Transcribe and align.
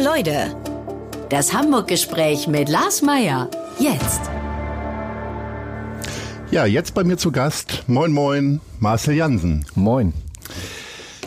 Leute. 0.00 0.54
Das 1.28 1.52
Hamburg-Gespräch 1.52 2.46
mit 2.46 2.68
Lars 2.68 3.02
Meier. 3.02 3.48
Jetzt. 3.78 4.20
Ja, 6.50 6.66
jetzt 6.66 6.94
bei 6.94 7.04
mir 7.04 7.16
zu 7.16 7.32
Gast. 7.32 7.84
Moin, 7.88 8.12
moin, 8.12 8.60
Marcel 8.78 9.14
Jansen. 9.14 9.66
Moin. 9.74 10.12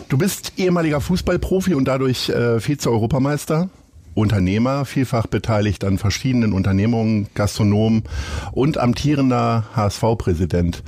Du 0.08 0.16
bist 0.16 0.54
ehemaliger 0.56 1.00
Fußballprofi 1.00 1.74
und 1.74 1.86
dadurch 1.86 2.30
äh, 2.30 2.60
Vize-Europameister. 2.60 3.68
Unternehmer, 4.14 4.84
vielfach 4.84 5.26
beteiligt 5.26 5.84
an 5.84 5.98
verschiedenen 5.98 6.52
Unternehmungen, 6.52 7.28
Gastronom 7.34 8.02
und 8.52 8.78
amtierender 8.78 9.64
HSV-Präsident. 9.74 10.82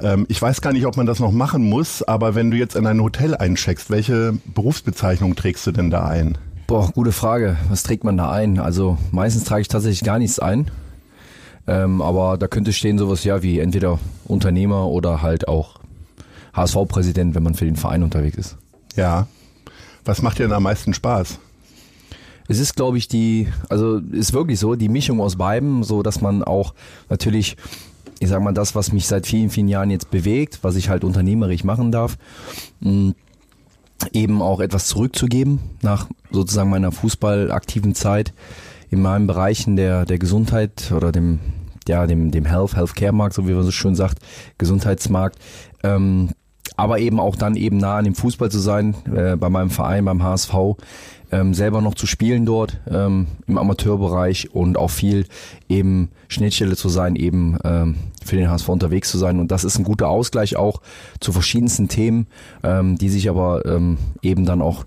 Ähm, 0.00 0.26
ich 0.28 0.40
weiß 0.40 0.60
gar 0.60 0.72
nicht, 0.72 0.86
ob 0.86 0.96
man 0.96 1.06
das 1.06 1.20
noch 1.20 1.32
machen 1.32 1.68
muss, 1.68 2.02
aber 2.02 2.34
wenn 2.34 2.50
du 2.50 2.56
jetzt 2.56 2.76
in 2.76 2.86
ein 2.86 3.02
Hotel 3.02 3.34
eincheckst, 3.34 3.90
welche 3.90 4.34
Berufsbezeichnung 4.54 5.36
trägst 5.36 5.66
du 5.66 5.72
denn 5.72 5.90
da 5.90 6.06
ein? 6.06 6.38
Boah, 6.70 6.88
gute 6.92 7.10
Frage. 7.10 7.56
Was 7.68 7.82
trägt 7.82 8.04
man 8.04 8.16
da 8.16 8.30
ein? 8.30 8.60
Also 8.60 8.96
meistens 9.10 9.42
trage 9.42 9.62
ich 9.62 9.66
tatsächlich 9.66 10.04
gar 10.04 10.20
nichts 10.20 10.38
ein. 10.38 10.70
Ähm, 11.66 12.00
aber 12.00 12.38
da 12.38 12.46
könnte 12.46 12.72
stehen 12.72 12.96
sowas 12.96 13.24
ja 13.24 13.42
wie 13.42 13.58
entweder 13.58 13.98
Unternehmer 14.24 14.86
oder 14.86 15.20
halt 15.20 15.48
auch 15.48 15.80
HSV-Präsident, 16.52 17.34
wenn 17.34 17.42
man 17.42 17.54
für 17.54 17.64
den 17.64 17.74
Verein 17.74 18.04
unterwegs 18.04 18.38
ist. 18.38 18.56
Ja. 18.94 19.26
Was 20.04 20.22
macht 20.22 20.38
dir 20.38 20.44
denn 20.44 20.52
am 20.52 20.62
meisten 20.62 20.94
Spaß? 20.94 21.40
Es 22.46 22.60
ist, 22.60 22.76
glaube 22.76 22.98
ich, 22.98 23.08
die, 23.08 23.48
also 23.68 23.98
ist 23.98 24.32
wirklich 24.32 24.60
so, 24.60 24.76
die 24.76 24.88
Mischung 24.88 25.20
aus 25.20 25.34
beiden, 25.34 25.82
so 25.82 26.04
dass 26.04 26.20
man 26.20 26.44
auch 26.44 26.74
natürlich, 27.08 27.56
ich 28.20 28.28
sag 28.28 28.40
mal, 28.42 28.54
das, 28.54 28.76
was 28.76 28.92
mich 28.92 29.08
seit 29.08 29.26
vielen, 29.26 29.50
vielen 29.50 29.66
Jahren 29.66 29.90
jetzt 29.90 30.12
bewegt, 30.12 30.60
was 30.62 30.76
ich 30.76 30.88
halt 30.88 31.02
unternehmerisch 31.02 31.64
machen 31.64 31.90
darf, 31.90 32.16
mh, 32.78 33.14
eben 34.12 34.42
auch 34.42 34.60
etwas 34.60 34.86
zurückzugeben 34.86 35.60
nach 35.82 36.08
sozusagen 36.30 36.70
meiner 36.70 36.92
fußballaktiven 36.92 37.94
Zeit 37.94 38.32
in 38.90 39.02
meinen 39.02 39.26
Bereichen 39.26 39.76
der, 39.76 40.04
der 40.04 40.18
Gesundheit 40.18 40.92
oder 40.92 41.12
dem, 41.12 41.38
ja, 41.86 42.06
dem, 42.06 42.30
dem 42.30 42.44
Health, 42.44 42.76
Healthcare-Markt, 42.76 43.34
so 43.34 43.46
wie 43.46 43.52
man 43.52 43.62
so 43.62 43.70
schön 43.70 43.94
sagt, 43.94 44.18
Gesundheitsmarkt, 44.58 45.38
ähm, 45.82 46.30
aber 46.76 46.98
eben 46.98 47.20
auch 47.20 47.36
dann 47.36 47.56
eben 47.56 47.76
nah 47.76 47.98
an 47.98 48.04
dem 48.04 48.14
Fußball 48.14 48.50
zu 48.50 48.58
sein, 48.58 48.94
äh, 49.14 49.36
bei 49.36 49.48
meinem 49.48 49.70
Verein, 49.70 50.04
beim 50.04 50.22
HSV, 50.22 50.54
ähm, 51.32 51.54
selber 51.54 51.80
noch 51.80 51.94
zu 51.94 52.06
spielen 52.06 52.46
dort 52.46 52.80
ähm, 52.88 53.26
im 53.46 53.58
Amateurbereich 53.58 54.54
und 54.54 54.76
auch 54.76 54.90
viel 54.90 55.26
eben 55.68 56.10
Schnittstelle 56.28 56.76
zu 56.76 56.88
sein, 56.88 57.16
eben 57.16 57.58
ähm, 57.64 57.96
für 58.24 58.36
den 58.36 58.50
HSV 58.50 58.68
unterwegs 58.68 59.10
zu 59.10 59.18
sein. 59.18 59.38
Und 59.38 59.50
das 59.50 59.64
ist 59.64 59.78
ein 59.78 59.84
guter 59.84 60.08
Ausgleich 60.08 60.56
auch 60.56 60.80
zu 61.20 61.32
verschiedensten 61.32 61.88
Themen, 61.88 62.26
ähm, 62.62 62.96
die 62.96 63.08
sich 63.08 63.28
aber 63.28 63.64
ähm, 63.66 63.98
eben 64.22 64.44
dann 64.44 64.62
auch 64.62 64.86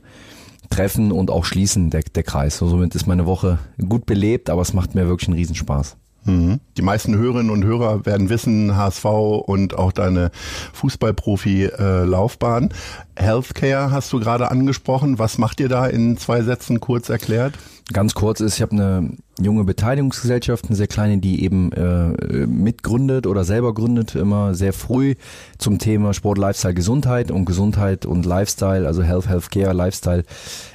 treffen 0.70 1.12
und 1.12 1.30
auch 1.30 1.46
schließen, 1.46 1.90
der, 1.90 2.02
der 2.02 2.24
Kreis. 2.24 2.58
So, 2.58 2.68
somit 2.68 2.96
ist 2.96 3.08
meine 3.08 3.26
Woche 3.26 3.60
gut 3.88 4.06
belebt, 4.06 4.50
aber 4.50 4.62
es 4.62 4.74
macht 4.74 4.96
mir 4.96 5.08
wirklich 5.08 5.28
einen 5.28 5.38
Riesenspaß. 5.38 5.98
Mhm. 6.26 6.60
Die 6.78 6.82
meisten 6.82 7.16
Hörerinnen 7.18 7.52
und 7.52 7.64
Hörer 7.64 8.06
werden 8.06 8.30
wissen, 8.30 8.76
HSV 8.76 9.06
und 9.06 9.78
auch 9.78 9.92
deine 9.92 10.32
Fußballprofi-Laufbahn. 10.74 12.70
Healthcare 13.16 13.92
hast 13.92 14.12
du 14.14 14.20
gerade 14.20 14.50
angesprochen. 14.50 15.20
Was 15.20 15.38
macht 15.38 15.60
ihr 15.60 15.70
da 15.70 15.86
in 15.86 16.18
zwei 16.18 16.42
Sätzen 16.42 16.80
kurz 16.80 17.10
erklärt? 17.10 17.54
Ganz 17.92 18.14
kurz 18.14 18.40
ist, 18.40 18.56
ich 18.56 18.62
habe 18.62 18.72
eine 18.72 19.12
junge 19.42 19.64
Beteiligungsgesellschaft, 19.64 20.66
eine 20.68 20.76
sehr 20.76 20.88
kleine, 20.88 21.18
die 21.18 21.44
eben 21.44 21.72
äh, 21.72 22.46
mitgründet 22.46 23.26
oder 23.26 23.44
selber 23.44 23.74
gründet, 23.74 24.16
immer 24.16 24.54
sehr 24.54 24.74
früh 24.74 25.16
zum 25.58 25.80
Thema 25.80 26.14
Sport, 26.14 26.38
Lifestyle, 26.38 26.74
Gesundheit 26.74 27.32
und 27.32 27.46
Gesundheit 27.46 28.06
und 28.06 28.26
Lifestyle, 28.26 28.86
also 28.86 29.02
Health, 29.02 29.28
Healthcare, 29.28 29.74
Lifestyle 29.74 30.24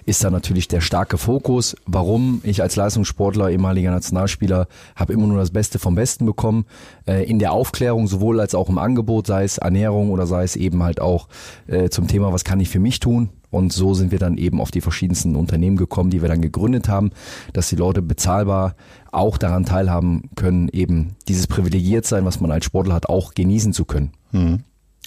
ist 0.06 0.24
da 0.24 0.30
natürlich 0.30 0.66
der 0.66 0.80
starke 0.80 1.18
Fokus. 1.18 1.76
Warum? 1.86 2.40
Ich 2.42 2.62
als 2.62 2.74
Leistungssportler, 2.74 3.50
ehemaliger 3.50 3.90
Nationalspieler, 3.90 4.66
habe 4.96 5.12
immer 5.12 5.26
nur 5.26 5.38
das 5.38 5.50
Beste 5.50 5.78
vom 5.78 5.94
Besten 5.94 6.26
bekommen. 6.26 6.66
Äh, 7.06 7.24
in 7.30 7.38
der 7.38 7.52
Aufklärung 7.52 8.08
sowohl 8.08 8.40
als 8.40 8.54
auch 8.54 8.68
im 8.68 8.78
Angebot, 8.78 9.26
sei 9.26 9.44
es 9.44 9.58
Ernährung 9.58 10.10
oder 10.10 10.26
sei 10.26 10.42
es 10.42 10.56
eben 10.56 10.82
halt 10.82 11.00
auch 11.00 11.28
äh, 11.68 11.90
zum 11.90 12.08
Thema, 12.08 12.32
was 12.32 12.44
kann 12.44 12.58
ich 12.58 12.70
für 12.70 12.80
mich 12.80 12.98
tun? 12.98 13.30
Und 13.50 13.72
so 13.72 13.94
sind 13.94 14.10
wir 14.10 14.18
dann 14.18 14.36
eben 14.36 14.60
auf 14.60 14.70
die 14.70 14.80
verschiedensten 14.80 15.34
Unternehmen 15.34 15.76
gekommen, 15.76 16.10
die 16.10 16.20
wir 16.20 16.28
dann 16.28 16.42
gegründet 16.42 16.88
haben, 16.88 17.10
dass 17.52 17.68
die 17.68 17.76
Leute 17.76 18.02
bezahlbar 18.02 18.74
auch 19.10 19.38
daran 19.38 19.64
teilhaben 19.64 20.30
können, 20.36 20.68
eben 20.68 21.16
dieses 21.28 21.46
privilegiert 21.46 22.04
sein, 22.04 22.24
was 22.24 22.40
man 22.40 22.50
als 22.50 22.66
Sportler 22.66 22.94
hat, 22.94 23.08
auch 23.08 23.34
genießen 23.34 23.72
zu 23.72 23.84
können. 23.84 24.12
Hm. 24.32 24.60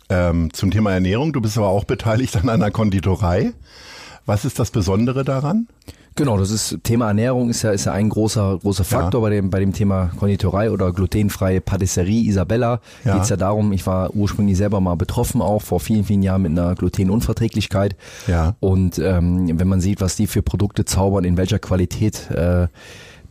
Ähm, 0.10 0.54
zum 0.54 0.72
Thema 0.72 0.92
Ernährung, 0.92 1.34
du 1.34 1.42
bist 1.42 1.58
aber 1.58 1.70
auch 1.70 1.84
beteiligt 1.84 2.36
an 2.36 2.50
einer 2.50 2.72
Konditorei. 2.72 3.54
Was 4.26 4.46
ist 4.46 4.60
das 4.60 4.72
Besondere 4.72 5.24
daran? 5.24 5.68
Genau, 6.16 6.38
das 6.38 6.52
ist 6.52 6.78
Thema 6.84 7.08
Ernährung 7.08 7.50
ist 7.50 7.62
ja 7.62 7.72
ist 7.72 7.86
ja 7.86 7.94
ein 7.94 8.10
großer 8.10 8.60
großer 8.62 8.84
Faktor 8.84 9.22
ja. 9.22 9.30
bei 9.30 9.36
dem 9.36 9.50
bei 9.50 9.60
dem 9.60 9.72
Thema 9.72 10.12
Konditorei 10.18 10.70
oder 10.70 10.92
glutenfreie 10.92 11.62
Patisserie 11.62 12.28
Isabella 12.28 12.82
ja. 13.06 13.16
geht's 13.16 13.30
ja 13.30 13.38
darum. 13.38 13.72
Ich 13.72 13.88
war 13.88 14.14
ursprünglich 14.14 14.58
selber 14.58 14.82
mal 14.82 14.96
betroffen 14.96 15.42
auch 15.42 15.62
vor 15.62 15.80
vielen 15.80 16.04
vielen 16.04 16.22
Jahren 16.22 16.42
mit 16.42 16.52
einer 16.52 16.76
Glutenunverträglichkeit. 16.76 17.96
Ja. 18.28 18.56
Und 18.60 19.00
ähm, 19.00 19.58
wenn 19.58 19.68
man 19.68 19.80
sieht, 19.80 20.02
was 20.02 20.18
die 20.18 20.28
für 20.28 20.42
Produkte 20.42 20.84
zaubern, 20.84 21.24
in 21.24 21.38
welcher 21.38 21.60
Qualität 21.60 22.30
äh, 22.32 22.68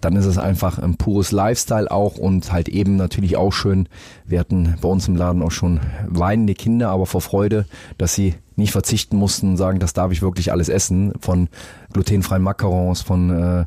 dann 0.01 0.17
ist 0.17 0.27
es 0.27 0.39
einfach 0.39 0.79
ein 0.79 0.97
pures 0.97 1.31
Lifestyle 1.33 1.91
auch 1.91 2.17
und 2.17 2.53
halt 2.53 2.69
eben 2.69 2.97
natürlich 2.97 3.37
auch 3.37 3.53
schön. 3.53 3.89
Wir 4.25 4.41
hatten 4.41 4.77
bei 4.81 4.89
uns 4.89 5.07
im 5.09 5.17
Laden 5.17 5.43
auch 5.43 5.51
schon 5.51 5.81
weinende 6.07 6.55
Kinder, 6.55 6.89
aber 6.89 7.07
vor 7.07 7.21
Freude, 7.21 7.67
dass 7.99 8.15
sie 8.15 8.35
nicht 8.61 8.73
verzichten 8.73 9.17
mussten 9.17 9.51
und 9.51 9.57
sagen, 9.57 9.81
das 9.81 9.93
darf 9.93 10.13
ich 10.13 10.23
wirklich 10.23 10.53
alles 10.53 10.69
essen. 10.69 11.13
Von 11.21 11.49
glutenfreien 11.93 12.43
Macarons, 12.43 13.03
von, 13.03 13.31
äh, 13.31 13.65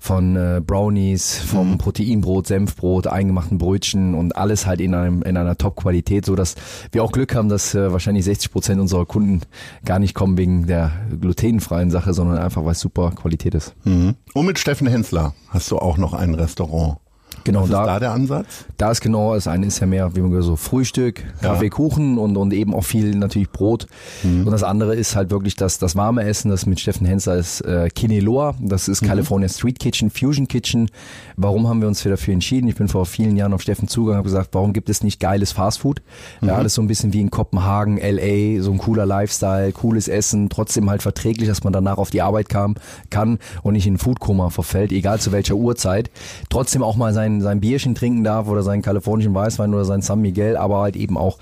von 0.00 0.36
äh, 0.36 0.60
Brownies, 0.64 1.38
vom 1.38 1.72
mhm. 1.72 1.78
Proteinbrot, 1.78 2.48
Senfbrot, 2.48 3.06
eingemachten 3.06 3.58
Brötchen 3.58 4.14
und 4.14 4.36
alles 4.36 4.66
halt 4.66 4.80
in, 4.80 4.94
einem, 4.94 5.22
in 5.22 5.36
einer 5.36 5.56
Top-Qualität, 5.56 6.26
so 6.26 6.34
dass 6.34 6.56
wir 6.90 7.04
auch 7.04 7.12
Glück 7.12 7.34
haben, 7.34 7.48
dass 7.48 7.74
äh, 7.74 7.92
wahrscheinlich 7.92 8.24
60 8.24 8.50
Prozent 8.50 8.80
unserer 8.80 9.06
Kunden 9.06 9.42
gar 9.84 10.00
nicht 10.00 10.14
kommen 10.14 10.36
wegen 10.36 10.66
der 10.66 10.90
glutenfreien 11.20 11.90
Sache, 11.90 12.14
sondern 12.14 12.38
einfach, 12.38 12.64
weil 12.64 12.72
es 12.72 12.80
super 12.80 13.12
Qualität 13.12 13.54
ist. 13.54 13.74
Mhm. 13.84 14.16
Und 14.34 14.46
mit 14.46 14.58
Steffen 14.58 14.88
Hensler 14.88 15.34
hast 15.48 15.70
du 15.70 15.78
auch 15.78 15.98
noch 15.98 16.14
ein 16.14 16.34
Restaurant. 16.34 16.98
Genau, 17.44 17.62
Was 17.62 17.70
da, 17.70 17.82
ist 17.82 17.88
da 17.88 18.00
der 18.00 18.12
Ansatz? 18.12 18.64
Da 18.76 18.90
ist 18.90 19.00
genau, 19.00 19.34
das 19.34 19.46
eine 19.46 19.66
ist 19.66 19.80
ja 19.80 19.86
mehr, 19.86 20.14
wie 20.14 20.20
man 20.20 20.30
gesagt, 20.30 20.46
so 20.46 20.56
Frühstück, 20.56 21.22
Kaffee, 21.40 21.64
ja. 21.64 21.70
Kuchen 21.70 22.18
und, 22.18 22.36
und 22.36 22.52
eben 22.52 22.74
auch 22.74 22.84
viel 22.84 23.14
natürlich 23.14 23.50
Brot. 23.50 23.86
Mhm. 24.22 24.46
Und 24.46 24.52
das 24.52 24.62
andere 24.62 24.94
ist 24.94 25.16
halt 25.16 25.30
wirklich 25.30 25.56
das, 25.56 25.78
das 25.78 25.96
warme 25.96 26.24
Essen, 26.24 26.50
das 26.50 26.66
mit 26.66 26.80
Steffen 26.80 27.06
Hensler 27.06 27.36
ist 27.36 27.60
äh, 27.62 27.88
Kineloa, 27.88 28.54
das 28.60 28.88
ist 28.88 29.02
mhm. 29.02 29.06
California 29.06 29.48
Street 29.48 29.78
Kitchen, 29.78 30.10
Fusion 30.10 30.48
Kitchen. 30.48 30.90
Warum 31.36 31.68
haben 31.68 31.80
wir 31.80 31.88
uns 31.88 32.02
dafür 32.02 32.34
entschieden? 32.34 32.68
Ich 32.68 32.76
bin 32.76 32.88
vor 32.88 33.06
vielen 33.06 33.36
Jahren 33.36 33.52
auf 33.52 33.62
Steffen 33.62 33.88
zugegangen 33.88 34.20
und 34.20 34.24
gesagt, 34.24 34.50
warum 34.52 34.72
gibt 34.72 34.88
es 34.88 35.02
nicht 35.02 35.20
geiles 35.20 35.52
Fastfood? 35.52 36.02
Mhm. 36.40 36.48
Ja, 36.48 36.54
alles 36.56 36.74
so 36.74 36.82
ein 36.82 36.88
bisschen 36.88 37.12
wie 37.12 37.20
in 37.20 37.30
Kopenhagen, 37.30 37.98
LA, 37.98 38.62
so 38.62 38.72
ein 38.72 38.78
cooler 38.78 39.06
Lifestyle, 39.06 39.72
cooles 39.72 40.08
Essen, 40.08 40.48
trotzdem 40.48 40.90
halt 40.90 41.02
verträglich, 41.02 41.48
dass 41.48 41.64
man 41.64 41.72
danach 41.72 41.98
auf 41.98 42.10
die 42.10 42.22
Arbeit 42.22 42.48
kam, 42.48 42.74
kann 43.10 43.38
und 43.62 43.74
nicht 43.74 43.86
in 43.86 43.98
Foodkoma 43.98 44.50
verfällt, 44.50 44.92
egal 44.92 45.20
zu 45.20 45.32
welcher 45.32 45.54
Uhrzeit. 45.54 46.10
Trotzdem 46.48 46.82
auch 46.82 46.96
mal 46.96 47.12
sein 47.12 47.31
sein, 47.40 47.40
sein 47.40 47.60
Bierchen 47.60 47.94
trinken 47.94 48.24
darf 48.24 48.48
oder 48.48 48.62
seinen 48.62 48.82
kalifornischen 48.82 49.34
Weißwein 49.34 49.72
oder 49.72 49.84
sein 49.84 50.02
San 50.02 50.20
Miguel, 50.20 50.56
aber 50.56 50.80
halt 50.80 50.96
eben 50.96 51.16
auch 51.16 51.38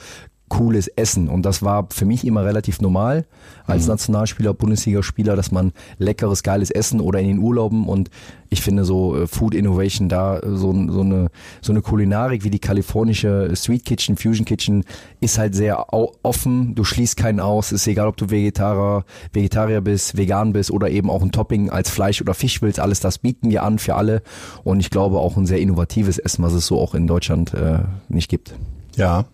cooles 0.50 0.88
Essen. 0.88 1.30
Und 1.30 1.46
das 1.46 1.62
war 1.62 1.86
für 1.90 2.04
mich 2.04 2.26
immer 2.26 2.44
relativ 2.44 2.82
normal 2.82 3.24
als 3.66 3.84
mhm. 3.84 3.90
Nationalspieler, 3.90 4.52
Bundesligaspieler, 4.52 5.36
dass 5.36 5.50
man 5.50 5.72
leckeres, 5.96 6.42
geiles 6.42 6.70
Essen 6.70 7.00
oder 7.00 7.20
in 7.20 7.28
den 7.28 7.38
Urlauben 7.38 7.88
und 7.88 8.10
ich 8.50 8.60
finde 8.62 8.84
so 8.84 9.16
äh, 9.16 9.26
Food 9.28 9.54
Innovation 9.54 10.08
da, 10.08 10.40
so, 10.42 10.72
so, 10.88 11.00
eine, 11.00 11.28
so 11.62 11.72
eine 11.72 11.82
Kulinarik 11.82 12.42
wie 12.42 12.50
die 12.50 12.58
kalifornische 12.58 13.52
Street 13.54 13.84
Kitchen, 13.84 14.16
Fusion 14.16 14.44
Kitchen 14.44 14.84
ist 15.20 15.38
halt 15.38 15.54
sehr 15.54 15.86
offen. 15.92 16.74
Du 16.74 16.82
schließt 16.82 17.16
keinen 17.16 17.38
aus. 17.38 17.70
Ist 17.70 17.86
egal, 17.86 18.08
ob 18.08 18.16
du 18.16 18.30
Vegetarier, 18.30 19.04
Vegetarier 19.32 19.80
bist, 19.80 20.16
vegan 20.16 20.52
bist 20.52 20.72
oder 20.72 20.90
eben 20.90 21.10
auch 21.10 21.22
ein 21.22 21.30
Topping 21.30 21.70
als 21.70 21.90
Fleisch 21.90 22.20
oder 22.20 22.34
Fisch 22.34 22.60
willst. 22.60 22.80
Alles 22.80 22.98
das 22.98 23.18
bieten 23.18 23.50
wir 23.50 23.62
an 23.62 23.78
für 23.78 23.94
alle. 23.94 24.22
Und 24.64 24.80
ich 24.80 24.90
glaube 24.90 25.18
auch 25.18 25.36
ein 25.36 25.46
sehr 25.46 25.60
innovatives 25.60 26.18
Essen, 26.18 26.42
was 26.42 26.52
es 26.52 26.66
so 26.66 26.80
auch 26.80 26.94
in 26.94 27.06
Deutschland 27.06 27.54
äh, 27.54 27.78
nicht 28.08 28.28
gibt. 28.28 28.54
Ja. 28.96 29.26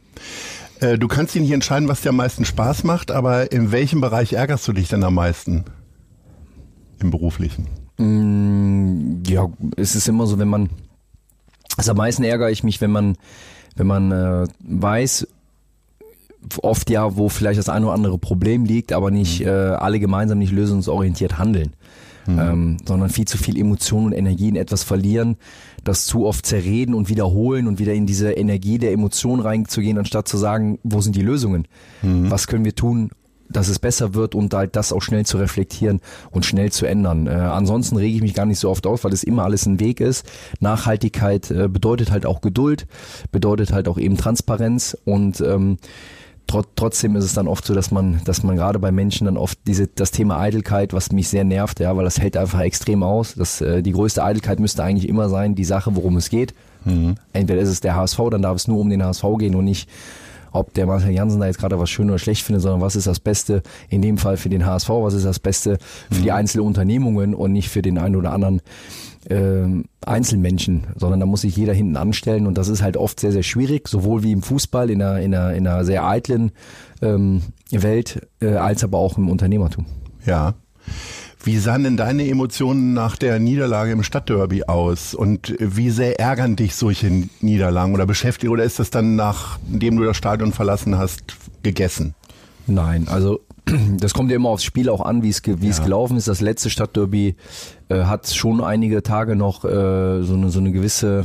Äh, 0.80 0.98
du 0.98 1.08
kannst 1.08 1.34
dich 1.34 1.42
nicht 1.42 1.52
entscheiden, 1.52 1.88
was 1.88 2.02
dir 2.02 2.10
am 2.10 2.16
meisten 2.16 2.44
Spaß 2.44 2.84
macht, 2.84 3.10
aber 3.10 3.52
in 3.52 3.72
welchem 3.72 4.00
Bereich 4.00 4.32
ärgerst 4.32 4.66
du 4.68 4.72
dich 4.72 4.88
denn 4.88 5.04
am 5.04 5.14
meisten? 5.14 5.64
Im 7.00 7.10
beruflichen? 7.10 7.66
Mm, 7.98 9.22
ja, 9.26 9.48
es 9.76 9.94
ist 9.94 10.08
immer 10.08 10.26
so, 10.26 10.38
wenn 10.38 10.48
man, 10.48 10.70
also 11.76 11.92
am 11.92 11.96
meisten 11.96 12.24
ärgere 12.24 12.50
ich 12.50 12.62
mich, 12.62 12.80
wenn 12.80 12.90
man, 12.90 13.16
wenn 13.74 13.86
man 13.86 14.12
äh, 14.12 14.46
weiß, 14.60 15.26
oft 16.62 16.90
ja, 16.90 17.16
wo 17.16 17.28
vielleicht 17.28 17.58
das 17.58 17.68
eine 17.68 17.86
oder 17.86 17.94
andere 17.94 18.18
Problem 18.18 18.64
liegt, 18.64 18.92
aber 18.92 19.10
nicht 19.10 19.40
mhm. 19.40 19.46
äh, 19.46 19.50
alle 19.50 19.98
gemeinsam 19.98 20.38
nicht 20.38 20.52
lösungsorientiert 20.52 21.38
handeln 21.38 21.72
mhm. 22.26 22.38
ähm, 22.38 22.76
sondern 22.84 23.10
viel 23.10 23.26
zu 23.26 23.38
viel 23.38 23.58
Emotion 23.58 24.06
und 24.06 24.12
Energie 24.12 24.48
in 24.48 24.56
etwas 24.56 24.82
verlieren, 24.82 25.36
das 25.84 26.06
zu 26.06 26.26
oft 26.26 26.46
zerreden 26.46 26.94
und 26.94 27.08
wiederholen 27.08 27.66
und 27.66 27.78
wieder 27.78 27.94
in 27.94 28.06
diese 28.06 28.32
Energie 28.32 28.78
der 28.78 28.92
Emotion 28.92 29.40
reinzugehen, 29.40 29.98
anstatt 29.98 30.28
zu 30.28 30.36
sagen, 30.36 30.78
wo 30.82 31.00
sind 31.00 31.16
die 31.16 31.22
Lösungen? 31.22 31.68
Mhm. 32.02 32.30
Was 32.30 32.46
können 32.46 32.64
wir 32.64 32.74
tun, 32.74 33.10
dass 33.48 33.68
es 33.68 33.78
besser 33.78 34.14
wird 34.14 34.34
und 34.34 34.52
halt 34.54 34.76
das 34.76 34.92
auch 34.92 35.02
schnell 35.02 35.24
zu 35.24 35.38
reflektieren 35.38 36.00
und 36.30 36.44
schnell 36.44 36.72
zu 36.72 36.86
ändern. 36.86 37.26
Äh, 37.26 37.30
ansonsten 37.30 37.96
rege 37.96 38.16
ich 38.16 38.22
mich 38.22 38.34
gar 38.34 38.46
nicht 38.46 38.58
so 38.58 38.70
oft 38.70 38.86
auf, 38.86 39.04
weil 39.04 39.12
es 39.12 39.22
immer 39.22 39.44
alles 39.44 39.66
ein 39.66 39.80
Weg 39.80 40.00
ist. 40.00 40.26
Nachhaltigkeit 40.60 41.50
äh, 41.50 41.68
bedeutet 41.68 42.10
halt 42.10 42.26
auch 42.26 42.40
Geduld, 42.40 42.86
bedeutet 43.30 43.72
halt 43.72 43.88
auch 43.88 43.98
eben 43.98 44.16
Transparenz 44.16 44.96
und 45.04 45.40
ähm, 45.40 45.78
Trot, 46.46 46.68
trotzdem 46.76 47.16
ist 47.16 47.24
es 47.24 47.34
dann 47.34 47.48
oft 47.48 47.64
so, 47.64 47.74
dass 47.74 47.90
man, 47.90 48.20
dass 48.24 48.42
man 48.42 48.56
gerade 48.56 48.78
bei 48.78 48.92
Menschen 48.92 49.24
dann 49.24 49.36
oft 49.36 49.58
diese, 49.66 49.88
das 49.88 50.12
Thema 50.12 50.38
Eitelkeit, 50.38 50.92
was 50.92 51.10
mich 51.10 51.28
sehr 51.28 51.44
nervt, 51.44 51.80
ja, 51.80 51.96
weil 51.96 52.04
das 52.04 52.20
hält 52.20 52.36
einfach 52.36 52.60
extrem 52.60 53.02
aus. 53.02 53.34
Das, 53.34 53.60
äh, 53.60 53.82
die 53.82 53.92
größte 53.92 54.22
Eitelkeit 54.22 54.60
müsste 54.60 54.84
eigentlich 54.84 55.08
immer 55.08 55.28
sein, 55.28 55.54
die 55.54 55.64
Sache, 55.64 55.96
worum 55.96 56.16
es 56.16 56.30
geht. 56.30 56.54
Mhm. 56.84 57.16
Entweder 57.32 57.60
ist 57.60 57.68
es 57.68 57.80
der 57.80 57.96
HSV, 57.96 58.20
dann 58.30 58.42
darf 58.42 58.56
es 58.56 58.68
nur 58.68 58.78
um 58.78 58.88
den 58.88 59.04
HSV 59.04 59.24
gehen 59.38 59.54
und 59.54 59.64
nicht 59.64 59.88
ob 60.52 60.72
der 60.72 60.86
Marcel 60.86 61.10
Jansen 61.10 61.40
da 61.40 61.46
jetzt 61.46 61.58
gerade 61.58 61.78
was 61.78 61.90
schön 61.90 62.08
oder 62.08 62.18
schlecht 62.18 62.42
findet, 62.42 62.62
sondern 62.62 62.80
was 62.80 62.96
ist 62.96 63.06
das 63.06 63.20
Beste 63.20 63.62
in 63.90 64.00
dem 64.00 64.16
Fall 64.16 64.36
für 64.36 64.48
den 64.48 64.64
HSV, 64.64 64.88
was 64.88 65.14
ist 65.14 65.26
das 65.26 65.38
Beste 65.38 65.78
für 66.10 66.20
mhm. 66.20 66.22
die 66.22 66.32
einzelnen 66.32 66.66
Unternehmungen 66.66 67.34
und 67.34 67.52
nicht 67.52 67.68
für 67.68 67.82
den 67.82 67.98
einen 67.98 68.16
oder 68.16 68.32
anderen 68.32 68.62
äh, 69.28 69.66
Einzelmenschen, 70.04 70.86
sondern 70.96 71.20
da 71.20 71.26
muss 71.26 71.42
sich 71.42 71.56
jeder 71.56 71.72
hinten 71.72 71.96
anstellen 71.96 72.46
und 72.46 72.56
das 72.58 72.68
ist 72.68 72.82
halt 72.82 72.96
oft 72.96 73.20
sehr, 73.20 73.32
sehr 73.32 73.42
schwierig, 73.42 73.88
sowohl 73.88 74.22
wie 74.22 74.32
im 74.32 74.42
Fußball 74.42 74.90
in 74.90 75.02
einer, 75.02 75.20
in 75.20 75.34
einer, 75.34 75.54
in 75.54 75.66
einer 75.66 75.84
sehr 75.84 76.04
eitlen 76.04 76.52
ähm, 77.02 77.42
Welt, 77.70 78.26
äh, 78.40 78.54
als 78.54 78.84
aber 78.84 78.98
auch 78.98 79.18
im 79.18 79.28
Unternehmertum. 79.28 79.86
Ja. 80.24 80.54
Wie 81.42 81.58
sahen 81.58 81.84
denn 81.84 81.96
deine 81.96 82.28
Emotionen 82.28 82.92
nach 82.92 83.16
der 83.16 83.38
Niederlage 83.38 83.92
im 83.92 84.02
Stadtderby 84.02 84.64
aus? 84.64 85.14
Und 85.14 85.54
wie 85.60 85.90
sehr 85.90 86.18
ärgern 86.18 86.56
dich 86.56 86.74
solche 86.74 87.28
Niederlagen 87.40 87.94
oder 87.94 88.04
beschäftigen? 88.04 88.52
Oder 88.52 88.64
ist 88.64 88.80
das 88.80 88.90
dann, 88.90 89.14
nachdem 89.14 89.96
du 89.96 90.02
das 90.02 90.16
Stadion 90.16 90.52
verlassen 90.52 90.98
hast, 90.98 91.36
gegessen? 91.62 92.16
Nein, 92.66 93.06
also 93.06 93.45
das 93.98 94.14
kommt 94.14 94.30
ja 94.30 94.36
immer 94.36 94.50
aufs 94.50 94.64
Spiel 94.64 94.88
auch 94.88 95.00
an, 95.00 95.22
wie 95.22 95.28
es 95.28 95.42
wie 95.44 95.68
es 95.68 95.82
gelaufen 95.82 96.16
ist. 96.16 96.28
Das 96.28 96.40
letzte 96.40 96.70
Stadtderby 96.70 97.34
äh, 97.88 98.04
hat 98.04 98.28
schon 98.28 98.62
einige 98.62 99.02
Tage 99.02 99.36
noch 99.36 99.64
äh, 99.64 100.22
so 100.22 100.34
eine 100.34 100.50
so 100.50 100.60
eine 100.60 100.72
gewisse 100.72 101.24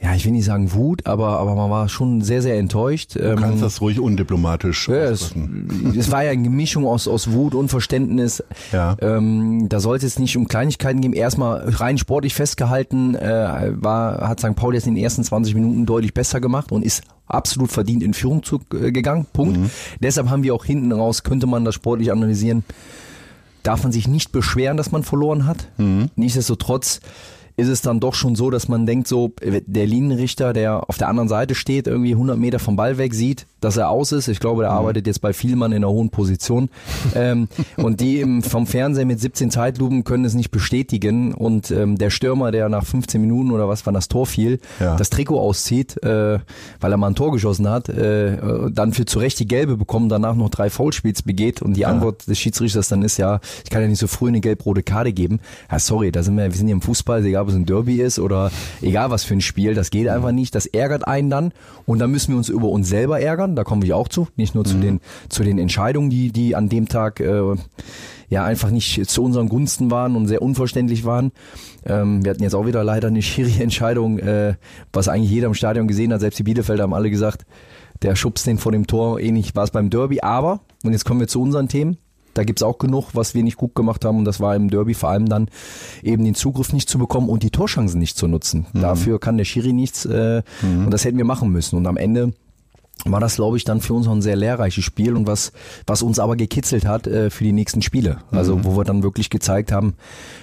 ja, 0.00 0.14
ich 0.14 0.24
will 0.24 0.32
nicht 0.32 0.44
sagen 0.44 0.72
Wut, 0.74 1.06
aber, 1.06 1.40
aber 1.40 1.56
man 1.56 1.70
war 1.70 1.88
schon 1.88 2.22
sehr, 2.22 2.40
sehr 2.40 2.56
enttäuscht. 2.56 3.16
Du 3.16 3.34
kannst 3.34 3.56
ähm, 3.56 3.60
das 3.60 3.80
ruhig 3.80 3.98
undiplomatisch 3.98 4.88
ja, 4.88 4.94
es, 4.94 5.34
es, 5.98 6.12
war 6.12 6.22
ja 6.22 6.30
eine 6.30 6.48
Mischung 6.50 6.86
aus, 6.86 7.08
aus 7.08 7.32
Wut 7.32 7.54
und 7.54 7.68
Verständnis. 7.68 8.44
Ja. 8.70 8.96
Ähm, 9.00 9.68
da 9.68 9.80
sollte 9.80 10.06
es 10.06 10.20
nicht 10.20 10.36
um 10.36 10.46
Kleinigkeiten 10.46 11.00
gehen. 11.00 11.14
Erstmal 11.14 11.68
rein 11.68 11.98
sportlich 11.98 12.34
festgehalten, 12.34 13.16
äh, 13.16 13.72
war, 13.74 14.28
hat 14.28 14.38
St. 14.38 14.54
Pauli 14.54 14.76
jetzt 14.76 14.86
in 14.86 14.94
den 14.94 15.02
ersten 15.02 15.24
20 15.24 15.54
Minuten 15.56 15.84
deutlich 15.84 16.14
besser 16.14 16.40
gemacht 16.40 16.70
und 16.70 16.84
ist 16.84 17.02
absolut 17.26 17.72
verdient 17.72 18.04
in 18.04 18.14
Führung 18.14 18.44
zu, 18.44 18.60
äh, 18.72 18.92
gegangen. 18.92 19.26
Punkt. 19.32 19.58
Mhm. 19.58 19.70
Deshalb 20.00 20.30
haben 20.30 20.44
wir 20.44 20.54
auch 20.54 20.64
hinten 20.64 20.92
raus, 20.92 21.24
könnte 21.24 21.48
man 21.48 21.64
das 21.64 21.74
sportlich 21.74 22.12
analysieren, 22.12 22.64
darf 23.64 23.82
man 23.82 23.90
sich 23.90 24.06
nicht 24.06 24.30
beschweren, 24.30 24.76
dass 24.76 24.92
man 24.92 25.02
verloren 25.02 25.44
hat. 25.44 25.68
Mhm. 25.76 26.10
Nichtsdestotrotz 26.14 27.00
ist 27.58 27.66
es 27.66 27.82
dann 27.82 27.98
doch 27.98 28.14
schon 28.14 28.36
so, 28.36 28.50
dass 28.50 28.68
man 28.68 28.86
denkt, 28.86 29.08
so 29.08 29.32
der 29.42 29.84
Linienrichter, 29.84 30.52
der 30.52 30.88
auf 30.88 30.96
der 30.96 31.08
anderen 31.08 31.28
Seite 31.28 31.56
steht, 31.56 31.88
irgendwie 31.88 32.12
100 32.12 32.38
Meter 32.38 32.60
vom 32.60 32.76
Ball 32.76 32.98
weg 32.98 33.14
sieht, 33.14 33.46
dass 33.60 33.76
er 33.76 33.90
aus 33.90 34.12
ist. 34.12 34.28
Ich 34.28 34.38
glaube, 34.38 34.62
der 34.62 34.70
mhm. 34.70 34.78
arbeitet 34.78 35.08
jetzt 35.08 35.20
bei 35.20 35.32
Vielmann 35.32 35.72
in 35.72 35.78
einer 35.78 35.90
hohen 35.90 36.10
Position. 36.10 36.70
ähm, 37.16 37.48
und 37.76 38.00
die 38.00 38.20
im, 38.20 38.44
vom 38.44 38.68
Fernsehen 38.68 39.08
mit 39.08 39.18
17 39.18 39.50
Zeitlupen 39.50 40.04
können 40.04 40.24
es 40.24 40.34
nicht 40.34 40.52
bestätigen. 40.52 41.34
Und 41.34 41.72
ähm, 41.72 41.98
der 41.98 42.10
Stürmer, 42.10 42.52
der 42.52 42.68
nach 42.68 42.86
15 42.86 43.20
Minuten 43.20 43.50
oder 43.50 43.68
was, 43.68 43.84
wann 43.86 43.94
das 43.94 44.06
Tor 44.06 44.26
fiel, 44.26 44.60
ja. 44.78 44.94
das 44.94 45.10
Trikot 45.10 45.40
auszieht, 45.40 46.00
äh, 46.04 46.38
weil 46.78 46.92
er 46.92 46.96
mal 46.96 47.08
ein 47.08 47.16
Tor 47.16 47.32
geschossen 47.32 47.68
hat, 47.68 47.88
äh, 47.88 48.38
dann 48.70 48.92
für 48.92 49.04
zu 49.04 49.18
Recht 49.18 49.40
die 49.40 49.48
Gelbe 49.48 49.76
bekommen, 49.76 50.08
danach 50.08 50.36
noch 50.36 50.50
drei 50.50 50.70
Foulspiels 50.70 51.22
begeht. 51.22 51.60
Und 51.60 51.74
die 51.74 51.80
ja. 51.80 51.88
Antwort 51.88 52.28
des 52.28 52.38
Schiedsrichters 52.38 52.86
dann 52.86 53.02
ist 53.02 53.16
ja, 53.16 53.40
ich 53.64 53.70
kann 53.70 53.82
ja 53.82 53.88
nicht 53.88 53.98
so 53.98 54.06
früh 54.06 54.28
eine 54.28 54.40
gelb-rote 54.40 54.84
Karte 54.84 55.12
geben. 55.12 55.40
Ja, 55.68 55.80
sorry, 55.80 56.12
da 56.12 56.22
sind 56.22 56.36
wir, 56.36 56.44
wir 56.44 56.56
sind 56.56 56.68
hier 56.68 56.76
im 56.76 56.82
Fußball, 56.82 57.26
egal 57.26 57.47
ob 57.48 57.54
es 57.54 57.56
ein 57.56 57.66
Derby 57.66 58.00
ist 58.00 58.18
oder 58.18 58.50
egal 58.82 59.10
was 59.10 59.24
für 59.24 59.34
ein 59.34 59.40
Spiel, 59.40 59.74
das 59.74 59.90
geht 59.90 60.08
einfach 60.08 60.32
nicht. 60.32 60.54
Das 60.54 60.66
ärgert 60.66 61.06
einen 61.06 61.30
dann 61.30 61.52
und 61.86 61.98
dann 61.98 62.10
müssen 62.10 62.32
wir 62.32 62.36
uns 62.36 62.48
über 62.48 62.68
uns 62.68 62.88
selber 62.88 63.20
ärgern. 63.20 63.56
Da 63.56 63.64
kommen 63.64 63.82
wir 63.82 63.96
auch 63.96 64.08
zu, 64.08 64.28
nicht 64.36 64.54
nur 64.54 64.64
zu 64.64 64.76
mhm. 64.76 64.80
den 64.82 65.00
zu 65.28 65.42
den 65.42 65.58
Entscheidungen, 65.58 66.10
die 66.10 66.30
die 66.30 66.54
an 66.54 66.68
dem 66.68 66.88
Tag 66.88 67.20
äh, 67.20 67.54
ja 68.28 68.44
einfach 68.44 68.70
nicht 68.70 69.08
zu 69.08 69.22
unseren 69.22 69.48
Gunsten 69.48 69.90
waren 69.90 70.14
und 70.14 70.26
sehr 70.26 70.42
unverständlich 70.42 71.04
waren. 71.04 71.32
Ähm, 71.86 72.24
wir 72.24 72.30
hatten 72.30 72.42
jetzt 72.42 72.54
auch 72.54 72.66
wieder 72.66 72.84
leider 72.84 73.08
eine 73.08 73.22
Schiri-Entscheidung, 73.22 74.18
äh, 74.18 74.54
was 74.92 75.08
eigentlich 75.08 75.30
jeder 75.30 75.46
im 75.46 75.54
Stadion 75.54 75.88
gesehen 75.88 76.12
hat. 76.12 76.20
Selbst 76.20 76.38
die 76.38 76.42
Bielefelder 76.42 76.82
haben 76.82 76.94
alle 76.94 77.10
gesagt, 77.10 77.46
der 78.02 78.14
schubst 78.14 78.46
den 78.46 78.58
vor 78.58 78.72
dem 78.72 78.86
Tor. 78.86 79.18
Ähnlich 79.18 79.56
war 79.56 79.64
es 79.64 79.70
beim 79.70 79.90
Derby. 79.90 80.20
Aber, 80.20 80.60
und 80.84 80.92
jetzt 80.92 81.04
kommen 81.04 81.20
wir 81.20 81.28
zu 81.28 81.40
unseren 81.40 81.68
Themen. 81.68 81.96
Da 82.38 82.44
gibt's 82.44 82.62
auch 82.62 82.78
genug, 82.78 83.08
was 83.14 83.34
wir 83.34 83.42
nicht 83.42 83.56
gut 83.56 83.74
gemacht 83.74 84.04
haben. 84.04 84.18
Und 84.18 84.24
das 84.24 84.38
war 84.38 84.54
im 84.54 84.70
Derby 84.70 84.94
vor 84.94 85.08
allem 85.08 85.28
dann 85.28 85.48
eben 86.04 86.24
den 86.24 86.36
Zugriff 86.36 86.72
nicht 86.72 86.88
zu 86.88 86.96
bekommen 86.96 87.28
und 87.28 87.42
die 87.42 87.50
Torchancen 87.50 87.98
nicht 87.98 88.16
zu 88.16 88.28
nutzen. 88.28 88.66
Mhm. 88.72 88.80
Dafür 88.80 89.18
kann 89.18 89.38
der 89.38 89.44
Schiri 89.44 89.72
nichts. 89.72 90.06
Äh, 90.06 90.42
mhm. 90.62 90.84
Und 90.84 90.92
das 90.92 91.04
hätten 91.04 91.18
wir 91.18 91.24
machen 91.24 91.50
müssen. 91.50 91.74
Und 91.76 91.88
am 91.88 91.96
Ende 91.96 92.32
war 93.04 93.20
das, 93.20 93.36
glaube 93.36 93.56
ich, 93.56 93.64
dann 93.64 93.80
für 93.80 93.94
uns 93.94 94.08
auch 94.08 94.12
ein 94.12 94.22
sehr 94.22 94.36
lehrreiches 94.36 94.84
Spiel 94.84 95.14
und 95.14 95.26
was, 95.26 95.52
was 95.86 96.02
uns 96.02 96.18
aber 96.18 96.36
gekitzelt 96.36 96.86
hat 96.86 97.06
äh, 97.06 97.30
für 97.30 97.44
die 97.44 97.52
nächsten 97.52 97.80
Spiele. 97.80 98.18
Also 98.32 98.56
mhm. 98.56 98.64
wo 98.64 98.76
wir 98.76 98.84
dann 98.84 99.02
wirklich 99.02 99.30
gezeigt 99.30 99.72
haben, 99.72 99.94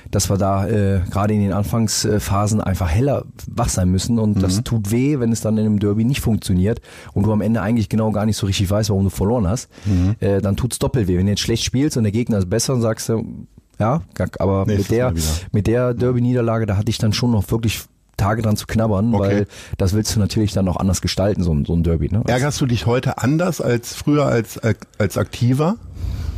dass 0.10 0.30
wir 0.30 0.38
da 0.38 0.68
äh, 0.68 1.02
gerade 1.10 1.34
in 1.34 1.42
den 1.42 1.54
Anfangsphasen 1.54 2.62
einfach 2.62 2.90
heller 2.90 3.26
wach 3.48 3.70
sein 3.70 3.90
müssen 3.90 4.20
und 4.20 4.38
mhm. 4.38 4.42
das 4.42 4.64
tut 4.64 4.92
weh, 4.92 5.20
wenn 5.20 5.32
es 5.32 5.42
dann 5.42 5.58
in 5.58 5.66
einem 5.66 5.80
Derby 5.80 6.06
nicht 6.06 6.22
funktioniert 6.22 6.82
und 7.14 7.26
du 7.26 7.34
am 7.34 7.42
Ende 7.42 7.62
eigentlich 7.62 7.90
genau 7.90 8.12
gar 8.12 8.26
nicht 8.26 8.38
so 8.38 8.48
richtig 8.48 8.70
weißt, 8.70 8.90
warum 8.90 9.04
du 9.04 9.10
verloren 9.10 9.48
hast. 9.48 9.70
Mhm. 9.86 10.16
Äh, 10.20 10.42
dann 10.42 10.56
tut's 10.56 10.80
doppelt 10.80 11.08
weh. 11.08 11.18
Wenn 11.18 11.26
du 11.26 11.32
jetzt 11.32 11.42
schlecht 11.42 11.64
spielst 11.64 11.98
und 11.98 12.04
der 12.04 12.12
Gegner 12.12 12.38
ist 12.38 12.50
besser, 12.50 12.74
und 12.74 12.82
sagst 12.82 13.10
du, 13.10 13.48
ja, 13.80 14.02
aber 14.40 14.66
nee, 14.66 14.78
mit 14.78 14.90
der, 14.90 15.14
mit 15.52 15.68
der 15.68 15.94
Derby-Niederlage, 15.94 16.66
da 16.66 16.78
hatte 16.78 16.90
ich 16.90 16.98
dann 16.98 17.14
schon 17.14 17.32
noch 17.32 17.52
wirklich 17.52 17.84
Tage 18.18 18.42
dran 18.42 18.58
zu 18.58 18.68
knabbern, 18.68 19.14
okay. 19.14 19.24
weil 19.24 19.48
das 19.78 19.94
willst 19.94 20.16
du 20.16 20.20
natürlich 20.20 20.54
dann 20.54 20.68
auch 20.68 20.78
anders 20.78 21.02
gestalten, 21.02 21.44
so 21.44 21.54
ein, 21.54 21.66
so 21.66 21.74
ein 21.74 21.84
Derby. 21.84 22.10
Ne? 22.10 22.24
Ärgerst 22.28 22.60
du 22.62 22.66
dich 22.66 22.86
heute 22.86 23.18
anders 23.18 23.62
als 23.62 23.94
früher 23.94 24.26
als, 24.26 24.60
als 24.98 25.18
aktiver? 25.18 25.76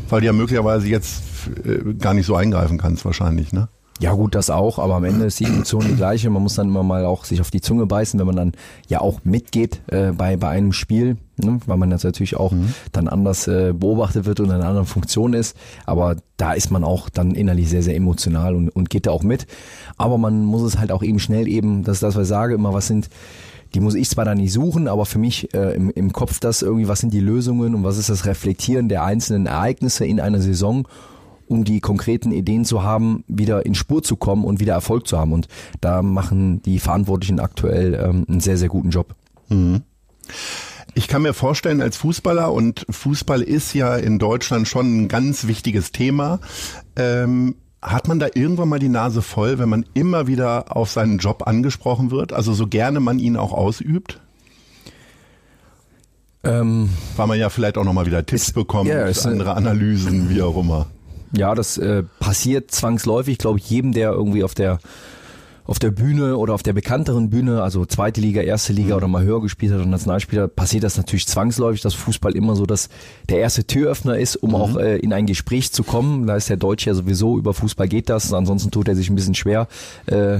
Weil 0.09 0.21
du 0.21 0.27
ja 0.27 0.33
möglicherweise 0.33 0.87
jetzt 0.87 1.23
äh, 1.65 1.93
gar 1.95 2.13
nicht 2.13 2.25
so 2.25 2.35
eingreifen 2.35 2.77
kannst 2.77 3.03
wahrscheinlich, 3.03 3.51
ne? 3.51 3.67
Ja 3.99 4.13
gut, 4.13 4.35
das 4.35 4.51
auch, 4.51 4.77
aber 4.77 4.95
am 4.95 5.03
Ende 5.03 5.25
ist 5.25 5.39
die 5.39 5.45
Emotion 5.45 5.83
die 5.87 5.95
gleiche. 5.95 6.29
Man 6.29 6.43
muss 6.43 6.53
dann 6.53 6.67
immer 6.67 6.83
mal 6.83 7.03
auch 7.05 7.25
sich 7.25 7.41
auf 7.41 7.49
die 7.49 7.61
Zunge 7.61 7.87
beißen, 7.87 8.19
wenn 8.19 8.27
man 8.27 8.35
dann 8.35 8.51
ja 8.87 9.01
auch 9.01 9.21
mitgeht 9.23 9.81
äh, 9.87 10.11
bei, 10.11 10.37
bei 10.37 10.49
einem 10.49 10.71
Spiel, 10.71 11.17
ne? 11.37 11.59
weil 11.65 11.77
man 11.77 11.91
jetzt 11.91 12.03
natürlich 12.03 12.35
auch 12.35 12.51
mhm. 12.51 12.73
dann 12.91 13.07
anders 13.07 13.47
äh, 13.47 13.73
beobachtet 13.73 14.25
wird 14.25 14.39
und 14.39 14.47
in 14.47 14.53
einer 14.53 14.67
anderen 14.67 14.87
Funktion 14.87 15.33
ist. 15.33 15.55
Aber 15.85 16.17
da 16.37 16.53
ist 16.53 16.71
man 16.71 16.83
auch 16.83 17.09
dann 17.09 17.31
innerlich 17.31 17.69
sehr, 17.69 17.83
sehr 17.83 17.95
emotional 17.95 18.55
und, 18.55 18.69
und 18.69 18.89
geht 18.89 19.05
da 19.05 19.11
auch 19.11 19.23
mit. 19.23 19.47
Aber 19.97 20.17
man 20.17 20.43
muss 20.43 20.61
es 20.61 20.77
halt 20.77 20.91
auch 20.91 21.03
eben 21.03 21.19
schnell 21.19 21.47
eben, 21.47 21.83
das 21.83 21.97
ist 21.97 22.03
das, 22.03 22.15
was 22.15 22.23
ich 22.23 22.29
sage, 22.29 22.55
immer 22.55 22.73
was 22.73 22.87
sind 22.87 23.09
die 23.73 23.81
muss 23.81 23.95
ich 23.95 24.09
zwar 24.09 24.23
da 24.23 24.33
nicht 24.33 24.53
suchen, 24.53 24.87
aber 24.87 25.05
für 25.05 25.19
mich 25.19 25.53
äh, 25.53 25.75
im, 25.75 25.89
im 25.89 26.13
Kopf 26.13 26.39
das 26.39 26.61
irgendwie, 26.61 26.87
was 26.87 26.99
sind 26.99 27.13
die 27.13 27.19
Lösungen 27.19 27.75
und 27.75 27.83
was 27.83 27.97
ist 27.97 28.09
das 28.09 28.25
Reflektieren 28.25 28.87
der 28.87 29.03
einzelnen 29.03 29.45
Ereignisse 29.45 30.05
in 30.05 30.21
einer 30.21 30.39
Saison 30.39 30.87
um 31.47 31.63
die 31.63 31.79
konkreten 31.79 32.31
Ideen 32.31 32.65
zu 32.65 32.83
haben, 32.83 33.23
wieder 33.27 33.65
in 33.65 33.75
Spur 33.75 34.03
zu 34.03 34.15
kommen 34.15 34.43
und 34.43 34.59
wieder 34.59 34.73
Erfolg 34.73 35.07
zu 35.07 35.17
haben. 35.17 35.33
Und 35.33 35.47
da 35.81 36.01
machen 36.01 36.61
die 36.63 36.79
Verantwortlichen 36.79 37.39
aktuell 37.39 37.93
ähm, 37.93 38.25
einen 38.27 38.39
sehr, 38.39 38.57
sehr 38.57 38.69
guten 38.69 38.89
Job. 38.89 39.15
Mhm. 39.49 39.83
Ich 40.97 41.07
kann 41.07 41.21
mir 41.21 41.35
vorstellen, 41.35 41.83
als 41.83 41.95
Fußballer, 41.97 42.51
und 42.51 42.83
Fußball 42.89 43.43
ist 43.43 43.75
ja 43.75 43.95
in 43.95 44.17
Deutschland 44.17 44.67
schon 44.67 45.03
ein 45.03 45.07
ganz 45.07 45.45
wichtiges 45.45 45.91
Thema, 45.91 46.39
ähm, 46.95 47.53
hat 47.83 48.07
man 48.07 48.17
da 48.17 48.29
irgendwann 48.33 48.67
mal 48.67 48.79
die 48.79 48.89
Nase 48.89 49.21
voll, 49.21 49.59
wenn 49.59 49.69
man 49.69 49.85
immer 49.93 50.25
wieder 50.25 50.75
auf 50.75 50.89
seinen 50.89 51.19
Job 51.19 51.45
angesprochen 51.45 52.09
wird? 52.09 52.33
Also 52.33 52.51
so 52.53 52.65
gerne 52.65 52.99
man 52.99 53.19
ihn 53.19 53.37
auch 53.37 53.53
ausübt? 53.53 54.19
Ähm, 56.43 56.89
Weil 57.15 57.27
man 57.27 57.37
ja 57.37 57.51
vielleicht 57.51 57.77
auch 57.77 57.83
nochmal 57.83 58.07
wieder 58.07 58.25
Tipps 58.25 58.47
ist, 58.47 58.53
bekommt, 58.53 58.89
ja, 58.89 59.05
andere 59.05 59.53
Analysen, 59.53 60.31
wie 60.31 60.41
auch 60.41 60.57
immer. 60.57 60.87
Ja, 61.31 61.53
das 61.53 61.77
äh, 61.77 62.01
passiert 62.19 62.71
zwangsläufig, 62.71 63.37
glaube 63.37 63.59
ich, 63.59 63.69
jedem, 63.69 63.91
der 63.91 64.13
irgendwie 64.13 64.43
auf 64.43 64.55
der 64.55 64.79
auf 65.67 65.79
der 65.79 65.91
Bühne 65.91 66.37
oder 66.37 66.53
auf 66.53 66.63
der 66.63 66.71
bekannteren 66.71 67.29
Bühne, 67.29 67.61
also 67.61 67.85
zweite 67.85 68.21
Liga, 68.21 68.41
erste 68.41 68.71
Liga 68.71 68.91
mhm. 68.91 68.97
oder 68.97 69.07
mal 69.09 69.23
höher 69.23 69.41
gespielt 69.41 69.73
hat 69.73 69.81
und 69.81 69.89
Nationalspieler, 69.89 70.47
passiert 70.47 70.85
das 70.85 70.95
natürlich 70.95 71.27
zwangsläufig, 71.27 71.81
dass 71.81 71.93
Fußball 71.93 72.35
immer 72.35 72.55
so 72.55 72.65
dass 72.65 72.89
der 73.29 73.39
erste 73.39 73.65
Türöffner 73.65 74.17
ist, 74.17 74.37
um 74.37 74.51
mhm. 74.51 74.55
auch 74.55 74.77
äh, 74.77 74.97
in 74.97 75.11
ein 75.11 75.25
Gespräch 75.25 75.71
zu 75.73 75.83
kommen. 75.83 76.25
Da 76.25 76.37
ist 76.37 76.49
der 76.49 76.57
Deutsche 76.57 76.89
ja 76.89 76.93
sowieso, 76.93 77.37
über 77.37 77.53
Fußball 77.53 77.89
geht 77.89 78.09
das, 78.09 78.33
ansonsten 78.33 78.71
tut 78.71 78.87
er 78.87 78.95
sich 78.95 79.09
ein 79.09 79.15
bisschen 79.15 79.35
schwer, 79.35 79.67
äh, 80.05 80.39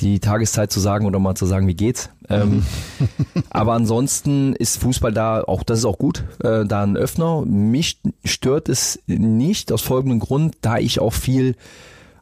die 0.00 0.20
Tageszeit 0.20 0.72
zu 0.72 0.80
sagen 0.80 1.06
oder 1.06 1.18
mal 1.18 1.34
zu 1.34 1.44
sagen, 1.44 1.66
wie 1.66 1.74
geht's. 1.74 2.08
Ähm, 2.30 2.64
aber 3.50 3.74
ansonsten 3.74 4.54
ist 4.54 4.78
Fußball 4.78 5.12
da, 5.12 5.42
auch 5.42 5.62
das 5.62 5.80
ist 5.80 5.84
auch 5.84 5.98
gut, 5.98 6.24
äh, 6.42 6.64
da 6.64 6.82
ein 6.82 6.96
Öffner. 6.96 7.44
Mich 7.44 7.98
stört 8.24 8.70
es 8.70 9.00
nicht 9.06 9.70
aus 9.70 9.82
folgendem 9.82 10.18
Grund, 10.18 10.56
da 10.62 10.78
ich 10.78 10.98
auch 10.98 11.12
viel 11.12 11.56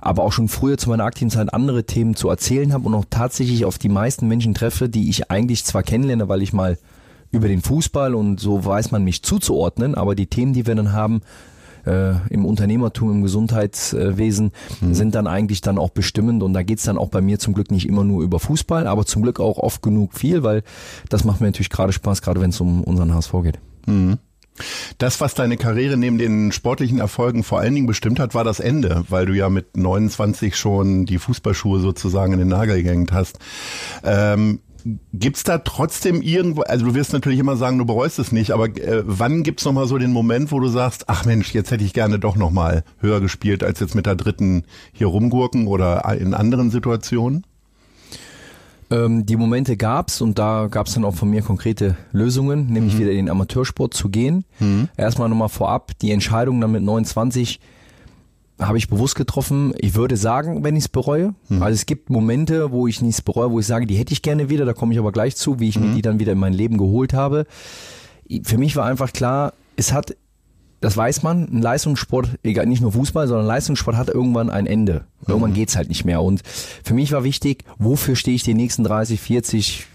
aber 0.01 0.23
auch 0.23 0.33
schon 0.33 0.49
früher 0.49 0.79
zu 0.79 0.89
meiner 0.89 1.05
aktiven 1.05 1.31
Zeit 1.31 1.53
andere 1.53 1.85
Themen 1.85 2.15
zu 2.15 2.29
erzählen 2.29 2.73
habe 2.73 2.87
und 2.87 2.95
auch 2.95 3.05
tatsächlich 3.11 3.65
auf 3.65 3.79
die 3.79 3.89
meisten 3.89 4.29
Menschen 4.29 4.55
treffe, 4.55 4.89
die 4.89 5.11
ich 5.11 5.31
eigentlich 5.31 5.65
zwar 5.65 5.83
kennenlerne, 5.83 6.29
weil 6.29 6.43
ich 6.43 6.53
mal 6.53 6.79
über 7.31 7.49
den 7.49 7.63
Fußball 7.63 8.15
und 8.15 8.41
so 8.41 8.65
weiß 8.65 8.91
man 8.91 9.05
mich 9.05 9.23
zuzuordnen, 9.23 9.95
aber 9.95 10.15
die 10.15 10.27
Themen, 10.27 10.53
die 10.53 10.67
wir 10.67 10.75
dann 10.75 10.93
haben, 10.93 11.23
äh, 11.87 12.13
im 12.29 12.45
Unternehmertum, 12.45 13.11
im 13.11 13.23
Gesundheitswesen 13.23 14.53
mhm. 14.81 14.95
sind 14.95 15.15
dann 15.15 15.27
eigentlich 15.27 15.61
dann 15.61 15.79
auch 15.79 15.91
bestimmend 15.91 16.43
und 16.43 16.53
da 16.53 16.63
geht's 16.63 16.85
dann 16.85 16.99
auch 16.99 17.09
bei 17.09 17.21
mir 17.21 17.39
zum 17.39 17.55
Glück 17.55 17.71
nicht 17.71 17.89
immer 17.89 18.05
nur 18.05 18.23
über 18.23 18.39
Fußball, 18.39 18.87
aber 18.87 19.07
zum 19.07 19.23
Glück 19.23 19.41
auch 19.41 19.59
oft 19.59 19.83
genug 19.83 20.15
viel, 20.15 20.43
weil 20.43 20.63
das 21.09 21.25
macht 21.25 21.41
mir 21.41 21.47
natürlich 21.47 21.71
gerade 21.71 21.93
Spaß, 21.93 22.23
gerade 22.23 22.41
wenn 22.41 22.51
es 22.51 22.61
um 22.61 22.83
unseren 22.85 23.15
HSV 23.15 23.33
geht. 23.43 23.59
Mhm. 23.87 24.19
Das, 24.99 25.21
was 25.21 25.35
deine 25.35 25.57
Karriere 25.57 25.97
neben 25.97 26.19
den 26.19 26.53
sportlichen 26.53 26.99
Erfolgen 26.99 27.45
vor 27.45 27.61
allen 27.61 27.75
Dingen 27.75 27.87
bestimmt 27.87 28.21
hat, 28.21 28.35
war 28.35 28.45
das 28.45 28.61
Ende, 28.61 29.05
weil 29.09 29.27
du 29.27 29.33
ja 29.33 29.49
mit 29.49 29.77
29 29.77 30.57
schon 30.57 31.07
die 31.07 31.19
Fußballschuhe 31.19 31.81
sozusagen 31.81 32.33
in 32.35 32.41
den 32.41 32.49
Nagel 32.49 32.83
gehängt 32.83 33.13
hast. 33.13 33.39
Ähm, 34.05 34.61
Gibt's 35.13 35.45
da 35.45 35.59
trotzdem 35.59 36.23
irgendwo, 36.23 36.63
also 36.63 36.87
du 36.87 36.95
wirst 36.95 37.13
natürlich 37.13 37.39
immer 37.39 37.57
sagen, 37.57 37.79
du 37.79 37.85
bereust 37.85 38.19
es 38.19 38.33
nicht, 38.33 38.53
aber 38.53 38.67
äh, 38.67 39.03
wann 39.05 39.43
gibt's 39.43 39.65
noch 39.65 39.73
mal 39.73 39.87
so 39.87 39.99
den 39.99 40.13
Moment, 40.13 40.53
wo 40.53 40.61
du 40.61 40.69
sagst, 40.69 41.05
ach 41.09 41.25
Mensch, 41.25 41.53
jetzt 41.53 41.71
hätte 41.71 41.85
ich 41.85 41.93
gerne 41.93 42.19
doch 42.19 42.37
noch 42.37 42.51
mal 42.51 42.85
höher 42.99 43.21
gespielt, 43.21 43.63
als 43.63 43.81
jetzt 43.81 43.95
mit 43.95 44.07
der 44.07 44.17
dritten 44.17 44.65
hier 44.93 45.09
rumgurken 45.09 45.67
oder 45.67 46.05
in 46.19 46.35
anderen 46.35 46.71
Situationen? 46.71 47.45
Ähm, 48.91 49.25
die 49.25 49.37
Momente 49.37 49.77
gab's 49.77 50.21
und 50.21 50.39
da 50.39 50.67
gab's 50.69 50.95
dann 50.95 51.05
auch 51.05 51.15
von 51.15 51.31
mir 51.31 51.43
konkrete 51.43 51.97
Lösungen, 52.13 52.67
nämlich 52.67 52.95
mhm. 52.95 52.99
wieder 52.99 53.11
in 53.11 53.17
den 53.19 53.31
Amateursport 53.31 53.95
zu 53.95 54.09
gehen. 54.09 54.45
Mhm. 54.59 54.89
Erstmal 54.97 55.29
nochmal 55.29 55.49
vorab, 55.49 55.93
die 56.01 56.11
Entscheidung 56.11 56.61
dann 56.61 56.73
mit 56.73 56.83
29 56.83 57.61
habe 58.59 58.79
ich 58.79 58.89
bewusst 58.89 59.15
getroffen. 59.15 59.73
Ich 59.79 59.95
würde 59.95 60.17
sagen, 60.17 60.65
wenn 60.65 60.77
ich 60.77 60.85
es 60.85 60.89
bereue. 60.89 61.35
Mhm. 61.49 61.63
Also 61.63 61.75
es 61.75 61.87
gibt 61.87 62.11
Momente, 62.11 62.73
wo 62.73 62.87
ich 62.87 63.01
nichts 63.01 63.23
bereue, 63.23 63.51
wo 63.51 63.61
ich 63.61 63.67
sage, 63.67 63.87
die 63.87 63.97
hätte 63.97 64.13
ich 64.13 64.23
gerne 64.23 64.51
wieder, 64.51 64.65
da 64.65 64.73
komme 64.73 64.93
ich 64.93 64.99
aber 64.99 65.13
gleich 65.13 65.37
zu, 65.37 65.61
wie 65.61 65.69
ich 65.69 65.79
mhm. 65.79 65.89
mir 65.89 65.95
die 65.95 66.03
dann 66.03 66.19
wieder 66.19 66.33
in 66.33 66.39
mein 66.39 66.53
Leben 66.53 66.77
geholt 66.77 67.15
habe. 67.15 67.47
Für 68.45 68.59
mich 68.59 68.77
war 68.77 68.85
einfach 68.85 69.13
klar, 69.13 69.55
es 69.77 69.93
hat 69.93 70.17
das 70.81 70.97
weiß 70.97 71.23
man, 71.23 71.45
ein 71.45 71.61
Leistungssport, 71.61 72.39
egal, 72.43 72.67
nicht 72.67 72.81
nur 72.81 72.93
Fußball, 72.93 73.29
sondern 73.29 73.47
Leistungssport 73.47 73.97
hat 73.97 74.09
irgendwann 74.09 74.51
ein 74.51 74.67
Ende. 74.67 75.05
Irgendwann 75.27 75.51
mhm. 75.51 75.55
geht's 75.55 75.77
halt 75.77 75.89
nicht 75.89 76.05
mehr. 76.05 76.23
Und 76.23 76.43
für 76.47 76.95
mich 76.95 77.13
war 77.13 77.23
wichtig, 77.25 77.65
wofür 77.79 78.17
stehe 78.17 78.35
ich 78.35 78.43
die 78.43 78.55
nächsten 78.55 78.85
30, 78.85 79.21
40, 79.21 79.87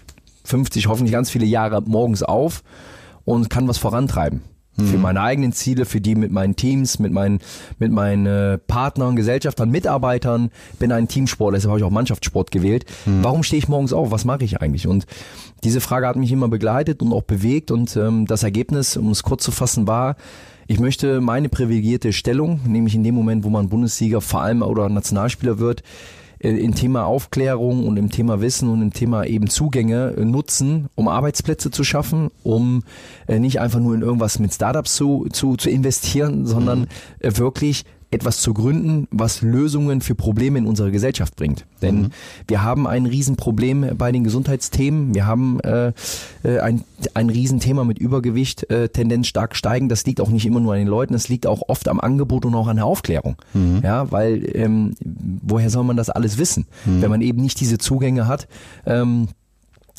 50, 0.44 0.86
hoffentlich 0.86 1.12
ganz 1.12 1.30
viele 1.30 1.46
Jahre 1.46 1.82
morgens 1.82 2.22
auf 2.22 2.62
und 3.24 3.50
kann 3.50 3.66
was 3.66 3.78
vorantreiben. 3.78 4.42
Mhm. 4.76 4.86
Für 4.86 4.98
meine 4.98 5.20
eigenen 5.22 5.52
Ziele, 5.52 5.86
für 5.86 6.00
die 6.00 6.14
mit 6.14 6.30
meinen 6.30 6.54
Teams, 6.54 6.98
mit 6.98 7.12
meinen, 7.12 7.40
mit 7.78 7.90
meinen 7.90 8.26
äh, 8.26 8.58
Partnern, 8.58 9.16
Gesellschaftern, 9.16 9.70
Mitarbeitern. 9.70 10.50
Bin 10.78 10.92
ein 10.92 11.08
Teamsport, 11.08 11.54
deshalb 11.54 11.70
habe 11.70 11.80
ich 11.80 11.84
auch 11.84 11.90
Mannschaftssport 11.90 12.50
gewählt. 12.50 12.84
Mhm. 13.06 13.24
Warum 13.24 13.42
stehe 13.42 13.58
ich 13.58 13.68
morgens 13.68 13.92
auf? 13.92 14.10
Was 14.10 14.24
mache 14.24 14.44
ich 14.44 14.60
eigentlich? 14.60 14.86
Und 14.86 15.06
diese 15.64 15.80
Frage 15.80 16.06
hat 16.06 16.16
mich 16.16 16.30
immer 16.30 16.48
begleitet 16.48 17.02
und 17.02 17.12
auch 17.12 17.22
bewegt. 17.22 17.70
Und 17.70 17.96
ähm, 17.96 18.26
das 18.26 18.42
Ergebnis, 18.42 18.96
um 18.96 19.10
es 19.10 19.22
kurz 19.22 19.42
zu 19.42 19.50
fassen, 19.50 19.86
war, 19.86 20.16
ich 20.68 20.80
möchte 20.80 21.20
meine 21.20 21.48
privilegierte 21.48 22.12
Stellung, 22.12 22.60
nämlich 22.66 22.94
in 22.94 23.04
dem 23.04 23.14
Moment, 23.14 23.44
wo 23.44 23.50
man 23.50 23.68
Bundessieger 23.68 24.20
vor 24.20 24.42
allem 24.42 24.62
oder 24.62 24.88
Nationalspieler 24.88 25.58
wird, 25.58 25.82
äh, 26.38 26.50
im 26.50 26.74
Thema 26.74 27.06
Aufklärung 27.06 27.86
und 27.86 27.96
im 27.96 28.10
Thema 28.10 28.40
Wissen 28.40 28.68
und 28.68 28.82
im 28.82 28.92
Thema 28.92 29.24
eben 29.24 29.48
Zugänge 29.48 30.14
äh, 30.16 30.24
nutzen, 30.24 30.88
um 30.94 31.08
Arbeitsplätze 31.08 31.70
zu 31.70 31.84
schaffen, 31.84 32.30
um 32.42 32.82
äh, 33.26 33.38
nicht 33.38 33.60
einfach 33.60 33.80
nur 33.80 33.94
in 33.94 34.02
irgendwas 34.02 34.38
mit 34.38 34.52
Startups 34.52 34.96
zu, 34.96 35.26
zu, 35.32 35.56
zu 35.56 35.70
investieren, 35.70 36.46
sondern 36.46 36.80
mhm. 36.80 37.38
wirklich 37.38 37.84
etwas 38.10 38.40
zu 38.40 38.54
gründen, 38.54 39.08
was 39.10 39.42
Lösungen 39.42 40.00
für 40.00 40.14
Probleme 40.14 40.58
in 40.58 40.66
unserer 40.66 40.90
Gesellschaft 40.90 41.36
bringt. 41.36 41.66
Denn 41.82 42.02
mhm. 42.02 42.10
wir 42.46 42.62
haben 42.62 42.86
ein 42.86 43.04
Riesenproblem 43.04 43.96
bei 43.96 44.12
den 44.12 44.24
Gesundheitsthemen. 44.24 45.14
Wir 45.14 45.26
haben 45.26 45.60
äh, 45.60 45.92
äh, 46.44 46.60
ein, 46.60 46.84
ein 47.14 47.30
Riesenthema 47.30 47.84
mit 47.84 47.98
Übergewicht, 47.98 48.70
äh, 48.70 48.88
Tendenz 48.88 49.26
stark 49.26 49.56
steigen. 49.56 49.88
Das 49.88 50.06
liegt 50.06 50.20
auch 50.20 50.30
nicht 50.30 50.46
immer 50.46 50.60
nur 50.60 50.72
an 50.72 50.78
den 50.78 50.88
Leuten, 50.88 51.14
es 51.14 51.28
liegt 51.28 51.46
auch 51.46 51.62
oft 51.68 51.88
am 51.88 52.00
Angebot 52.00 52.44
und 52.44 52.54
auch 52.54 52.68
an 52.68 52.76
der 52.76 52.86
Aufklärung. 52.86 53.36
Mhm. 53.54 53.80
Ja, 53.82 54.10
weil 54.12 54.48
ähm, 54.54 54.94
woher 55.00 55.70
soll 55.70 55.84
man 55.84 55.96
das 55.96 56.08
alles 56.08 56.38
wissen, 56.38 56.66
mhm. 56.84 57.02
wenn 57.02 57.10
man 57.10 57.20
eben 57.20 57.42
nicht 57.42 57.60
diese 57.60 57.78
Zugänge 57.78 58.28
hat? 58.28 58.46
Ähm, 58.86 59.28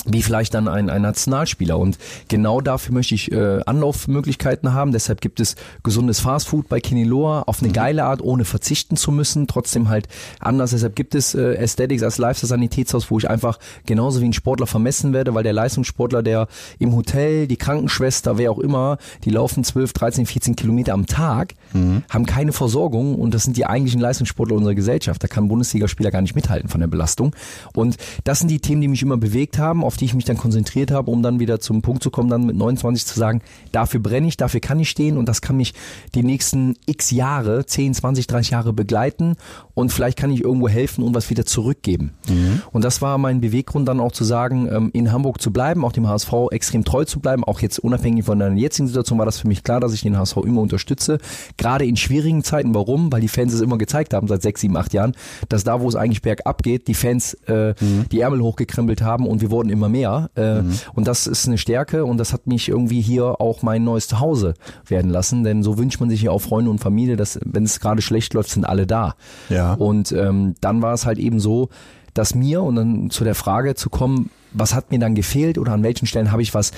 wie 0.05 0.21
vielleicht 0.21 0.53
dann 0.53 0.67
ein, 0.67 0.89
ein 0.89 1.01
Nationalspieler. 1.01 1.77
Und 1.77 1.97
genau 2.27 2.61
dafür 2.61 2.93
möchte 2.93 3.15
ich 3.15 3.31
äh, 3.31 3.61
Anlaufmöglichkeiten 3.65 4.73
haben. 4.73 4.91
Deshalb 4.91 5.21
gibt 5.21 5.39
es 5.39 5.55
gesundes 5.83 6.19
Fastfood 6.19 6.69
bei 6.69 6.79
Kiniloa 6.79 7.43
auf 7.43 7.59
eine 7.59 7.69
mhm. 7.69 7.73
geile 7.73 8.03
Art, 8.05 8.21
ohne 8.21 8.45
verzichten 8.45 8.95
zu 8.95 9.11
müssen, 9.11 9.47
trotzdem 9.47 9.89
halt 9.89 10.07
anders. 10.39 10.71
Deshalb 10.71 10.95
gibt 10.95 11.15
es 11.15 11.35
äh, 11.35 11.57
Aesthetics 11.59 12.03
als 12.03 12.17
Lifestyle-Sanitätshaus, 12.17 13.11
wo 13.11 13.17
ich 13.17 13.29
einfach 13.29 13.59
genauso 13.85 14.21
wie 14.21 14.25
ein 14.25 14.33
Sportler 14.33 14.67
vermessen 14.67 15.13
werde, 15.13 15.33
weil 15.33 15.43
der 15.43 15.53
Leistungssportler, 15.53 16.23
der 16.23 16.47
im 16.79 16.95
Hotel, 16.95 17.47
die 17.47 17.57
Krankenschwester, 17.57 18.37
wer 18.37 18.51
auch 18.51 18.59
immer, 18.59 18.97
die 19.25 19.31
laufen 19.31 19.63
12, 19.63 19.93
13, 19.93 20.25
14 20.25 20.55
Kilometer 20.55 20.93
am 20.93 21.05
Tag, 21.05 21.55
mhm. 21.73 22.03
haben 22.09 22.25
keine 22.25 22.53
Versorgung 22.53 23.15
und 23.15 23.33
das 23.33 23.43
sind 23.43 23.57
die 23.57 23.65
eigentlichen 23.65 24.01
Leistungssportler 24.01 24.55
unserer 24.55 24.75
Gesellschaft. 24.75 25.23
Da 25.23 25.27
kann 25.27 25.45
ein 25.45 25.47
Bundesligaspieler 25.47 26.11
gar 26.11 26.21
nicht 26.21 26.35
mithalten 26.35 26.69
von 26.69 26.79
der 26.79 26.87
Belastung. 26.87 27.35
Und 27.73 27.97
das 28.23 28.39
sind 28.39 28.49
die 28.49 28.59
Themen, 28.59 28.81
die 28.81 28.87
mich 28.87 29.01
immer 29.01 29.17
bewegt 29.17 29.57
haben, 29.57 29.83
auf 29.83 29.97
die 29.97 30.05
ich 30.05 30.13
mich 30.13 30.25
dann 30.25 30.37
konzentriert 30.37 30.91
habe, 30.91 31.11
um 31.11 31.23
dann 31.23 31.39
wieder 31.39 31.59
zum 31.59 31.81
Punkt 31.81 32.03
zu 32.03 32.11
kommen, 32.11 32.29
dann 32.29 32.45
mit 32.45 32.55
29 32.55 33.05
zu 33.05 33.17
sagen, 33.19 33.41
dafür 33.71 33.99
brenne 33.99 34.27
ich, 34.27 34.37
dafür 34.37 34.59
kann 34.59 34.79
ich 34.79 34.89
stehen 34.89 35.17
und 35.17 35.27
das 35.27 35.41
kann 35.41 35.57
mich 35.57 35.73
die 36.15 36.23
nächsten 36.23 36.75
x 36.85 37.11
Jahre, 37.11 37.65
10, 37.65 37.93
20, 37.93 38.27
30 38.27 38.51
Jahre 38.51 38.73
begleiten 38.73 39.35
und 39.73 39.91
vielleicht 39.91 40.17
kann 40.17 40.31
ich 40.31 40.43
irgendwo 40.43 40.67
helfen 40.67 41.03
und 41.03 41.13
was 41.13 41.29
wieder 41.29 41.45
zurückgeben. 41.45 42.13
Mhm. 42.27 42.61
Und 42.71 42.83
das 42.83 43.01
war 43.01 43.17
mein 43.17 43.41
Beweggrund 43.41 43.87
dann 43.87 43.99
auch 43.99 44.11
zu 44.11 44.23
sagen, 44.23 44.67
ähm, 44.71 44.89
in 44.93 45.11
Hamburg 45.11 45.41
zu 45.41 45.51
bleiben, 45.51 45.85
auch 45.85 45.91
dem 45.91 46.07
HSV 46.07 46.33
extrem 46.51 46.83
treu 46.83 47.05
zu 47.05 47.19
bleiben, 47.19 47.43
auch 47.43 47.59
jetzt 47.59 47.79
unabhängig 47.79 48.25
von 48.25 48.39
der 48.39 48.51
jetzigen 48.53 48.87
Situation 48.87 49.19
war 49.19 49.25
das 49.25 49.37
für 49.37 49.47
mich 49.47 49.63
klar, 49.63 49.79
dass 49.79 49.93
ich 49.93 50.01
den 50.01 50.17
HSV 50.17 50.37
immer 50.37 50.61
unterstütze, 50.61 51.19
gerade 51.57 51.85
in 51.85 51.95
schwierigen 51.97 52.43
Zeiten. 52.43 52.73
Warum? 52.73 53.11
Weil 53.11 53.21
die 53.21 53.27
Fans 53.27 53.53
es 53.53 53.61
immer 53.61 53.77
gezeigt 53.77 54.13
haben 54.13 54.27
seit 54.27 54.41
sechs, 54.41 54.61
sieben, 54.61 54.77
acht 54.77 54.93
Jahren, 54.93 55.15
dass 55.49 55.63
da, 55.63 55.81
wo 55.81 55.87
es 55.89 55.95
eigentlich 55.95 56.21
bergab 56.21 56.63
geht, 56.63 56.87
die 56.87 56.93
Fans 56.93 57.33
äh, 57.47 57.73
mhm. 57.79 58.05
die 58.11 58.21
Ärmel 58.21 58.41
hochgekrempelt 58.41 59.01
haben 59.01 59.27
und 59.27 59.41
wir 59.41 59.51
wurden 59.51 59.69
immer 59.69 59.89
mehr. 59.89 60.29
Äh, 60.35 60.61
mhm. 60.61 60.79
Und 60.93 61.07
das 61.07 61.27
ist 61.27 61.47
eine 61.47 61.57
Stärke 61.57 62.05
und 62.05 62.17
das 62.17 62.33
hat 62.33 62.47
mich 62.47 62.69
irgendwie 62.69 63.01
hier 63.01 63.41
auch 63.41 63.61
mein 63.61 63.83
neues 63.83 64.07
Zuhause 64.07 64.53
werden 64.87 65.11
lassen, 65.11 65.43
denn 65.43 65.63
so 65.63 65.77
wünscht 65.77 65.99
man 65.99 66.09
sich 66.09 66.21
ja 66.21 66.31
auch 66.31 66.41
Freunde 66.41 66.71
und 66.71 66.79
Familie, 66.79 67.15
dass 67.15 67.39
wenn 67.43 67.63
es 67.63 67.79
gerade 67.79 68.01
schlecht 68.01 68.33
läuft, 68.33 68.49
sind 68.49 68.65
alle 68.65 68.87
da. 68.87 69.15
Ja. 69.49 69.73
Und 69.73 70.11
ähm, 70.11 70.55
dann 70.61 70.81
war 70.81 70.93
es 70.93 71.05
halt 71.05 71.17
eben 71.17 71.39
so, 71.39 71.69
dass 72.13 72.33
mir, 72.33 72.63
und 72.63 72.75
dann 72.75 73.09
zu 73.09 73.23
der 73.23 73.35
Frage 73.35 73.75
zu 73.75 73.89
kommen, 73.89 74.31
was 74.51 74.73
hat 74.73 74.91
mir 74.91 74.99
dann 74.99 75.13
gefehlt 75.13 75.57
oder 75.57 75.73
an 75.73 75.83
welchen 75.83 76.07
Stellen 76.07 76.31
habe 76.31 76.41
ich 76.41 76.53
was 76.53 76.71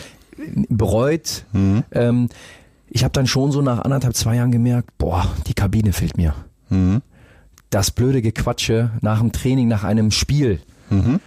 bereut, 0.69 1.45
mhm. 1.51 1.83
ähm, 1.91 2.29
ich 2.89 3.03
habe 3.03 3.11
dann 3.11 3.27
schon 3.27 3.51
so 3.51 3.61
nach 3.61 3.79
anderthalb, 3.79 4.15
zwei 4.15 4.35
Jahren 4.35 4.51
gemerkt, 4.51 4.97
boah, 4.97 5.27
die 5.47 5.53
Kabine 5.53 5.93
fehlt 5.93 6.17
mir. 6.17 6.33
Mhm. 6.69 7.01
Das 7.69 7.91
blöde 7.91 8.21
Gequatsche 8.21 8.91
nach 9.01 9.19
dem 9.19 9.31
Training, 9.31 9.67
nach 9.67 9.83
einem 9.83 10.11
Spiel. 10.11 10.59
Mhm. 10.89 11.19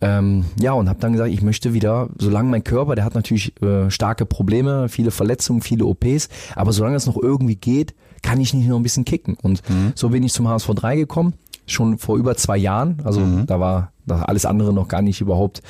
Ähm, 0.00 0.46
ja, 0.58 0.72
und 0.72 0.88
habe 0.88 0.98
dann 1.00 1.12
gesagt, 1.12 1.30
ich 1.30 1.42
möchte 1.42 1.74
wieder, 1.74 2.08
solange 2.18 2.50
mein 2.50 2.64
Körper, 2.64 2.96
der 2.96 3.04
hat 3.04 3.14
natürlich 3.14 3.60
äh, 3.62 3.90
starke 3.90 4.26
Probleme, 4.26 4.88
viele 4.88 5.10
Verletzungen, 5.12 5.60
viele 5.60 5.84
OPs, 5.84 6.28
aber 6.56 6.72
solange 6.72 6.96
es 6.96 7.06
noch 7.06 7.16
irgendwie 7.16 7.54
geht, 7.54 7.94
kann 8.22 8.40
ich 8.40 8.52
nicht 8.52 8.68
noch 8.68 8.76
ein 8.76 8.82
bisschen 8.82 9.04
kicken. 9.04 9.36
Und 9.40 9.68
mhm. 9.68 9.92
so 9.94 10.08
bin 10.08 10.22
ich 10.24 10.32
zum 10.32 10.48
HSV 10.48 10.70
3 10.74 10.96
gekommen, 10.96 11.34
schon 11.72 11.98
vor 11.98 12.16
über 12.16 12.36
zwei 12.36 12.56
Jahren. 12.56 12.98
Also 13.04 13.20
mhm. 13.20 13.46
da 13.46 13.60
war 13.60 13.92
alles 14.06 14.46
andere 14.46 14.72
noch 14.72 14.88
gar 14.88 15.02
nicht 15.02 15.20
überhaupt 15.20 15.62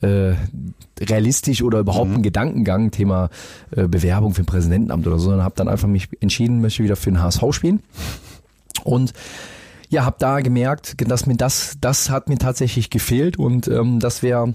äh, 0.00 0.34
realistisch 1.00 1.62
oder 1.62 1.80
überhaupt 1.80 2.10
mhm. 2.10 2.16
ein 2.16 2.22
Gedankengang, 2.22 2.90
Thema 2.90 3.30
äh, 3.70 3.88
Bewerbung 3.88 4.34
für 4.34 4.42
ein 4.42 4.46
Präsidentenamt 4.46 5.06
oder 5.06 5.18
so, 5.18 5.26
sondern 5.26 5.44
habe 5.44 5.56
dann 5.56 5.68
einfach 5.68 5.88
mich 5.88 6.08
entschieden, 6.20 6.60
möchte 6.60 6.84
wieder 6.84 6.96
für 6.96 7.10
den 7.10 7.22
HSV 7.22 7.42
spielen. 7.52 7.82
Und 8.84 9.12
ja, 9.88 10.04
habe 10.04 10.16
da 10.18 10.40
gemerkt, 10.40 10.94
dass 11.10 11.26
mir 11.26 11.36
das, 11.36 11.76
das 11.80 12.10
hat 12.10 12.28
mir 12.28 12.38
tatsächlich 12.38 12.90
gefehlt 12.90 13.38
und 13.38 13.66
ähm, 13.66 13.98
das 13.98 14.22
wäre, 14.22 14.54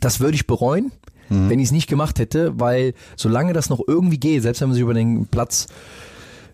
das 0.00 0.18
würde 0.18 0.34
ich 0.34 0.48
bereuen, 0.48 0.90
mhm. 1.28 1.48
wenn 1.48 1.60
ich 1.60 1.66
es 1.66 1.72
nicht 1.72 1.88
gemacht 1.88 2.18
hätte, 2.18 2.58
weil 2.58 2.94
solange 3.16 3.52
das 3.52 3.70
noch 3.70 3.80
irgendwie 3.86 4.18
geht, 4.18 4.42
selbst 4.42 4.60
wenn 4.60 4.68
man 4.68 4.74
sich 4.74 4.82
über 4.82 4.94
den 4.94 5.26
Platz 5.26 5.68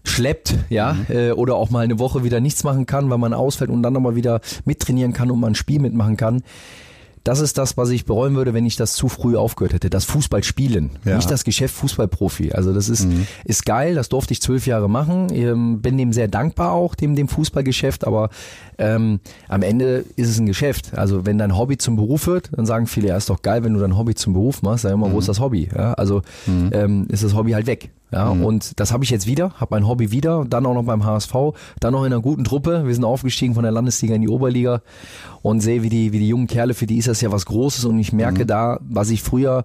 schleppt, 0.04 0.56
ja, 0.68 0.94
mhm. 0.94 1.06
äh, 1.14 1.30
oder 1.32 1.56
auch 1.56 1.70
mal 1.70 1.80
eine 1.80 1.98
Woche 1.98 2.24
wieder 2.24 2.40
nichts 2.40 2.64
machen 2.64 2.86
kann, 2.86 3.10
weil 3.10 3.18
man 3.18 3.34
ausfällt 3.34 3.70
und 3.70 3.82
dann 3.82 3.92
nochmal 3.92 4.16
wieder 4.16 4.40
mittrainieren 4.64 5.12
kann 5.12 5.30
und 5.30 5.40
man 5.40 5.52
ein 5.52 5.54
Spiel 5.54 5.80
mitmachen 5.80 6.16
kann, 6.16 6.42
das 7.24 7.40
ist 7.40 7.58
das, 7.58 7.76
was 7.76 7.90
ich 7.90 8.06
bereuen 8.06 8.34
würde, 8.34 8.54
wenn 8.54 8.64
ich 8.64 8.76
das 8.76 8.94
zu 8.94 9.08
früh 9.08 9.36
aufgehört 9.36 9.74
hätte. 9.74 9.90
Das 9.90 10.04
Fußball 10.06 10.42
spielen, 10.42 10.90
ja. 11.04 11.16
nicht 11.16 11.30
das 11.30 11.44
Geschäft 11.44 11.74
Fußballprofi. 11.74 12.52
Also 12.52 12.72
das 12.72 12.88
ist, 12.88 13.06
mhm. 13.06 13.26
ist 13.44 13.66
geil, 13.66 13.94
das 13.94 14.08
durfte 14.08 14.32
ich 14.32 14.40
zwölf 14.40 14.66
Jahre 14.66 14.88
machen. 14.88 15.28
Ähm, 15.32 15.82
bin 15.82 15.98
dem 15.98 16.12
sehr 16.12 16.28
dankbar 16.28 16.72
auch, 16.72 16.94
dem, 16.94 17.14
dem 17.16 17.28
Fußballgeschäft, 17.28 18.06
aber 18.06 18.30
ähm, 18.78 19.20
am 19.48 19.62
Ende 19.62 20.04
ist 20.16 20.30
es 20.30 20.38
ein 20.38 20.46
Geschäft. 20.46 20.96
Also 20.96 21.26
wenn 21.26 21.36
dein 21.36 21.56
Hobby 21.58 21.76
zum 21.76 21.96
Beruf 21.96 22.26
wird, 22.26 22.50
dann 22.56 22.64
sagen 22.64 22.86
viele, 22.86 23.08
ja, 23.08 23.16
ist 23.16 23.28
doch 23.28 23.42
geil, 23.42 23.64
wenn 23.64 23.74
du 23.74 23.80
dein 23.80 23.98
Hobby 23.98 24.14
zum 24.14 24.32
Beruf 24.32 24.62
machst. 24.62 24.82
Sag 24.82 24.92
immer, 24.92 25.08
mhm. 25.08 25.12
wo 25.12 25.18
ist 25.18 25.28
das 25.28 25.40
Hobby? 25.40 25.68
Ja, 25.74 25.92
also 25.94 26.22
mhm. 26.46 26.70
ähm, 26.72 27.06
ist 27.10 27.22
das 27.22 27.34
Hobby 27.34 27.52
halt 27.52 27.66
weg. 27.66 27.90
Ja, 28.12 28.34
mhm. 28.34 28.44
und 28.44 28.80
das 28.80 28.92
habe 28.92 29.04
ich 29.04 29.10
jetzt 29.10 29.26
wieder, 29.26 29.52
habe 29.54 29.68
mein 29.70 29.86
Hobby 29.86 30.10
wieder, 30.10 30.44
dann 30.48 30.66
auch 30.66 30.74
noch 30.74 30.84
beim 30.84 31.04
HSV, 31.04 31.32
dann 31.78 31.92
noch 31.92 32.04
in 32.04 32.12
einer 32.12 32.20
guten 32.20 32.44
Truppe. 32.44 32.86
Wir 32.86 32.94
sind 32.94 33.04
aufgestiegen 33.04 33.54
von 33.54 33.62
der 33.62 33.72
Landesliga 33.72 34.14
in 34.14 34.22
die 34.22 34.28
Oberliga 34.28 34.82
und 35.42 35.60
sehe, 35.60 35.82
wie 35.82 35.88
die, 35.88 36.12
wie 36.12 36.18
die 36.18 36.28
jungen 36.28 36.46
Kerle, 36.46 36.74
für 36.74 36.86
die 36.86 36.98
ist 36.98 37.08
das 37.08 37.20
ja 37.20 37.30
was 37.30 37.46
Großes 37.46 37.84
und 37.84 37.98
ich 37.98 38.12
merke 38.12 38.42
mhm. 38.42 38.48
da, 38.48 38.80
was 38.80 39.10
ich 39.10 39.22
früher 39.22 39.64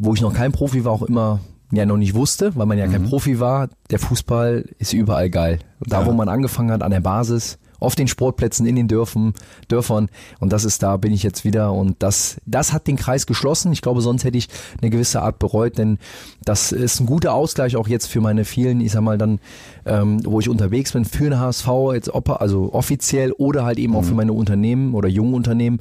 wo 0.00 0.14
ich 0.14 0.22
noch 0.22 0.32
kein 0.32 0.52
Profi 0.52 0.84
war, 0.84 0.92
auch 0.92 1.02
immer 1.02 1.40
ja 1.72 1.86
noch 1.86 1.98
nicht 1.98 2.14
wusste, 2.14 2.56
weil 2.56 2.66
man 2.66 2.78
ja 2.78 2.88
kein 2.88 3.04
Profi 3.04 3.38
war, 3.38 3.68
der 3.90 4.00
Fußball 4.00 4.64
ist 4.78 4.92
überall 4.92 5.30
geil. 5.30 5.60
Da, 5.80 6.00
Ja. 6.00 6.06
wo 6.06 6.12
man 6.12 6.28
angefangen 6.28 6.72
hat, 6.72 6.82
an 6.82 6.90
der 6.90 7.00
Basis, 7.00 7.58
auf 7.80 7.96
den 7.96 8.06
Sportplätzen, 8.08 8.66
in 8.66 8.76
den 8.76 8.86
Dörfen, 8.88 9.34
Dörfern. 9.68 10.08
Und 10.38 10.52
das 10.52 10.64
ist 10.64 10.82
da, 10.82 10.96
bin 10.96 11.12
ich 11.12 11.22
jetzt 11.22 11.44
wieder. 11.44 11.72
Und 11.72 11.96
das, 12.02 12.40
das 12.46 12.72
hat 12.72 12.86
den 12.86 12.96
Kreis 12.96 13.26
geschlossen. 13.26 13.72
Ich 13.72 13.82
glaube, 13.82 14.00
sonst 14.02 14.22
hätte 14.24 14.38
ich 14.38 14.48
eine 14.80 14.90
gewisse 14.90 15.22
Art 15.22 15.38
bereut, 15.38 15.78
denn 15.78 15.98
das 16.44 16.72
ist 16.72 17.00
ein 17.00 17.06
guter 17.06 17.32
Ausgleich 17.34 17.76
auch 17.76 17.88
jetzt 17.88 18.06
für 18.06 18.20
meine 18.20 18.44
vielen, 18.44 18.80
ich 18.80 18.92
sag 18.92 19.00
mal 19.02 19.18
dann, 19.18 19.40
ähm, 19.86 20.20
wo 20.24 20.38
ich 20.40 20.48
unterwegs 20.48 20.92
bin, 20.92 21.04
für 21.04 21.24
den 21.30 21.38
HSV, 21.40 21.68
jetzt 21.94 22.10
ob, 22.10 22.28
also 22.40 22.72
offiziell 22.72 23.32
oder 23.32 23.64
halt 23.64 23.78
eben 23.78 23.96
auch 23.96 24.04
für 24.04 24.14
meine 24.14 24.32
Unternehmen 24.32 24.94
oder 24.94 25.08
jungen 25.08 25.34
Unternehmen. 25.34 25.78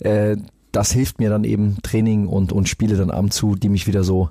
Äh, 0.00 0.36
das 0.72 0.90
hilft 0.92 1.18
mir 1.18 1.28
dann 1.28 1.44
eben 1.44 1.76
Training 1.82 2.26
und, 2.26 2.50
und 2.50 2.66
Spiele 2.68 2.96
dann 2.96 3.10
abends 3.10 3.36
zu, 3.36 3.56
die 3.56 3.68
mich 3.68 3.86
wieder 3.86 4.04
so 4.04 4.30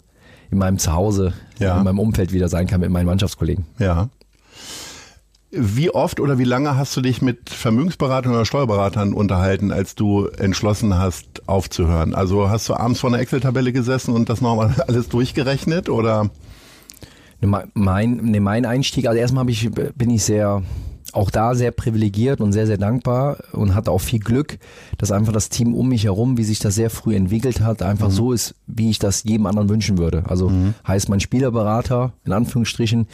in 0.50 0.58
meinem 0.58 0.80
Zuhause, 0.80 1.34
Ja. 1.60 1.78
in 1.78 1.84
meinem 1.84 2.00
Umfeld 2.00 2.34
wieder 2.34 2.50
sein 2.50 2.66
kann 2.68 2.82
mit 2.82 2.90
meinen 2.90 3.06
Mannschaftskollegen. 3.06 3.66
Ja. 3.78 4.10
Wie 5.54 5.90
oft 5.90 6.22
oder 6.22 6.38
wie 6.38 6.46
lange 6.46 6.78
hast 6.78 6.96
du 6.96 7.02
dich 7.02 7.22
mit 7.22 7.50
Vermögensberatern 7.50 8.32
oder 8.32 8.46
Steuerberatern 8.46 9.14
unterhalten, 9.14 9.74
als 9.74 9.96
du 9.96 10.28
entschlossen 10.28 10.98
hast, 10.98 11.46
aufzuhören? 11.46 12.16
Also 12.16 12.50
hast 12.50 12.70
du 12.70 12.74
abends 12.74 13.02
vor 13.02 13.10
einer 13.10 13.20
Excel-Tabelle 13.20 13.74
gesessen 13.74 14.14
und 14.14 14.30
das 14.30 14.40
nochmal 14.40 14.74
alles 14.88 15.10
durchgerechnet 15.10 15.90
oder? 15.90 16.30
Ne, 17.42 17.66
Mein, 17.74 18.16
ne, 18.18 18.40
mein 18.40 18.66
Einstieg, 18.66 19.08
also 19.08 19.20
erstmal 19.20 19.50
ich, 19.50 19.70
bin 19.70 20.10
ich 20.10 20.24
sehr, 20.24 20.64
auch 21.12 21.30
da 21.30 21.54
sehr 21.54 21.72
privilegiert 21.72 22.40
und 22.40 22.54
sehr, 22.54 22.66
sehr 22.66 22.78
dankbar 22.78 23.40
und 23.52 23.76
hatte 23.76 23.92
auch 23.92 24.00
viel 24.00 24.20
Glück, 24.20 24.58
dass 24.98 25.12
einfach 25.12 25.34
das 25.34 25.50
Team 25.50 25.74
um 25.74 25.90
mich 25.90 26.06
herum, 26.06 26.38
wie 26.38 26.46
sich 26.46 26.60
das 26.60 26.76
sehr 26.76 26.90
früh 26.90 27.14
entwickelt 27.14 27.60
hat, 27.60 27.82
einfach 27.82 28.10
so 28.10 28.32
ist, 28.32 28.56
wie 28.68 28.90
ich 28.90 29.00
das 29.00 29.26
jedem 29.26 29.48
anderen 29.48 29.68
wünschen 29.68 29.98
würde. 29.98 30.24
Also 30.30 30.50
heißt 30.88 31.10
mein 31.10 31.20
Spielerberater, 31.20 32.14
in 32.24 32.32
Anführungsstrichen, 32.32 33.08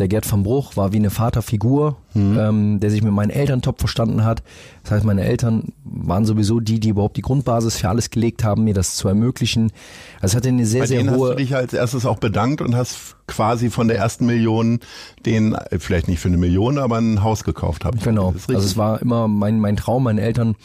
der 0.00 0.08
Gerd 0.08 0.30
van 0.30 0.42
Bruch 0.42 0.76
war 0.76 0.92
wie 0.92 0.96
eine 0.96 1.10
Vaterfigur, 1.10 1.96
ähm, 2.14 2.80
der 2.80 2.90
sich 2.90 3.02
mit 3.02 3.12
meinen 3.12 3.30
Eltern 3.30 3.62
top 3.62 3.78
verstanden 3.80 4.24
hat. 4.24 4.42
Das 4.82 4.92
heißt, 4.92 5.04
meine 5.04 5.24
Eltern 5.24 5.72
waren 5.84 6.24
sowieso 6.24 6.60
die, 6.60 6.80
die 6.80 6.88
überhaupt 6.90 7.16
die 7.16 7.22
Grundbasis 7.22 7.76
für 7.76 7.88
alles 7.88 8.10
gelegt 8.10 8.44
haben, 8.44 8.64
mir 8.64 8.74
das 8.74 8.96
zu 8.96 9.08
ermöglichen. 9.08 9.72
Also 10.20 10.32
es 10.32 10.36
hatte 10.36 10.48
eine 10.48 10.66
sehr, 10.66 10.80
Bei 10.80 10.86
sehr 10.86 10.98
denen 10.98 11.10
hast 11.10 11.18
hohe... 11.18 11.30
du 11.30 11.36
dich 11.36 11.54
als 11.54 11.72
erstes 11.72 12.06
auch 12.06 12.18
bedankt 12.18 12.60
und 12.62 12.74
hast 12.74 13.16
quasi 13.26 13.70
von 13.70 13.88
der 13.88 13.98
ersten 13.98 14.26
Million 14.26 14.80
den, 15.24 15.54
äh, 15.54 15.78
vielleicht 15.78 16.08
nicht 16.08 16.20
für 16.20 16.28
eine 16.28 16.36
Million, 16.36 16.78
aber 16.78 16.98
ein 16.98 17.22
Haus 17.22 17.44
gekauft 17.44 17.84
haben. 17.84 18.00
Genau. 18.00 18.34
Also 18.48 18.66
es 18.66 18.76
war 18.76 19.00
immer 19.00 19.28
mein, 19.28 19.60
mein 19.60 19.76
Traum, 19.76 20.04
meine 20.04 20.20
Eltern, 20.20 20.56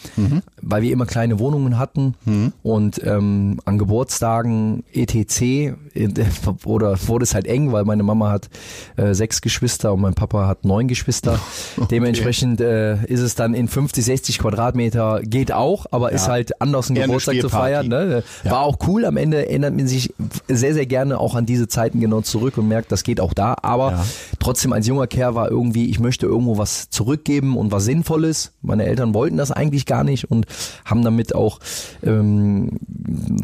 weil 0.61 0.81
wir 0.81 0.91
immer 0.91 1.05
kleine 1.05 1.39
Wohnungen 1.39 1.77
hatten 1.77 2.15
und 2.63 3.01
ähm, 3.03 3.59
an 3.65 3.77
Geburtstagen 3.77 4.83
etc. 4.93 5.75
oder 6.65 6.97
wurde 7.07 7.23
es 7.23 7.35
halt 7.35 7.45
eng, 7.45 7.71
weil 7.71 7.85
meine 7.85 8.03
Mama 8.03 8.31
hat 8.31 8.49
äh, 8.97 9.13
sechs 9.13 9.41
Geschwister 9.41 9.93
und 9.93 10.01
mein 10.01 10.15
Papa 10.15 10.47
hat 10.47 10.65
neun 10.65 10.87
Geschwister. 10.87 11.34
Dementsprechend 11.91 12.61
äh, 12.61 13.03
ist 13.05 13.21
es 13.21 13.35
dann 13.35 13.53
in 13.53 13.67
50, 13.67 14.03
60 14.03 14.39
Quadratmeter 14.39 15.21
geht 15.23 15.51
auch, 15.51 15.85
aber 15.91 16.11
ist 16.11 16.27
halt 16.27 16.61
anders 16.61 16.87
einen 16.89 16.97
Eher 16.97 17.03
eine 17.03 17.11
Geburtstag 17.11 17.39
zu 17.41 17.49
feiern. 17.49 17.87
Ne? 17.87 18.23
War 18.43 18.61
auch 18.61 18.77
cool. 18.87 19.05
Am 19.05 19.17
Ende 19.17 19.45
erinnert 19.47 19.75
man 19.75 19.87
sich 19.87 20.13
sehr, 20.47 20.73
sehr 20.73 20.85
gerne 20.85 21.19
auch 21.19 21.35
an 21.35 21.45
diese 21.45 21.67
Zeiten 21.67 21.99
genau 21.99 22.21
zurück 22.21 22.57
und 22.57 22.67
merkt, 22.67 22.91
das 22.91 23.03
geht 23.03 23.19
auch 23.19 23.33
da. 23.33 23.55
Aber 23.61 23.91
Ja. 23.91 24.05
Trotzdem 24.39 24.73
als 24.73 24.87
junger 24.87 25.07
Kerl 25.07 25.35
war 25.35 25.49
irgendwie, 25.49 25.85
ich 25.89 25.99
möchte 25.99 26.25
irgendwo 26.25 26.57
was 26.57 26.89
zurückgeben 26.89 27.57
und 27.57 27.71
was 27.71 27.85
Sinnvolles. 27.85 28.53
Meine 28.61 28.85
Eltern 28.85 29.13
wollten 29.13 29.37
das 29.37 29.51
eigentlich 29.51 29.85
gar 29.85 30.03
nicht 30.03 30.29
und 30.29 30.45
haben 30.85 31.03
damit 31.03 31.35
auch, 31.35 31.59
ähm, 32.03 32.77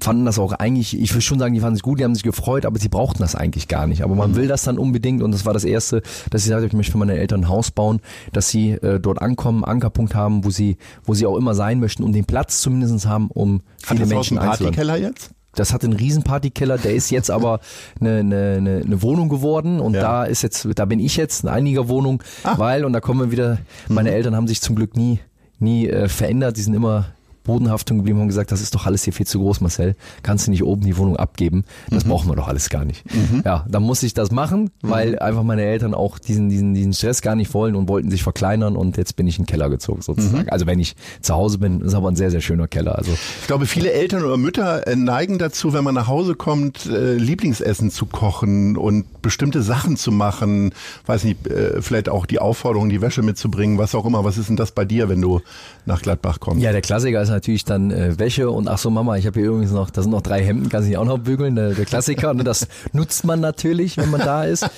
fanden 0.01 0.25
das 0.25 0.39
auch 0.39 0.53
eigentlich, 0.53 0.99
ich 0.99 1.13
will 1.13 1.21
schon 1.21 1.39
sagen, 1.39 1.53
die 1.53 1.59
fanden 1.59 1.75
es 1.75 1.81
gut, 1.81 1.99
die 1.99 2.03
haben 2.03 2.15
sich 2.15 2.23
gefreut, 2.23 2.65
aber 2.65 2.79
sie 2.79 2.89
brauchten 2.89 3.19
das 3.19 3.35
eigentlich 3.35 3.67
gar 3.67 3.87
nicht. 3.87 4.03
Aber 4.03 4.15
man 4.15 4.35
will 4.35 4.47
das 4.47 4.63
dann 4.63 4.77
unbedingt 4.77 5.21
und 5.21 5.31
das 5.31 5.45
war 5.45 5.53
das 5.53 5.63
Erste, 5.63 6.01
dass 6.29 6.43
ich 6.43 6.49
sagte, 6.49 6.65
ich 6.65 6.73
möchte 6.73 6.91
für 6.91 6.97
meine 6.97 7.17
Eltern 7.17 7.41
ein 7.41 7.49
Haus 7.49 7.71
bauen, 7.71 8.01
dass 8.33 8.49
sie 8.49 8.71
äh, 8.71 8.99
dort 8.99 9.21
ankommen, 9.21 9.63
Ankerpunkt 9.63 10.15
haben, 10.15 10.43
wo 10.45 10.49
sie, 10.49 10.77
wo 11.03 11.13
sie 11.13 11.25
auch 11.25 11.37
immer 11.37 11.55
sein 11.55 11.79
möchten 11.79 12.03
und 12.03 12.13
den 12.13 12.25
Platz 12.25 12.61
zumindest 12.61 13.05
haben, 13.05 13.29
um 13.29 13.61
Hat 13.83 13.97
viele 13.97 13.99
das 14.01 14.09
Haus 14.09 14.15
Menschen 14.15 14.37
einen 14.37 14.49
einzuladen. 14.49 14.75
Partykeller 14.75 14.97
jetzt? 14.97 15.31
Das 15.55 15.73
hat 15.73 15.83
einen 15.83 15.93
riesen 15.93 16.23
Partykeller, 16.23 16.77
der 16.77 16.93
ist 16.93 17.09
jetzt 17.11 17.29
aber 17.29 17.59
eine, 17.99 18.19
eine, 18.19 18.55
eine, 18.57 18.81
eine 18.85 19.01
Wohnung 19.01 19.29
geworden 19.29 19.79
und 19.79 19.93
Ja. 19.95 20.01
da 20.01 20.23
ist 20.23 20.41
jetzt, 20.43 20.67
da 20.75 20.85
bin 20.85 20.99
ich 20.99 21.17
jetzt 21.17 21.43
in 21.43 21.49
einiger 21.49 21.89
Wohnung, 21.89 22.23
Ah. 22.43 22.57
weil, 22.57 22.85
und 22.85 22.93
da 22.93 22.99
kommen 23.01 23.19
wir 23.19 23.31
wieder, 23.31 23.57
meine 23.89 24.11
Eltern 24.11 24.35
haben 24.35 24.47
sich 24.47 24.61
zum 24.61 24.75
Glück 24.75 24.95
nie, 24.95 25.19
nie 25.59 25.87
äh, 25.89 26.07
verändert, 26.07 26.57
die 26.57 26.61
sind 26.61 26.73
immer 26.73 27.07
Bodenhaftung 27.43 27.97
geblieben 27.97 28.17
und 28.17 28.21
haben 28.23 28.27
gesagt, 28.29 28.51
das 28.51 28.61
ist 28.61 28.75
doch 28.75 28.85
alles 28.85 29.03
hier 29.03 29.13
viel 29.13 29.25
zu 29.25 29.39
groß, 29.39 29.61
Marcel. 29.61 29.95
Kannst 30.23 30.47
du 30.47 30.51
nicht 30.51 30.63
oben 30.63 30.81
die 30.83 30.97
Wohnung 30.97 31.15
abgeben? 31.17 31.63
Das 31.89 32.03
brauchen 32.03 32.29
wir 32.29 32.35
doch 32.35 32.47
alles 32.47 32.69
gar 32.69 32.85
nicht. 32.85 33.03
Ja, 33.45 33.65
dann 33.67 33.83
muss 33.83 34.03
ich 34.03 34.13
das 34.13 34.31
machen, 34.31 34.69
weil 34.81 35.17
einfach 35.19 35.43
meine 35.43 35.63
Eltern 35.63 35.93
auch 35.93 36.19
diesen, 36.19 36.49
diesen, 36.49 36.73
diesen 36.73 36.93
Stress 36.93 37.21
gar 37.21 37.35
nicht 37.35 37.53
wollen 37.53 37.75
und 37.75 37.87
wollten 37.89 38.11
sich 38.11 38.23
verkleinern 38.23 38.75
und 38.75 38.97
jetzt 38.97 39.15
bin 39.15 39.27
ich 39.27 39.37
in 39.37 39.43
den 39.43 39.47
Keller 39.47 39.69
gezogen 39.69 40.01
sozusagen. 40.01 40.49
Also 40.49 40.65
wenn 40.67 40.79
ich 40.79 40.95
zu 41.21 41.33
Hause 41.33 41.57
bin, 41.57 41.81
ist 41.81 41.93
aber 41.93 42.09
ein 42.09 42.15
sehr, 42.15 42.31
sehr 42.31 42.41
schöner 42.41 42.67
Keller. 42.67 42.97
Also 42.97 43.11
Ich 43.41 43.47
glaube, 43.47 43.65
viele 43.65 43.91
Eltern 43.91 44.23
oder 44.23 44.37
Mütter 44.37 44.87
äh, 44.87 44.95
neigen 44.95 45.39
dazu, 45.39 45.73
wenn 45.73 45.83
man 45.83 45.95
nach 45.95 46.07
Hause 46.07 46.35
kommt, 46.35 46.85
äh, 46.85 47.15
Lieblingsessen 47.15 47.89
zu 47.91 48.05
kochen 48.05 48.77
und 48.77 49.21
bestimmte 49.21 49.61
Sachen 49.63 49.97
zu 49.97 50.11
machen. 50.11 50.73
Weiß 51.05 51.23
nicht, 51.23 51.47
äh, 51.47 51.81
vielleicht 51.81 52.09
auch 52.09 52.25
die 52.25 52.39
Aufforderung, 52.39 52.89
die 52.89 53.01
Wäsche 53.01 53.21
mitzubringen, 53.23 53.77
was 53.77 53.95
auch 53.95 54.05
immer. 54.05 54.23
Was 54.23 54.37
ist 54.37 54.49
denn 54.49 54.57
das 54.57 54.71
bei 54.71 54.85
dir, 54.85 55.09
wenn 55.09 55.21
du 55.21 55.41
nach 55.85 56.01
Gladbach 56.01 56.39
kommst? 56.39 56.61
Ja, 56.63 56.71
der 56.71 56.81
Klassiker 56.81 57.21
ist 57.21 57.30
natürlich 57.31 57.65
dann 57.65 57.91
äh, 57.91 58.19
Wäsche 58.19 58.51
und 58.51 58.67
ach 58.67 58.77
so 58.77 58.89
Mama, 58.89 59.17
ich 59.17 59.25
habe 59.25 59.39
hier 59.39 59.49
übrigens 59.49 59.71
noch, 59.71 59.89
da 59.89 60.01
sind 60.01 60.11
noch 60.11 60.21
drei 60.21 60.43
Hemden, 60.43 60.69
kannst 60.69 60.85
du 60.85 60.89
nicht 60.89 60.97
auch 60.97 61.05
noch 61.05 61.17
bügeln, 61.17 61.55
der, 61.55 61.73
der 61.73 61.85
Klassiker, 61.85 62.33
ne, 62.33 62.43
das 62.43 62.67
nutzt 62.93 63.25
man 63.25 63.39
natürlich, 63.39 63.97
wenn 63.97 64.11
man 64.11 64.21
da 64.21 64.43
ist. 64.43 64.69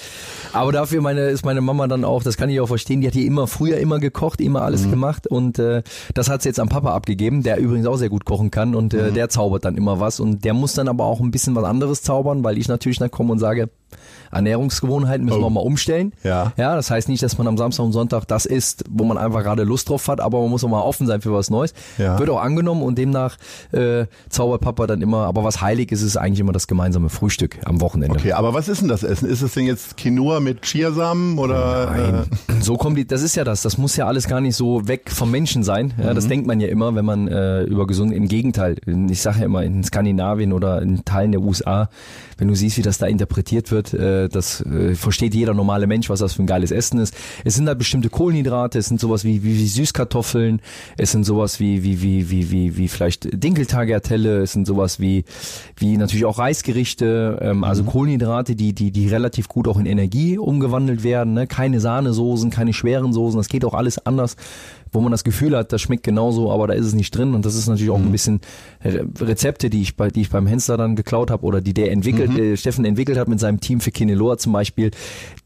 Aber 0.53 0.71
dafür 0.71 1.01
meine, 1.01 1.21
ist 1.29 1.43
meine 1.43 1.61
Mama 1.61 1.87
dann 1.87 2.05
auch, 2.05 2.21
das 2.21 2.37
kann 2.37 2.49
ich 2.49 2.61
auch 2.61 2.67
verstehen, 2.67 3.01
die 3.01 3.07
hat 3.07 3.15
hier 3.15 3.25
immer 3.25 3.47
früher 3.47 3.77
immer 3.77 3.99
gekocht, 3.99 4.39
immer 4.39 4.61
alles 4.61 4.89
gemacht. 4.89 5.25
Und 5.25 5.57
äh, 5.57 5.81
das 6.13 6.29
hat 6.29 6.43
sie 6.43 6.49
jetzt 6.49 6.59
am 6.59 6.69
Papa 6.69 6.93
abgegeben, 6.93 7.41
der 7.41 7.57
übrigens 7.57 7.87
auch 7.87 7.97
sehr 7.97 8.09
gut 8.09 8.23
kochen 8.23 8.51
kann. 8.51 8.75
Und 8.75 8.93
äh, 8.93 9.11
der 9.11 9.29
zaubert 9.29 9.65
dann 9.65 9.75
immer 9.75 9.99
was. 9.99 10.19
Und 10.19 10.45
der 10.45 10.53
muss 10.53 10.73
dann 10.73 10.87
aber 10.87 11.05
auch 11.05 11.19
ein 11.19 11.31
bisschen 11.31 11.55
was 11.55 11.63
anderes 11.63 12.03
zaubern, 12.03 12.43
weil 12.43 12.59
ich 12.59 12.67
natürlich 12.67 12.99
dann 12.99 13.09
komme 13.09 13.31
und 13.31 13.39
sage, 13.39 13.69
Ernährungsgewohnheiten 14.33 15.25
müssen 15.25 15.39
Oh. 15.41 15.45
wir 15.45 15.49
mal 15.49 15.61
umstellen. 15.61 16.13
Ja. 16.23 16.53
Ja, 16.57 16.75
das 16.75 16.89
heißt 16.91 17.09
nicht, 17.09 17.23
dass 17.23 17.37
man 17.37 17.47
am 17.47 17.57
Samstag 17.57 17.83
und 17.85 17.91
Sonntag 17.93 18.25
das 18.27 18.45
isst, 18.45 18.83
wo 18.89 19.03
man 19.03 19.17
einfach 19.17 19.43
gerade 19.43 19.63
Lust 19.63 19.89
drauf 19.89 20.07
hat, 20.07 20.19
aber 20.21 20.41
man 20.41 20.49
muss 20.49 20.63
auch 20.63 20.69
mal 20.69 20.81
offen 20.81 21.07
sein 21.07 21.21
für 21.21 21.33
was 21.33 21.49
Neues. 21.49 21.73
Ja. 21.97 22.17
Wird 22.19 22.29
auch 22.29 22.41
angenommen 22.41 22.81
und 22.83 22.97
demnach 22.97 23.37
äh, 23.71 24.05
zaubert 24.29 24.61
Papa 24.61 24.87
dann 24.87 25.01
immer, 25.01 25.25
aber 25.25 25.43
was 25.43 25.61
heilig 25.61 25.91
ist, 25.91 26.01
ist 26.01 26.17
eigentlich 26.17 26.39
immer 26.39 26.51
das 26.53 26.67
gemeinsame 26.67 27.09
Frühstück 27.09 27.57
am 27.65 27.81
Wochenende. 27.81 28.17
Okay, 28.17 28.33
aber 28.33 28.53
was 28.53 28.67
ist 28.67 28.81
denn 28.81 28.87
das 28.89 29.03
Essen? 29.03 29.27
Ist 29.29 29.41
es 29.41 29.53
denn 29.53 29.65
jetzt 29.65 29.97
Quinoa 29.97 30.39
mit 30.39 30.61
Chiasamen 30.63 31.37
oder? 31.37 31.91
Nein, 31.91 32.23
so 32.61 32.77
kommt 32.77 32.97
die, 32.97 33.05
das 33.07 33.21
ist 33.21 33.35
ja 33.35 33.43
das, 33.43 33.61
das 33.61 33.77
muss 33.77 33.95
ja 33.95 34.07
alles 34.07 34.27
gar 34.27 34.41
nicht 34.41 34.55
so 34.55 34.87
weg 34.87 35.09
vom 35.11 35.31
Menschen 35.31 35.63
sein. 35.63 35.93
Ja, 35.97 36.11
Mhm. 36.11 36.15
das 36.15 36.27
denkt 36.27 36.47
man 36.47 36.59
ja 36.59 36.67
immer, 36.67 36.95
wenn 36.95 37.05
man 37.05 37.27
äh, 37.27 37.63
über 37.63 37.87
gesund, 37.87 38.11
im 38.13 38.27
Gegenteil, 38.27 38.77
ich 39.09 39.21
sage 39.21 39.39
ja 39.39 39.45
immer 39.45 39.63
in 39.63 39.83
Skandinavien 39.83 40.53
oder 40.53 40.81
in 40.81 41.03
Teilen 41.05 41.31
der 41.31 41.41
USA, 41.41 41.89
wenn 42.37 42.47
du 42.47 42.55
siehst, 42.55 42.77
wie 42.77 42.81
das 42.81 42.97
da 42.97 43.05
interpretiert 43.07 43.71
wird, 43.71 43.93
äh, 43.93 44.22
das 44.29 44.61
äh, 44.61 44.95
versteht 44.95 45.33
jeder 45.33 45.53
normale 45.53 45.87
Mensch, 45.87 46.09
was 46.09 46.19
das 46.19 46.33
für 46.33 46.43
ein 46.43 46.47
geiles 46.47 46.71
Essen 46.71 46.99
ist. 46.99 47.15
Es 47.43 47.55
sind 47.55 47.65
da 47.65 47.73
bestimmte 47.73 48.09
Kohlenhydrate, 48.09 48.79
es 48.79 48.87
sind 48.87 48.99
sowas 48.99 49.23
wie, 49.23 49.43
wie, 49.43 49.57
wie 49.57 49.67
Süßkartoffeln, 49.67 50.61
es 50.97 51.11
sind 51.11 51.23
sowas 51.23 51.59
wie, 51.59 51.83
wie, 51.83 52.01
wie, 52.01 52.29
wie, 52.29 52.51
wie, 52.51 52.77
wie 52.77 52.87
vielleicht 52.87 53.27
Dinkeltagertelle, 53.31 54.41
es 54.41 54.53
sind 54.53 54.67
sowas 54.67 54.99
wie, 54.99 55.25
wie 55.77 55.97
natürlich 55.97 56.25
auch 56.25 56.39
Reisgerichte, 56.39 57.39
ähm, 57.41 57.63
also 57.63 57.83
Kohlenhydrate, 57.83 58.55
die, 58.55 58.73
die, 58.73 58.91
die 58.91 59.07
relativ 59.07 59.47
gut 59.47 59.67
auch 59.67 59.79
in 59.79 59.85
Energie 59.85 60.37
umgewandelt 60.37 61.03
werden, 61.03 61.33
ne? 61.33 61.47
keine 61.47 61.79
Sahnesoßen, 61.79 62.49
keine 62.49 62.73
schweren 62.73 63.13
Soßen, 63.13 63.37
das 63.37 63.47
geht 63.47 63.65
auch 63.65 63.73
alles 63.73 64.05
anders 64.05 64.35
wo 64.93 65.01
man 65.01 65.11
das 65.11 65.23
Gefühl 65.23 65.57
hat, 65.57 65.73
das 65.73 65.81
schmeckt 65.81 66.03
genauso, 66.03 66.51
aber 66.51 66.67
da 66.67 66.73
ist 66.73 66.85
es 66.85 66.93
nicht 66.93 67.15
drin. 67.17 67.33
Und 67.33 67.45
das 67.45 67.55
ist 67.55 67.67
natürlich 67.67 67.91
auch 67.91 67.97
ein 67.97 68.11
bisschen 68.11 68.41
Re- 68.83 69.05
Rezepte, 69.19 69.69
die 69.69 69.81
ich 69.81 69.97
bei, 69.97 70.09
die 70.09 70.21
ich 70.21 70.29
beim 70.29 70.47
Hensler 70.47 70.77
dann 70.77 70.95
geklaut 70.95 71.31
habe 71.31 71.45
oder 71.45 71.61
die 71.61 71.73
der 71.73 71.91
entwickelt, 71.91 72.37
äh, 72.37 72.55
Steffen 72.55 72.85
entwickelt 72.85 73.17
hat 73.17 73.27
mit 73.27 73.39
seinem 73.39 73.59
Team 73.59 73.79
für 73.81 73.91
Kineloa 73.91 74.37
zum 74.37 74.53
Beispiel, 74.53 74.91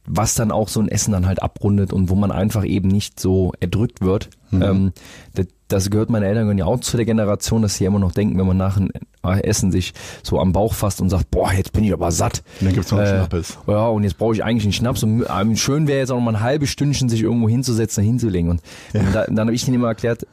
was 0.06 0.36
dann 0.36 0.52
auch 0.52 0.68
so 0.68 0.80
ein 0.80 0.90
Essen 0.90 1.12
dann 1.14 1.26
halt 1.28 1.42
abrundet 1.42 1.92
und 1.94 2.10
wo 2.10 2.16
man 2.16 2.32
einfach 2.32 2.66
eben 2.66 2.90
nicht 2.90 3.20
so 3.20 3.54
erdrückt 3.60 4.02
wird. 4.02 4.30
Ähm, 4.52 4.92
das, 5.34 5.48
das 5.68 5.90
gehört 5.90 6.10
meine 6.10 6.26
Eltern 6.28 6.58
ja 6.58 6.66
auch 6.66 6.80
zu 6.80 6.98
der 6.98 7.06
Generation, 7.06 7.62
dass 7.62 7.76
sie 7.76 7.86
immer 7.86 8.00
noch 8.00 8.12
denken, 8.12 8.38
wenn 8.40 8.48
man 8.48 8.58
nach 8.58 8.78
dem 8.78 8.90
Essen 9.24 9.72
sich 9.72 9.94
so 10.24 10.40
am 10.40 10.54
Bauch 10.54 10.74
fasst 10.74 11.02
und 11.02 11.10
sagt, 11.10 11.30
boah, 11.32 11.52
jetzt 11.52 11.74
bin 11.74 11.84
ich 11.84 11.92
aber 11.92 12.12
satt. 12.12 12.44
Und 12.60 12.68
dann 12.68 12.74
gibt's 12.76 12.92
noch 12.92 13.00
einen 13.00 13.08
Äh, 13.08 13.18
Schnappes. 13.18 13.58
Ja, 13.68 13.88
und 13.88 14.04
jetzt 14.04 14.18
brauche 14.18 14.34
ich 14.34 14.44
eigentlich 14.44 14.64
einen 14.64 14.74
Schnaps. 14.74 15.04
Und 15.04 15.26
ähm, 15.30 15.56
schön 15.58 15.88
wäre 15.88 16.00
jetzt 16.00 16.12
auch 16.12 16.16
noch 16.16 16.24
mal 16.24 16.36
ein 16.36 16.42
halbes 16.42 16.70
Stündchen 16.70 17.10
sich 17.10 17.24
irgendwo 17.24 17.50
hinzusetzen, 17.50 18.04
hinzulegen. 18.04 18.52
Und, 18.52 18.62
und 18.94 19.14
da, 19.14 19.26
dann 19.26 19.40
habe 19.40 19.54
ich 19.54 19.66
denen 19.66 19.76
immer 19.76 19.90
erklärt, 19.90 20.26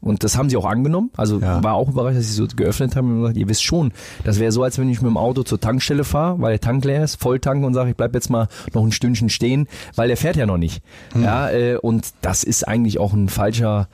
Und 0.00 0.22
das 0.22 0.36
haben 0.38 0.48
sie 0.48 0.56
auch 0.56 0.64
angenommen. 0.64 1.10
Also 1.16 1.40
Ja. 1.40 1.62
war 1.62 1.74
auch 1.74 1.88
überrascht, 1.88 2.16
dass 2.18 2.26
sie 2.28 2.32
so 2.34 2.46
geöffnet 2.46 2.94
haben 2.94 3.10
und 3.10 3.20
gesagt, 3.22 3.36
ihr 3.36 3.48
wisst 3.48 3.64
schon, 3.64 3.92
das 4.24 4.38
wäre 4.38 4.52
so, 4.52 4.62
als 4.62 4.78
wenn 4.78 4.88
ich 4.88 5.02
mit 5.02 5.10
dem 5.10 5.16
Auto 5.16 5.42
zur 5.42 5.58
Tankstelle 5.60 6.04
fahre, 6.04 6.40
weil 6.40 6.52
der 6.52 6.60
Tank 6.60 6.84
leer 6.84 7.02
ist, 7.02 7.20
voll 7.20 7.40
tanken 7.40 7.64
und 7.64 7.74
sage, 7.74 7.90
ich 7.90 7.96
bleib 7.96 8.14
jetzt 8.14 8.30
mal 8.30 8.46
noch 8.74 8.84
ein 8.84 8.92
Stündchen 8.92 9.28
stehen, 9.28 9.66
weil 9.96 10.06
der 10.08 10.16
fährt 10.16 10.36
ja 10.36 10.46
noch 10.46 10.56
nicht. 10.56 10.82
Ja, 11.20 11.50
äh, 11.50 11.76
und 11.76 12.06
das 12.20 12.44
ist 12.44 12.66
eigentlich 12.68 12.98
auch 13.00 13.12
ein 13.12 13.28
falscher, 13.28 13.88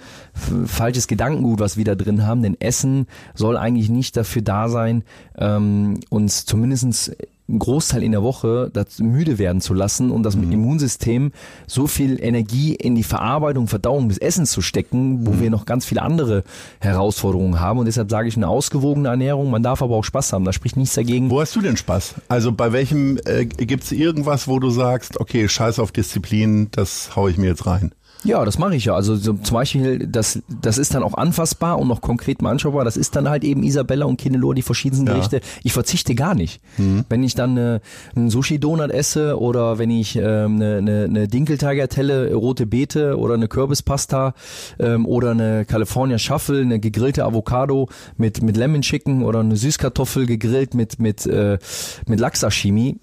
falsches 0.66 1.06
Gedankengut, 1.08 1.58
was 1.60 1.76
wir 1.76 1.84
da 1.84 1.94
drin 1.94 2.26
haben, 2.26 2.42
denn 2.42 2.60
Essen 2.60 3.06
soll 3.34 3.56
eigentlich 3.56 3.88
nicht 3.88 4.16
dafür 4.16 4.42
da 4.42 4.68
sein, 4.68 5.04
ähm, 5.38 6.00
uns 6.10 6.44
zumindestens 6.44 7.12
einen 7.46 7.59
Großteil 7.59 8.02
in 8.02 8.12
der 8.12 8.22
Woche 8.22 8.70
dazu 8.72 9.04
müde 9.04 9.38
werden 9.38 9.61
zu 9.61 9.74
lassen 9.74 10.11
und 10.11 10.22
das 10.22 10.35
Immunsystem 10.35 11.33
so 11.66 11.87
viel 11.87 12.22
Energie 12.22 12.74
in 12.74 12.94
die 12.94 13.02
Verarbeitung, 13.02 13.68
Verdauung 13.68 14.09
des 14.09 14.18
Essens 14.18 14.50
zu 14.50 14.62
stecken, 14.62 15.26
wo 15.26 15.40
wir 15.40 15.50
noch 15.50 15.66
ganz 15.66 15.85
viele 15.85 16.02
andere 16.02 16.42
Herausforderungen 16.80 17.61
haben. 17.61 17.78
Und 17.78 17.85
deshalb 17.85 18.11
sage 18.11 18.28
ich 18.28 18.37
eine 18.37 18.48
ausgewogene 18.48 19.09
Ernährung. 19.09 19.50
Man 19.50 19.62
darf 19.62 19.83
aber 19.83 19.96
auch 19.96 20.04
Spaß 20.04 20.33
haben. 20.33 20.44
Da 20.44 20.54
spricht 20.54 20.78
nichts 20.78 20.94
dagegen. 20.94 21.28
Wo 21.28 21.40
hast 21.40 21.54
du 21.54 21.61
denn 21.61 21.76
Spaß? 21.76 22.14
Also 22.28 22.50
bei 22.52 22.72
welchem 22.72 23.18
äh, 23.26 23.44
gibt's 23.44 23.92
irgendwas, 23.92 24.48
wo 24.48 24.59
du 24.59 24.70
sagst, 24.70 25.20
okay, 25.20 25.46
scheiß 25.46 25.78
auf 25.78 25.92
Disziplin, 25.92 26.68
das 26.70 27.14
hau 27.14 27.28
ich 27.28 27.37
mir 27.37 27.48
jetzt 27.48 27.66
rein? 27.66 27.92
Ja, 28.24 28.44
das 28.44 28.58
mache 28.58 28.74
ich 28.74 28.87
ja. 28.87 28.94
Also 28.94 29.16
so, 29.16 29.34
zum 29.34 29.54
Beispiel, 29.54 30.06
das, 30.06 30.42
das 30.48 30.78
ist 30.78 30.94
dann 30.94 31.02
auch 31.02 31.14
anfassbar 31.14 31.78
und 31.78 31.88
noch 31.88 32.00
konkret 32.00 32.40
mal 32.42 32.50
anschaubar. 32.50 32.84
Das 32.84 32.96
ist 32.96 33.14
dann 33.16 33.28
halt 33.28 33.44
eben 33.44 33.62
Isabella 33.62 34.06
und 34.06 34.16
Kinelor, 34.16 34.54
die 34.54 34.62
verschiedensten 34.62 35.06
Ja. 35.06 35.12
Gerichte. 35.14 35.40
Ich 35.62 35.72
verzichte 35.72 36.14
gar 36.14 36.34
nicht. 36.34 36.60
Wenn 37.08 37.22
ich 37.22 37.34
dann 37.34 37.56
äh, 37.56 37.80
einen 38.16 38.30
Sushi-Donut 38.30 38.90
esse 38.90 39.38
oder 39.38 39.78
wenn 39.78 39.90
ich 39.90 40.16
ähm, 40.16 40.56
eine, 40.56 40.78
eine, 40.78 41.04
eine 41.04 41.28
Dinkeltagliatelle, 41.28 42.34
rote 42.34 42.66
Beete 42.66 43.18
oder 43.18 43.34
eine 43.34 43.48
Kürbispasta 43.48 44.34
ähm, 44.78 45.06
oder 45.06 45.32
eine 45.32 45.64
California 45.66 46.18
Shuffle, 46.18 46.60
eine 46.60 46.80
gegrillte 46.80 47.24
Avocado 47.24 47.88
mit, 48.16 48.42
mit 48.42 48.56
Lemon 48.56 48.80
Chicken 48.82 49.22
oder 49.22 49.40
eine 49.40 49.56
Süßkartoffel 49.56 50.26
gegrillt 50.26 50.74
mit, 50.74 50.98
mit, 50.98 51.26
äh, 51.26 51.58
mit 52.06 52.20
Lachsashimi, 52.20 52.98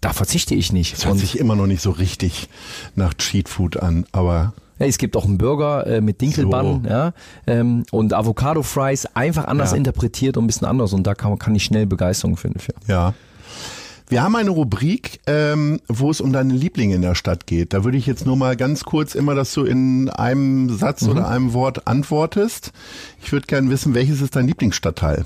da 0.00 0.12
verzichte 0.12 0.54
ich 0.54 0.72
nicht. 0.72 0.92
Das 0.94 1.06
hört 1.06 1.18
sich 1.18 1.38
immer 1.38 1.56
noch 1.56 1.66
nicht 1.66 1.82
so 1.82 1.90
richtig 1.90 2.48
nach 2.94 3.14
Cheat 3.14 3.48
Food 3.48 3.76
an, 3.78 4.04
aber 4.12 4.52
Ja, 4.78 4.86
es 4.86 4.98
gibt 4.98 5.16
auch 5.16 5.24
einen 5.24 5.38
Burger 5.38 5.86
äh, 5.86 6.00
mit 6.00 6.20
Dinkelbann 6.20 6.82
So. 6.84 6.88
ja, 6.90 7.12
ähm, 7.46 7.84
und 7.92 8.12
Avocado 8.12 8.62
Fries, 8.62 9.06
einfach 9.14 9.46
anders 9.46 9.70
Ja. 9.70 9.76
interpretiert 9.78 10.36
und 10.36 10.44
ein 10.44 10.46
bisschen 10.48 10.66
anders. 10.66 10.92
Und 10.92 11.06
da 11.06 11.14
kann, 11.14 11.38
kann 11.38 11.54
ich 11.54 11.64
schnell 11.64 11.86
Begeisterung 11.86 12.36
finden 12.36 12.58
für. 12.58 12.74
ja. 12.86 13.14
Wir 14.08 14.22
haben 14.22 14.36
eine 14.36 14.50
Rubrik, 14.50 15.18
ähm, 15.26 15.80
wo 15.88 16.12
es 16.12 16.20
um 16.20 16.32
deine 16.32 16.54
Lieblinge 16.54 16.94
in 16.94 17.02
der 17.02 17.16
Stadt 17.16 17.48
geht. 17.48 17.72
Da 17.72 17.82
würde 17.82 17.98
ich 17.98 18.06
jetzt 18.06 18.24
nur 18.24 18.36
mal 18.36 18.54
ganz 18.54 18.84
kurz 18.84 19.16
immer, 19.16 19.34
dass 19.34 19.52
du 19.52 19.64
in 19.64 20.08
einem 20.10 20.70
Satz 20.78 21.02
Mhm. 21.02 21.08
oder 21.10 21.28
einem 21.28 21.52
Wort 21.54 21.88
antwortest. 21.88 22.70
Ich 23.24 23.32
würde 23.32 23.46
gerne 23.48 23.68
wissen, 23.68 23.94
welches 23.94 24.20
ist 24.20 24.36
dein 24.36 24.46
Lieblingsstadtteil? 24.46 25.24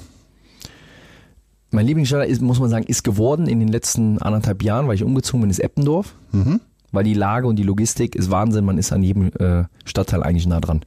Mein 1.70 1.87
Lieblingsstadt 1.87 2.26
ist, 2.28 2.42
muss 2.42 2.59
man 2.59 2.68
sagen, 2.68 2.85
ist 2.87 3.04
geworden 3.04 3.46
in 3.46 3.61
den 3.61 3.68
letzten 3.68 4.18
anderthalb 4.18 4.62
Jahren, 4.62 4.88
weil 4.88 4.96
ich 4.96 5.04
umgezogen 5.04 5.42
bin, 5.42 5.50
ist 5.50 5.61
Eppendorf. 5.61 6.14
Mhm. 6.33 6.61
Weil 6.92 7.04
die 7.04 7.14
Lage 7.14 7.46
und 7.46 7.56
die 7.56 7.62
Logistik 7.62 8.16
ist 8.16 8.30
Wahnsinn. 8.33 8.64
Man 8.64 8.76
ist 8.78 8.92
an 8.92 9.02
jedem 9.04 9.30
äh, 9.38 9.64
Stadtteil 9.85 10.24
eigentlich 10.24 10.46
nah 10.48 10.61
dran. 10.61 10.80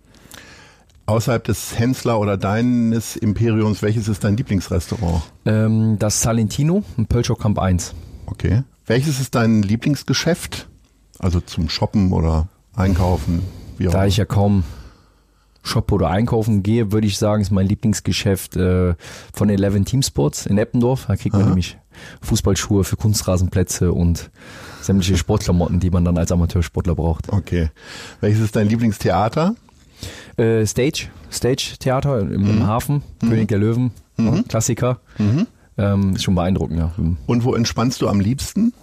Außerhalb 1.06 1.44
des 1.44 1.78
Hensler 1.80 2.20
oder 2.20 2.38
deines 2.38 3.16
Imperiums, 3.16 3.82
welches 3.82 4.08
ist 4.08 4.24
dein 4.24 4.36
Lieblingsrestaurant? 4.38 5.22
Ähm, 5.46 5.98
das 6.00 6.22
Salentino, 6.22 6.84
ein 6.98 7.06
Pölschow 7.08 7.38
Camp 7.38 7.60
1. 7.60 7.94
Okay. 8.26 8.64
Welches 8.86 9.20
ist 9.22 9.36
dein 9.36 9.64
Lieblingsgeschäft? 9.64 10.68
Also 11.20 11.40
zum 11.40 11.70
Shoppen 11.70 12.12
oder 12.12 12.48
Einkaufen? 12.76 13.42
Wie 13.78 13.88
auch 13.88 13.92
Da 13.94 14.00
immer. 14.00 14.08
ich 14.08 14.18
ja 14.18 14.26
kaum 14.26 14.64
shoppe 15.64 15.96
oder 15.96 16.10
einkaufen 16.10 16.62
gehe, 16.62 16.92
würde 16.92 17.08
ich 17.08 17.18
sagen, 17.18 17.42
ist 17.42 17.52
mein 17.52 17.68
Lieblingsgeschäft 17.68 18.56
äh, 18.58 18.96
von 19.34 19.50
Eleven 19.50 19.86
Team 19.86 20.04
Sports 20.04 20.46
in 20.46 20.58
Eppendorf. 20.58 21.06
Da 21.08 21.16
kriegt 21.16 21.34
man 21.34 21.44
Aha. 21.44 21.50
nämlich 21.50 21.78
Fußballschuhe 22.22 22.84
für 22.84 22.98
Kunstrasenplätze 22.98 23.94
und 23.94 24.30
sämtliche 24.82 25.18
Sportklamotten, 25.18 25.80
die 25.80 25.90
man 25.90 26.04
dann 26.04 26.18
als 26.18 26.32
Amateursportler 26.32 26.96
braucht. 26.96 27.30
Okay. 27.30 27.70
Welches 28.20 28.42
ist 28.42 28.56
dein 28.56 28.68
Lieblingstheater? 28.68 29.56
Äh, 30.36 30.66
Stage, 30.66 31.08
Stage 31.32 31.76
Theater 31.80 32.20
im, 32.20 32.46
im 32.46 32.68
Hafen, 32.68 33.04
König 33.22 33.48
der 33.48 33.60
Löwen, 33.60 33.92
ja, 34.18 34.42
Klassiker. 34.44 35.00
Ähm, 35.78 36.16
ist 36.16 36.24
schon 36.24 36.36
beeindruckend, 36.36 36.80
ja. 36.80 36.92
Und 37.26 37.44
wo 37.46 37.56
entspannst 37.56 38.02
du 38.02 38.10
am 38.10 38.20
liebsten? 38.20 38.74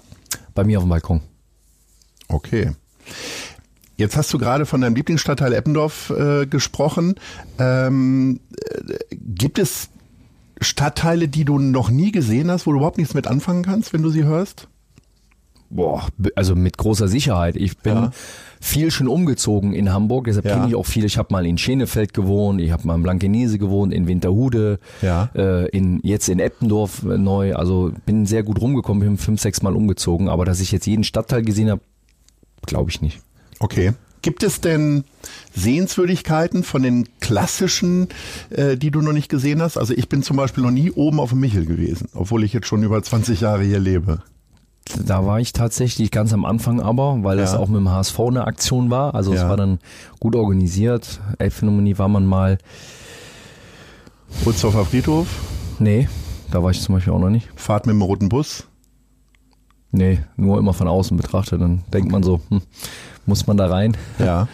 Bei 0.54 0.64
mir 0.64 0.78
auf 0.78 0.84
dem 0.84 0.90
Balkon. 0.90 1.20
Okay. 2.28 2.72
Jetzt 4.00 4.16
hast 4.16 4.32
du 4.32 4.38
gerade 4.38 4.64
von 4.64 4.80
deinem 4.80 4.94
Lieblingsstadtteil 4.96 5.52
Eppendorf 5.52 6.08
äh, 6.10 6.46
gesprochen. 6.46 7.16
Ähm, 7.58 8.40
äh, 8.56 8.94
gibt 9.14 9.58
es 9.58 9.90
Stadtteile, 10.62 11.28
die 11.28 11.44
du 11.44 11.58
noch 11.58 11.90
nie 11.90 12.10
gesehen 12.10 12.50
hast, 12.50 12.66
wo 12.66 12.70
du 12.72 12.78
überhaupt 12.78 12.96
nichts 12.96 13.12
mit 13.12 13.26
anfangen 13.26 13.62
kannst, 13.62 13.92
wenn 13.92 14.02
du 14.02 14.08
sie 14.08 14.24
hörst? 14.24 14.68
Boah, 15.68 16.08
also 16.34 16.56
mit 16.56 16.78
großer 16.78 17.08
Sicherheit. 17.08 17.56
Ich 17.56 17.76
bin 17.78 17.94
Ja. 17.94 18.10
viel 18.60 18.90
schon 18.90 19.06
umgezogen 19.06 19.72
in 19.74 19.92
Hamburg, 19.92 20.24
deshalb 20.24 20.46
Ja. 20.46 20.54
kenne 20.56 20.68
ich 20.68 20.74
auch 20.74 20.86
viel. 20.86 21.04
Ich 21.04 21.16
habe 21.18 21.28
mal 21.32 21.44
in 21.46 21.58
Schenefeld 21.58 22.12
gewohnt, 22.14 22.60
ich 22.60 22.72
habe 22.72 22.86
mal 22.86 22.96
in 22.96 23.02
Blankenese 23.02 23.58
gewohnt, 23.58 23.92
in 23.94 24.08
Winterhude, 24.08 24.80
Ja. 25.02 25.28
äh, 25.34 25.68
in, 25.68 26.00
jetzt 26.02 26.28
in 26.28 26.40
Eppendorf 26.40 27.02
äh, 27.04 27.18
neu. 27.18 27.54
Also 27.54 27.92
bin 28.06 28.24
sehr 28.26 28.42
gut 28.44 28.60
rumgekommen, 28.62 29.00
bin 29.00 29.18
fünf, 29.18 29.40
sechs 29.42 29.62
Mal 29.62 29.76
umgezogen. 29.76 30.28
Aber 30.30 30.44
dass 30.46 30.60
ich 30.60 30.72
jetzt 30.72 30.86
jeden 30.86 31.04
Stadtteil 31.04 31.42
gesehen 31.42 31.70
habe, 31.70 31.82
glaube 32.66 32.90
ich 32.90 33.00
nicht. 33.02 33.20
Okay. 33.60 33.92
Gibt 34.22 34.42
es 34.42 34.60
denn 34.60 35.04
Sehenswürdigkeiten 35.54 36.62
von 36.64 36.82
den 36.82 37.08
klassischen, 37.20 38.08
äh, 38.50 38.76
die 38.76 38.90
du 38.90 39.00
noch 39.00 39.12
nicht 39.12 39.28
gesehen 39.30 39.62
hast? 39.62 39.78
Also 39.78 39.94
ich 39.94 40.08
bin 40.10 40.22
zum 40.22 40.36
Beispiel 40.36 40.62
noch 40.64 40.70
nie 40.70 40.90
oben 40.90 41.20
auf 41.20 41.30
dem 41.30 41.40
Michel 41.40 41.64
gewesen, 41.64 42.08
obwohl 42.14 42.44
ich 42.44 42.52
jetzt 42.52 42.66
schon 42.66 42.82
über 42.82 43.02
20 43.02 43.40
Jahre 43.40 43.62
hier 43.62 43.78
lebe. 43.78 44.22
Da 45.06 45.24
war 45.24 45.40
ich 45.40 45.52
tatsächlich 45.52 46.10
ganz 46.10 46.32
am 46.32 46.44
Anfang 46.44 46.80
aber, 46.82 47.22
weil 47.22 47.38
es 47.38 47.52
Ja. 47.52 47.58
auch 47.60 47.68
mit 47.68 47.78
dem 47.78 47.90
HSV 47.90 48.18
eine 48.20 48.44
Aktion 48.46 48.90
war. 48.90 49.14
Also 49.14 49.32
es 49.32 49.40
Ja. 49.40 49.48
war 49.48 49.56
dann 49.56 49.78
gut 50.18 50.34
organisiert. 50.34 51.20
Elbphilharmonie 51.38 51.96
war 51.96 52.08
man 52.08 52.26
mal, 52.26 52.58
Rutzdorfer 54.46 54.84
Friedhof, 54.84 55.26
nee, 55.78 56.08
da 56.50 56.62
war 56.62 56.70
ich 56.70 56.80
zum 56.80 56.94
Beispiel 56.94 57.12
auch 57.12 57.18
noch 57.18 57.30
nicht. 57.30 57.48
Fahrt 57.56 57.86
mit 57.86 57.94
dem 57.94 58.02
roten 58.02 58.28
Bus. 58.28 58.66
Nee, 59.92 60.20
nur 60.36 60.58
immer 60.58 60.72
von 60.72 60.86
außen 60.86 61.16
betrachtet. 61.16 61.60
Dann 61.60 61.82
denkt 61.92 62.12
man 62.12 62.22
so, 62.22 62.40
hm, 62.48 62.62
muss 63.30 63.46
man 63.46 63.56
da 63.56 63.66
rein? 63.68 63.96
Ja. 64.18 64.46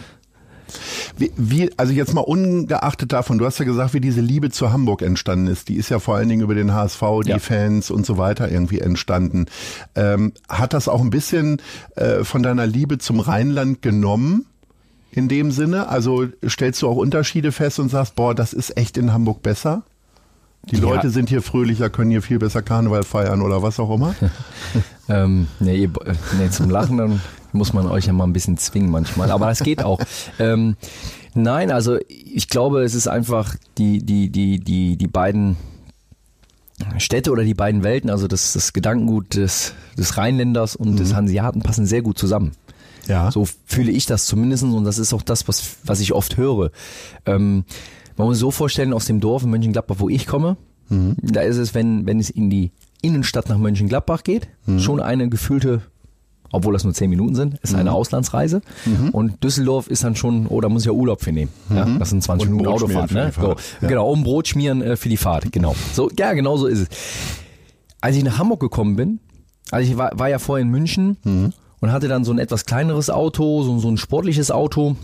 Wie, 1.17 1.31
wie, 1.37 1.71
also 1.77 1.93
jetzt 1.93 2.13
mal 2.13 2.21
ungeachtet 2.21 3.11
davon, 3.11 3.37
du 3.37 3.45
hast 3.45 3.57
ja 3.57 3.65
gesagt, 3.65 3.93
wie 3.93 4.01
diese 4.01 4.21
Liebe 4.21 4.51
zu 4.51 4.71
Hamburg 4.71 5.01
entstanden 5.01 5.47
ist. 5.47 5.67
Die 5.69 5.75
ist 5.75 5.89
ja 5.89 5.97
vor 5.99 6.15
allen 6.15 6.29
Dingen 6.29 6.41
über 6.41 6.53
den 6.55 6.73
HSV, 6.73 7.01
die 7.25 7.29
Ja. 7.31 7.39
Fans 7.39 7.89
und 7.89 8.05
so 8.05 8.17
weiter 8.17 8.51
irgendwie 8.51 8.79
entstanden. 8.79 9.45
Ähm, 9.95 10.33
hat 10.47 10.73
das 10.73 10.87
auch 10.87 11.01
ein 11.01 11.09
bisschen 11.09 11.61
äh, 11.95 12.23
von 12.23 12.43
deiner 12.43 12.67
Liebe 12.67 12.97
zum 12.99 13.19
Rheinland 13.19 13.81
genommen? 13.81 14.45
In 15.09 15.27
dem 15.29 15.51
Sinne? 15.51 15.87
Also 15.89 16.27
stellst 16.47 16.81
du 16.83 16.87
auch 16.89 16.97
Unterschiede 16.97 17.51
fest 17.51 17.79
und 17.79 17.89
sagst, 17.89 18.13
boah, 18.15 18.35
das 18.35 18.53
ist 18.53 18.77
echt 18.77 18.97
in 18.97 19.11
Hamburg 19.13 19.41
besser? 19.41 19.83
Die 20.69 20.75
Ja. 20.75 20.81
Leute 20.81 21.09
sind 21.09 21.29
hier 21.29 21.41
fröhlicher, 21.41 21.89
können 21.89 22.11
hier 22.11 22.21
viel 22.21 22.39
besser 22.39 22.61
Karneval 22.61 23.03
feiern 23.03 23.41
oder 23.41 23.63
was 23.63 23.79
auch 23.79 23.93
immer? 23.95 24.13
Ähm, 25.09 25.47
nee, 25.61 25.89
nee, 26.37 26.49
zum 26.49 26.69
Lachen 26.69 26.97
dann 26.97 27.21
muss 27.57 27.73
man 27.73 27.87
euch 27.87 28.05
ja 28.05 28.13
mal 28.13 28.25
ein 28.25 28.33
bisschen 28.33 28.57
zwingen 28.57 28.89
manchmal. 28.89 29.31
Aber 29.31 29.47
das 29.47 29.59
geht 29.59 29.83
auch. 29.83 29.99
ähm, 30.39 30.75
nein, 31.33 31.71
also 31.71 31.97
ich 32.07 32.49
glaube, 32.49 32.83
es 32.83 32.93
ist 32.93 33.07
einfach 33.07 33.55
die, 33.77 33.99
die, 34.03 34.29
die, 34.29 34.59
die, 34.59 34.97
die 34.97 35.07
beiden 35.07 35.57
Städte 36.99 37.31
oder 37.31 37.43
die 37.43 37.55
beiden 37.55 37.83
Welten, 37.83 38.09
also 38.09 38.27
das, 38.27 38.53
das 38.53 38.71
Gedankengut 38.71 39.35
des, 39.35 39.73
des 39.97 40.17
Rheinländers 40.17 40.75
und 40.75 40.99
des 40.99 41.15
Hanseaten 41.15 41.61
passen 41.61 41.87
sehr 41.87 42.03
gut 42.03 42.19
zusammen. 42.19 42.51
Ja. 43.07 43.31
So 43.31 43.47
fühle 43.65 43.91
ich 43.91 44.05
das 44.05 44.25
zumindest 44.27 44.63
und 44.63 44.83
das 44.83 44.99
ist 44.99 45.13
auch 45.13 45.23
das, 45.23 45.47
was, 45.47 45.77
was 45.83 45.99
ich 45.99 46.13
oft 46.13 46.37
höre. 46.37 46.71
Ähm, 47.25 47.65
man 48.15 48.27
muss 48.27 48.37
sich 48.37 48.41
so 48.41 48.51
vorstellen, 48.51 48.93
aus 48.93 49.05
dem 49.05 49.19
Dorf 49.19 49.43
in 49.43 49.49
Mönchengladbach, 49.49 49.95
wo 49.99 50.09
ich 50.09 50.27
komme, 50.27 50.57
da 50.89 51.41
ist 51.41 51.57
es, 51.57 51.73
wenn, 51.73 52.05
wenn 52.05 52.19
es 52.19 52.29
in 52.29 52.49
die 52.49 52.71
Innenstadt 53.01 53.49
nach 53.49 53.57
Mönchengladbach 53.57 54.23
geht, 54.23 54.47
schon 54.77 54.99
eine 54.99 55.29
gefühlte, 55.29 55.81
obwohl 56.51 56.73
das 56.73 56.83
nur 56.83 56.93
zehn 56.93 57.09
Minuten 57.09 57.35
sind, 57.35 57.57
ist 57.59 57.75
eine 57.75 57.91
Auslandsreise. 57.91 58.61
Und 59.11 59.43
Düsseldorf 59.43 59.87
ist 59.87 60.03
dann 60.03 60.15
schon, 60.15 60.47
oh, 60.47 60.61
da 60.61 60.69
muss 60.69 60.83
ich 60.83 60.87
ja 60.87 60.91
Urlaub 60.93 61.21
für 61.21 61.31
nehmen. 61.31 61.51
Ja, 61.69 61.85
das 61.85 62.09
sind 62.09 62.23
20 62.23 62.47
Und 62.49 62.55
Minuten 62.55 62.69
Brot 62.71 62.83
Autofahrt. 62.83 63.11
Ne? 63.11 63.31
So, 63.35 63.55
Ja. 63.81 63.87
Genau, 63.87 64.11
um 64.11 64.23
Brot 64.23 64.47
schmieren 64.47 64.81
äh, 64.81 64.95
für 64.95 65.09
die 65.09 65.17
Fahrt, 65.17 65.51
genau. 65.51 65.75
So, 65.93 66.09
ja, 66.17 66.33
genau 66.33 66.57
so 66.57 66.67
ist 66.67 66.79
es. 66.79 66.87
Als 68.01 68.15
ich 68.15 68.23
nach 68.23 68.37
Hamburg 68.37 68.59
gekommen 68.59 68.95
bin, 68.95 69.19
also 69.71 69.89
ich 69.91 69.97
war, 69.97 70.11
war 70.17 70.29
ja 70.29 70.39
vorher 70.39 70.61
in 70.61 70.69
München 70.69 71.17
und 71.79 71.91
hatte 71.91 72.07
dann 72.07 72.23
so 72.23 72.31
ein 72.31 72.39
etwas 72.39 72.65
kleineres 72.65 73.09
Auto, 73.09 73.63
so, 73.63 73.79
so 73.79 73.89
ein 73.89 73.97
sportliches 73.97 74.49
Auto, 74.51 74.95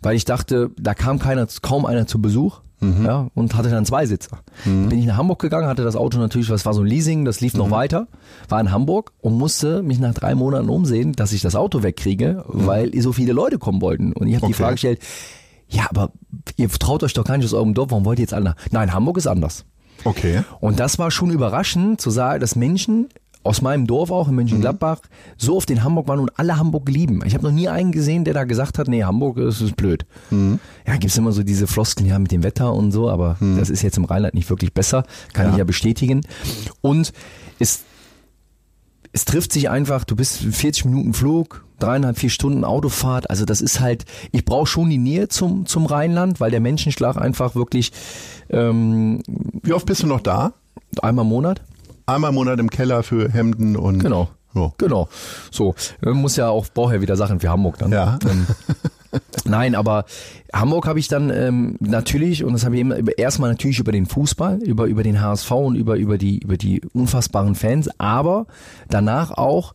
weil 0.00 0.16
ich 0.16 0.24
dachte, 0.24 0.70
da 0.78 0.94
kam 0.94 1.18
keiner, 1.18 1.46
kaum 1.62 1.86
einer 1.86 2.06
zu 2.06 2.20
Besuch. 2.20 2.60
Ja, 3.04 3.28
und 3.34 3.54
hatte 3.54 3.70
dann 3.70 3.84
zwei 3.86 4.06
Sitzer. 4.06 4.38
Bin 4.64 4.98
ich 4.98 5.06
nach 5.06 5.16
Hamburg 5.16 5.40
gegangen, 5.40 5.66
hatte 5.66 5.84
das 5.84 5.96
Auto 5.96 6.18
natürlich, 6.18 6.50
was 6.50 6.64
war 6.66 6.74
so 6.74 6.80
ein 6.82 6.86
Leasing, 6.86 7.24
das 7.24 7.40
lief 7.40 7.54
noch 7.54 7.70
weiter, 7.70 8.06
war 8.48 8.60
in 8.60 8.70
Hamburg 8.72 9.12
und 9.20 9.36
musste 9.38 9.82
mich 9.82 9.98
nach 9.98 10.14
drei 10.14 10.34
Monaten 10.34 10.68
umsehen, 10.68 11.12
dass 11.12 11.32
ich 11.32 11.42
das 11.42 11.54
Auto 11.56 11.82
wegkriege, 11.82 12.44
weil 12.46 12.90
so 13.00 13.12
viele 13.12 13.32
Leute 13.32 13.58
kommen 13.58 13.80
wollten. 13.80 14.12
Und 14.12 14.26
ich 14.28 14.34
habe 14.36 14.46
die 14.46 14.52
Okay. 14.52 14.62
Frage 14.62 14.74
gestellt, 14.74 15.00
ja, 15.68 15.86
aber 15.88 16.12
ihr 16.56 16.68
traut 16.68 17.02
euch 17.02 17.14
doch 17.14 17.24
gar 17.24 17.36
nicht 17.36 17.46
aus 17.46 17.54
eurem 17.54 17.74
Dorf, 17.74 17.90
warum 17.90 18.04
wollt 18.04 18.18
ihr 18.18 18.22
jetzt 18.24 18.34
alle 18.34 18.44
nach? 18.44 18.56
Nein, 18.70 18.92
Hamburg 18.92 19.16
ist 19.16 19.26
anders. 19.26 19.64
Okay. 20.04 20.42
Und 20.60 20.80
das 20.80 20.98
war 20.98 21.10
schon 21.10 21.30
überraschend 21.30 22.00
zu 22.00 22.10
sagen, 22.10 22.40
dass 22.40 22.56
Menschen 22.56 23.08
aus 23.44 23.62
meinem 23.62 23.86
Dorf 23.86 24.10
auch 24.10 24.28
in 24.28 24.34
Mönchengladbach 24.34 24.98
mhm. 25.02 25.34
so 25.36 25.56
oft 25.56 25.70
in 25.70 25.84
Hamburg 25.84 26.08
waren 26.08 26.18
und 26.18 26.38
alle 26.38 26.56
Hamburg 26.56 26.88
lieben. 26.88 27.22
Ich 27.24 27.34
habe 27.34 27.44
noch 27.44 27.52
nie 27.52 27.68
einen 27.68 27.92
gesehen, 27.92 28.24
der 28.24 28.34
da 28.34 28.44
gesagt 28.44 28.78
hat, 28.78 28.88
nee, 28.88 29.04
Hamburg 29.04 29.36
ist, 29.38 29.60
ist 29.60 29.76
blöd. 29.76 30.06
Mhm. 30.30 30.58
Ja, 30.86 30.96
gibt's 30.96 31.16
immer 31.16 31.32
so 31.32 31.42
diese 31.42 31.66
Floskeln 31.66 32.08
ja 32.08 32.18
mit 32.18 32.32
dem 32.32 32.42
Wetter 32.42 32.72
und 32.72 32.90
so, 32.90 33.08
aber 33.08 33.36
mhm. 33.40 33.58
das 33.58 33.70
ist 33.70 33.82
jetzt 33.82 33.98
im 33.98 34.04
Rheinland 34.04 34.34
nicht 34.34 34.50
wirklich 34.50 34.72
besser, 34.72 35.04
kann 35.32 35.46
ja. 35.46 35.52
ich 35.52 35.58
ja 35.58 35.64
bestätigen. 35.64 36.22
Und 36.80 37.12
es 37.58 37.84
es 39.14 39.24
trifft 39.24 39.52
sich 39.52 39.70
einfach, 39.70 40.02
du 40.02 40.16
bist 40.16 40.38
40 40.38 40.86
Minuten 40.86 41.14
Flug, 41.14 41.64
dreieinhalb, 41.78 42.18
vier 42.18 42.30
Stunden 42.30 42.64
Autofahrt. 42.64 43.30
Also 43.30 43.44
das 43.44 43.60
ist 43.60 43.78
halt, 43.78 44.04
ich 44.32 44.44
brauche 44.44 44.66
schon 44.66 44.90
die 44.90 44.98
Nähe 44.98 45.28
zum, 45.28 45.66
zum 45.66 45.86
Rheinland, 45.86 46.40
weil 46.40 46.50
der 46.50 46.60
Menschenschlag 46.60 47.16
einfach 47.16 47.54
wirklich. 47.54 47.92
Ähm, 48.50 49.22
Wie 49.62 49.72
oft 49.72 49.86
bist 49.86 50.02
du 50.02 50.08
noch 50.08 50.20
da? 50.20 50.54
Einmal 51.00 51.24
im 51.24 51.28
Monat. 51.28 51.62
Einmal 52.06 52.30
im 52.30 52.34
Monat 52.34 52.58
im 52.58 52.70
Keller 52.70 53.02
für 53.02 53.30
Hemden 53.30 53.76
und. 53.76 54.00
Genau. 54.00 54.28
Oh. 54.54 54.70
Genau. 54.78 55.08
So. 55.50 55.74
Man 56.00 56.14
muss 56.14 56.36
ja 56.36 56.48
auch, 56.48 56.66
braucht 56.72 56.94
ja 56.94 57.00
wieder 57.00 57.16
Sachen 57.16 57.40
für 57.40 57.48
Hamburg 57.48 57.78
dann. 57.78 57.90
Ja. 57.90 58.18
Ähm, 58.28 58.46
Nein, 59.44 59.74
aber 59.74 60.04
Hamburg 60.52 60.86
habe 60.86 60.98
ich 60.98 61.08
dann 61.08 61.30
ähm, 61.30 61.76
natürlich, 61.80 62.44
und 62.44 62.52
das 62.52 62.64
habe 62.64 62.76
ich 62.76 62.80
immer 62.80 62.96
erstmal 63.16 63.50
natürlich 63.50 63.78
über 63.78 63.92
den 63.92 64.06
Fußball, 64.06 64.62
über, 64.62 64.86
über 64.86 65.02
den 65.02 65.20
HSV 65.20 65.50
und 65.52 65.76
über, 65.76 65.96
über, 65.96 66.18
die, 66.18 66.38
über 66.38 66.56
die 66.56 66.82
unfassbaren 66.92 67.54
Fans, 67.54 67.88
aber 67.98 68.46
danach 68.88 69.32
auch 69.32 69.74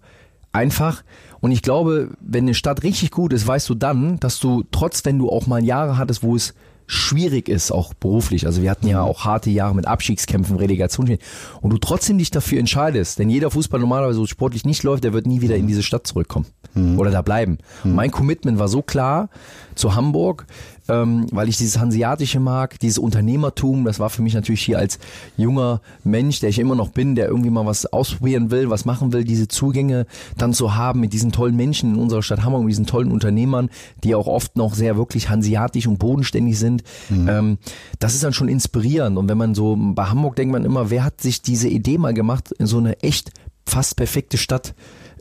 einfach, 0.51 1.03
und 1.39 1.51
ich 1.51 1.61
glaube, 1.61 2.09
wenn 2.19 2.45
eine 2.45 2.53
Stadt 2.53 2.83
richtig 2.83 3.11
gut 3.11 3.33
ist, 3.33 3.47
weißt 3.47 3.69
du 3.69 3.75
dann, 3.75 4.19
dass 4.19 4.39
du 4.39 4.63
trotz, 4.71 5.05
wenn 5.05 5.19
du 5.19 5.29
auch 5.29 5.47
mal 5.47 5.63
Jahre 5.63 5.97
hattest, 5.97 6.23
wo 6.23 6.35
es 6.35 6.53
schwierig 6.89 7.47
ist, 7.47 7.71
auch 7.71 7.93
beruflich. 7.93 8.47
Also 8.47 8.63
wir 8.63 8.71
hatten 8.71 8.87
ja 8.87 9.03
mhm. 9.03 9.09
auch 9.09 9.23
harte 9.23 9.51
Jahre 9.51 9.75
mit 9.75 9.87
Abstiegskämpfen, 9.87 10.57
Relegation 10.57 11.19
und 11.61 11.69
du 11.69 11.77
trotzdem 11.77 12.17
dich 12.17 12.31
dafür 12.31 12.59
entscheidest, 12.59 13.19
denn 13.19 13.29
jeder 13.29 13.51
Fußball 13.51 13.79
normalerweise 13.79 14.17
so 14.17 14.25
sportlich 14.25 14.65
nicht 14.65 14.81
läuft, 14.81 15.03
der 15.03 15.13
wird 15.13 15.27
nie 15.27 15.41
wieder 15.41 15.55
in 15.55 15.67
diese 15.67 15.83
Stadt 15.83 16.07
zurückkommen 16.07 16.47
mhm. 16.73 16.97
oder 16.97 17.11
da 17.11 17.21
bleiben. 17.21 17.59
Mhm. 17.83 17.93
Mein 17.93 18.09
Commitment 18.09 18.57
war 18.57 18.67
so 18.67 18.81
klar 18.81 19.29
zu 19.75 19.93
Hamburg, 19.93 20.47
ähm, 20.89 21.27
weil 21.31 21.47
ich 21.49 21.57
dieses 21.57 21.79
Hanseatische 21.79 22.39
mag, 22.39 22.79
dieses 22.79 22.97
Unternehmertum, 22.97 23.85
das 23.85 23.99
war 23.99 24.09
für 24.09 24.21
mich 24.21 24.33
natürlich 24.33 24.61
hier 24.61 24.79
als 24.79 24.99
junger 25.37 25.81
Mensch, 26.03 26.39
der 26.39 26.49
ich 26.49 26.59
immer 26.59 26.75
noch 26.75 26.89
bin, 26.89 27.15
der 27.15 27.27
irgendwie 27.27 27.49
mal 27.49 27.65
was 27.65 27.85
ausprobieren 27.85 28.51
will, 28.51 28.69
was 28.69 28.85
machen 28.85 29.13
will, 29.13 29.23
diese 29.23 29.47
Zugänge 29.47 30.05
dann 30.37 30.53
zu 30.53 30.75
haben 30.75 30.99
mit 30.99 31.13
diesen 31.13 31.31
tollen 31.31 31.55
Menschen 31.55 31.95
in 31.95 31.99
unserer 31.99 32.23
Stadt 32.23 32.43
Hamburg, 32.43 32.63
mit 32.63 32.71
diesen 32.71 32.85
tollen 32.85 33.11
Unternehmern, 33.11 33.69
die 34.03 34.15
auch 34.15 34.27
oft 34.27 34.57
noch 34.57 34.73
sehr 34.73 34.97
wirklich 34.97 35.29
hanseatisch 35.29 35.87
und 35.87 35.99
bodenständig 35.99 36.57
sind. 36.57 36.83
Mhm. 37.09 37.29
Ähm, 37.29 37.57
das 37.99 38.15
ist 38.15 38.23
dann 38.23 38.33
schon 38.33 38.47
inspirierend. 38.47 39.17
Und 39.17 39.29
wenn 39.29 39.37
man 39.37 39.55
so 39.55 39.77
bei 39.79 40.05
Hamburg 40.05 40.35
denkt 40.35 40.51
man 40.51 40.65
immer, 40.65 40.89
wer 40.89 41.03
hat 41.03 41.21
sich 41.21 41.41
diese 41.41 41.67
Idee 41.67 41.97
mal 41.97 42.13
gemacht, 42.13 42.51
in 42.57 42.65
so 42.65 42.77
eine 42.77 42.99
echt 43.01 43.31
fast 43.65 43.95
perfekte 43.95 44.37
Stadt 44.37 44.73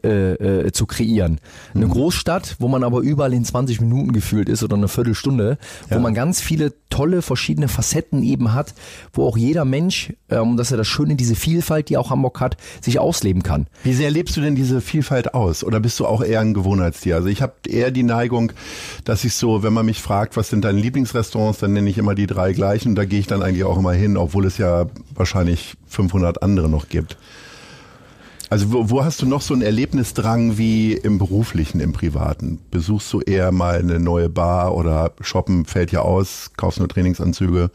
äh, 0.05 0.67
äh, 0.67 0.73
zu 0.73 0.87
kreieren. 0.87 1.41
Eine 1.75 1.87
mhm. 1.87 1.91
Großstadt, 1.91 2.57
wo 2.59 2.69
man 2.69 2.85
aber 2.85 3.01
überall 3.01 3.33
in 3.33 3.45
20 3.45 3.81
Minuten 3.81 4.13
gefühlt 4.13 4.49
ist 4.49 4.63
oder 4.63 4.77
eine 4.77 4.89
Viertelstunde, 4.89 5.59
ja. 5.91 5.97
wo 5.97 6.01
man 6.01 6.15
ganz 6.15 6.41
viele 6.41 6.73
tolle 6.91 7.23
verschiedene 7.23 7.69
Facetten 7.69 8.23
eben 8.23 8.55
hat, 8.55 8.75
wo 9.13 9.27
auch 9.27 9.37
jeder 9.37 9.65
Mensch, 9.65 10.13
ähm, 10.31 10.57
das 10.57 10.69
ist 10.69 10.71
ja 10.73 10.77
das 10.77 10.89
Schöne, 10.89 11.17
diese 11.17 11.35
Vielfalt, 11.35 11.89
die 11.89 11.97
auch 11.97 12.11
Hamburg 12.11 12.41
hat, 12.41 12.57
sich 12.81 12.99
ausleben 12.99 13.43
kann. 13.43 13.67
Wie 13.85 13.93
sehr 13.93 14.11
lebst 14.11 14.37
du 14.37 14.41
denn 14.41 14.55
diese 14.55 14.81
Vielfalt 14.81 15.35
aus? 15.35 15.65
Oder 15.65 15.81
bist 15.81 16.01
du 16.01 16.07
auch 16.07 16.23
eher 16.23 16.41
ein 16.41 16.55
Gewohnheitstier? 16.55 17.17
Also 17.17 17.29
ich 17.29 17.43
habe 17.43 17.55
eher 17.67 17.91
die 17.91 18.03
Neigung, 18.03 18.53
dass 19.05 19.25
ich 19.25 19.35
so, 19.35 19.63
wenn 19.63 19.73
man 19.73 19.87
mich 19.87 20.01
fragt, 20.01 20.37
was 20.37 20.49
sind 20.49 20.65
deine 20.65 20.81
Lieblingsrestaurants, 20.81 21.59
dann 21.59 21.73
nenne 21.73 21.91
ich 21.91 21.99
immer 21.99 22.15
die 22.15 22.27
drei 22.27 22.53
gleichen. 22.53 22.95
Da 22.95 23.05
gehe 23.05 23.21
ich 23.21 23.27
dann 23.27 23.43
eigentlich 23.43 23.65
auch 23.65 23.79
immer 23.79 23.93
hin, 23.93 24.17
obwohl 24.17 24.47
es 24.47 24.59
ja 24.59 24.87
wahrscheinlich 25.15 25.75
500 25.87 26.43
andere 26.43 26.69
noch 26.69 26.89
gibt. 26.89 27.17
Also 28.51 28.73
wo, 28.73 28.91
wo 28.91 29.05
hast 29.05 29.21
du 29.21 29.27
noch 29.27 29.43
so 29.43 29.53
einen 29.53 29.63
Erlebnisdrang 29.63 30.57
wie 30.57 30.93
im 30.93 31.19
beruflichen, 31.19 31.81
im 31.81 31.93
privaten? 31.93 32.61
Besuchst 32.71 33.13
du 33.13 33.21
eher 33.21 33.53
mal 33.53 33.79
eine 33.79 33.99
neue 33.99 34.29
Bar 34.29 34.75
oder 34.75 35.13
shoppen 35.21 35.67
fällt 35.67 35.93
ja 35.93 36.01
aus, 36.01 36.53
kaufst 36.57 36.79
nur 36.79 36.89
Trainingsanzüge? 36.89 37.71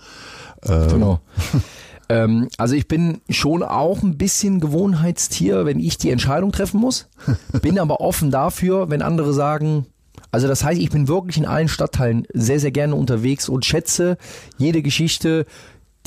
Ähm. 0.64 0.88
Genau. 0.90 1.20
ähm, 2.10 2.48
also 2.58 2.76
ich 2.76 2.88
bin 2.88 3.22
schon 3.30 3.62
auch 3.62 4.02
ein 4.02 4.18
bisschen 4.18 4.60
Gewohnheitstier, 4.60 5.66
wenn 5.66 5.80
ich 5.80 5.98
die 5.98 6.10
Entscheidung 6.10 6.52
treffen 6.52 6.80
muss. 6.80 7.08
Bin 7.62 7.78
aber 7.78 8.02
offen 8.02 8.32
dafür, 8.32 8.90
wenn 8.90 9.02
andere 9.02 9.34
sagen, 9.34 9.86
also 10.32 10.48
das 10.48 10.64
heißt, 10.64 10.82
ich 10.82 10.90
bin 10.90 11.08
wirklich 11.08 11.38
in 11.38 11.46
allen 11.46 11.68
Stadtteilen 11.68 12.26
sehr, 12.34 12.60
sehr 12.60 12.72
gerne 12.72 12.96
unterwegs 12.96 13.48
und 13.50 13.66
schätze 13.66 14.18
jede 14.58 14.82
Geschichte, 14.82 15.46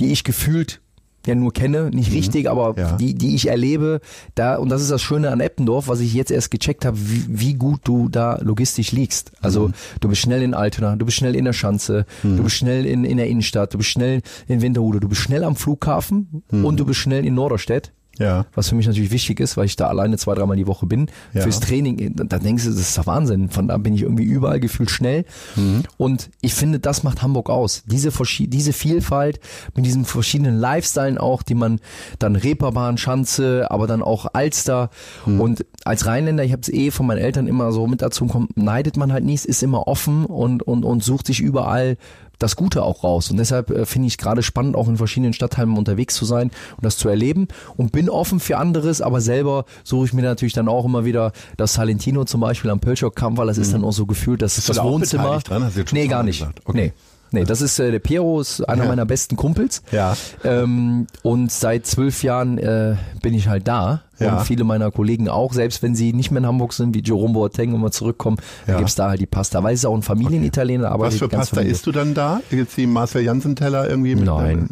die 0.01 0.11
ich 0.11 0.25
gefühlt 0.25 0.81
ja 1.27 1.35
nur 1.35 1.53
kenne, 1.53 1.91
nicht 1.91 2.11
mhm. 2.11 2.17
richtig, 2.17 2.49
aber 2.49 2.75
ja. 2.77 2.93
die, 2.97 3.15
die 3.15 3.35
ich 3.35 3.49
erlebe, 3.49 4.01
da, 4.35 4.57
und 4.57 4.69
das 4.69 4.83
ist 4.83 4.91
das 4.91 5.03
Schöne 5.03 5.31
an 5.31 5.41
Eppendorf, 5.41 5.89
was 5.89 6.01
ich 6.01 6.15
jetzt 6.15 6.31
erst 6.31 6.51
gecheckt 6.51 6.85
habe, 6.85 6.97
wie, 6.99 7.25
wie 7.29 7.55
gut 7.55 7.81
du 7.85 8.09
da 8.09 8.39
logistisch 8.41 8.93
liegst. 8.93 9.33
Also 9.41 9.69
mhm. 9.69 9.75
du 10.01 10.09
bist 10.09 10.23
schnell 10.23 10.43
in 10.43 10.55
Altona, 10.55 10.97
du 10.97 11.05
bist 11.05 11.19
schnell 11.19 11.37
in 11.37 11.45
der 11.45 11.53
Schanze, 11.53 12.07
mhm. 12.23 12.37
du 12.37 12.43
bist 12.45 12.57
schnell 12.57 12.87
in, 12.87 13.05
in 13.05 13.17
der 13.17 13.27
Innenstadt, 13.27 13.75
du 13.75 13.79
bist 13.79 13.91
schnell 13.91 14.23
in 14.49 14.62
Winterhude, 14.62 15.01
du 15.01 15.09
bist 15.09 15.21
schnell 15.21 15.45
am 15.45 15.57
Flughafen 15.57 16.43
mhm. 16.51 16.65
und 16.65 16.81
du 16.81 16.85
bist 16.85 17.01
schnell 17.01 17.27
in 17.27 17.35
Norderstedt. 17.35 17.93
Ja. 18.19 18.47
Was 18.55 18.69
für 18.69 18.75
mich 18.75 18.87
natürlich 18.87 19.11
wichtig 19.11 19.41
ist, 19.41 19.57
weil 19.57 19.67
ich 19.67 19.77
da 19.77 19.89
alleine 19.89 20.17
zwei, 20.19 20.35
dreimal 20.35 20.57
die 20.57 20.67
Woche 20.67 20.87
bin. 20.87 21.09
Ja. 21.35 21.43
Fürs 21.43 21.61
Training, 21.61 22.13
da 22.15 22.39
denkst 22.39 22.65
du, 22.65 22.71
das 22.71 22.81
ist 22.81 22.99
doch 22.99 23.07
Wahnsinn. 23.07 23.51
Von 23.51 23.69
da 23.69 23.77
bin 23.77 23.95
ich 23.95 24.03
irgendwie 24.03 24.25
überall 24.25 24.61
gefühlt 24.61 24.91
schnell. 24.91 25.25
Mhm. 25.57 25.83
Und 25.97 26.31
ich 26.41 26.55
finde, 26.55 26.79
das 26.79 27.03
macht 27.03 27.23
Hamburg 27.23 27.51
aus. 27.51 27.83
Diese, 27.87 28.11
diese 28.41 28.73
Vielfalt 28.73 29.41
mit 29.75 29.85
diesen 29.85 30.05
verschiedenen 30.05 30.59
Lifestylen 30.59 31.19
auch, 31.19 31.43
die 31.43 31.55
man 31.55 31.81
dann 32.19 32.37
Reeperbahn, 32.37 32.99
Schanze, 32.99 33.71
aber 33.71 33.87
dann 33.87 34.03
auch 34.03 34.27
Alster. 34.33 34.91
Mhm. 35.27 35.41
Und 35.41 35.67
als 35.85 36.07
Rheinländer, 36.07 36.45
ich 36.45 36.53
habe 36.53 36.63
es 36.63 36.69
eh 36.69 36.91
von 36.91 37.07
meinen 37.07 37.19
Eltern 37.19 37.47
immer 37.47 37.73
so 37.73 37.87
mit 37.87 38.03
dazu 38.03 38.27
bekommen, 38.27 38.49
neidet 38.55 38.97
man 38.97 39.13
halt 39.13 39.25
nichts, 39.25 39.45
ist 39.45 39.63
immer 39.63 39.87
offen 39.87 40.25
und, 40.25 40.63
und, 40.63 40.85
und 40.85 41.05
sucht 41.05 41.27
sich 41.27 41.41
überall 41.41 41.97
das 42.38 42.57
Gute 42.57 42.83
auch 42.83 43.05
raus. 43.05 43.31
Und 43.31 43.38
deshalb 43.38 43.70
äh, 43.70 43.87
finde 43.87 44.09
ich 44.09 44.18
gerade 44.18 44.42
spannend, 44.42 44.77
auch 44.77 44.88
in 44.88 44.96
verschiedenen 44.96 45.33
Stadtteilen 45.33 45.77
unterwegs 45.77 46.14
zu 46.14 46.25
sein 46.25 46.51
und 46.77 46.85
das 46.85 46.96
zu 46.96 47.09
erleben. 47.09 47.49
Und 47.77 47.92
bin 47.92 48.09
offen 48.09 48.40
für 48.40 48.59
anderes, 48.59 49.01
aber 49.01 49.20
selber 49.20 49.64
suche 49.85 50.07
ich 50.07 50.12
mir 50.12 50.22
natürlich 50.22 50.55
dann 50.55 50.68
auch 50.68 50.85
immer 50.85 51.05
wieder 51.05 51.33
das 51.57 51.75
Salentino 51.75 52.25
zum 52.25 52.40
Beispiel 52.40 52.70
am 52.70 52.81
Pölschow 52.81 53.14
Kampf, 53.14 53.38
weil 53.38 53.46
das 53.46 53.57
mhm. 53.57 53.62
ist 53.62 53.72
dann 53.75 53.85
auch 53.85 53.92
so 53.92 54.07
gefühlt, 54.07 54.42
dass 54.42 54.57
das 54.57 54.83
Wohnzimmer. 54.83 55.38
Dran? 55.40 55.64
Hast 55.64 55.77
du 55.77 55.81
jetzt 55.81 55.90
schon 55.90 55.99
nee, 55.99 56.09
gar 56.09 56.22
nicht. 56.22 56.46
Okay. 56.64 56.77
Nee. 56.77 56.92
Nee, 57.31 57.45
das 57.45 57.61
ist 57.61 57.79
äh, 57.79 57.91
der 57.91 57.99
Piero, 57.99 58.41
ist 58.41 58.61
einer 58.69 58.85
ja. 58.85 58.89
meiner 58.89 59.05
besten 59.05 59.37
Kumpels. 59.37 59.83
Ja. 59.93 60.17
Ähm, 60.45 61.07
und 61.23 61.51
seit 61.51 61.87
zwölf 61.87 62.23
Jahren 62.23 62.59
äh, 62.59 62.97
bin 63.23 63.35
ich 63.35 63.49
halt 63.49 63.67
da. 63.69 64.03
Ja. 64.19 64.39
Und 64.39 64.45
viele 64.45 64.65
meiner 64.65 64.91
Kollegen 64.91 65.29
auch, 65.29 65.53
selbst 65.53 65.83
wenn 65.83 65.95
sie 65.95 66.15
nicht 66.15 66.31
mehr 66.31 66.39
in 66.39 66.47
Hamburg 66.47 66.73
sind, 66.73 66.95
wie 66.95 67.03
Jerome 67.03 67.35
Boateng, 67.35 67.75
wenn 67.75 67.81
wir 67.81 67.91
zurückkommen, 67.91 68.39
ja. 68.39 68.73
dann 68.73 68.79
gibt's 68.79 68.95
da 68.95 69.11
halt 69.11 69.21
die 69.21 69.27
Pasta. 69.27 69.62
Weil 69.62 69.75
es 69.75 69.81
ist 69.81 69.85
auch 69.85 69.95
ein 69.95 70.03
Familienitaliener, 70.03 70.91
aber 70.91 71.07
Was 71.07 71.19
für 71.19 71.29
Pasta 71.29 71.57
Familie. 71.57 71.73
isst 71.73 71.87
du 71.87 71.93
dann 71.93 72.15
da? 72.15 72.41
Jetzt 72.51 72.77
die 72.77 72.87
Marcel 72.87 73.23
Janssen 73.23 73.57
Teller 73.57 73.89
irgendwie? 73.89 74.15
Mit 74.15 74.25
Nein. 74.25 74.71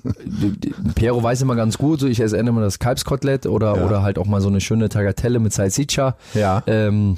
Piero 0.94 1.22
weiß 1.22 1.42
immer 1.42 1.56
ganz 1.56 1.76
gut, 1.76 2.00
so 2.00 2.06
ich 2.06 2.20
esse 2.20 2.36
immer 2.38 2.60
das 2.60 2.78
Kalbskotelett 2.78 3.46
oder, 3.46 3.76
ja. 3.76 3.84
oder 3.84 4.02
halt 4.02 4.18
auch 4.18 4.26
mal 4.26 4.40
so 4.40 4.48
eine 4.48 4.60
schöne 4.60 4.88
Tagatelle 4.88 5.38
mit 5.40 5.52
Salsiccia. 5.52 6.16
Ja. 6.32 6.62
Ähm, 6.66 7.16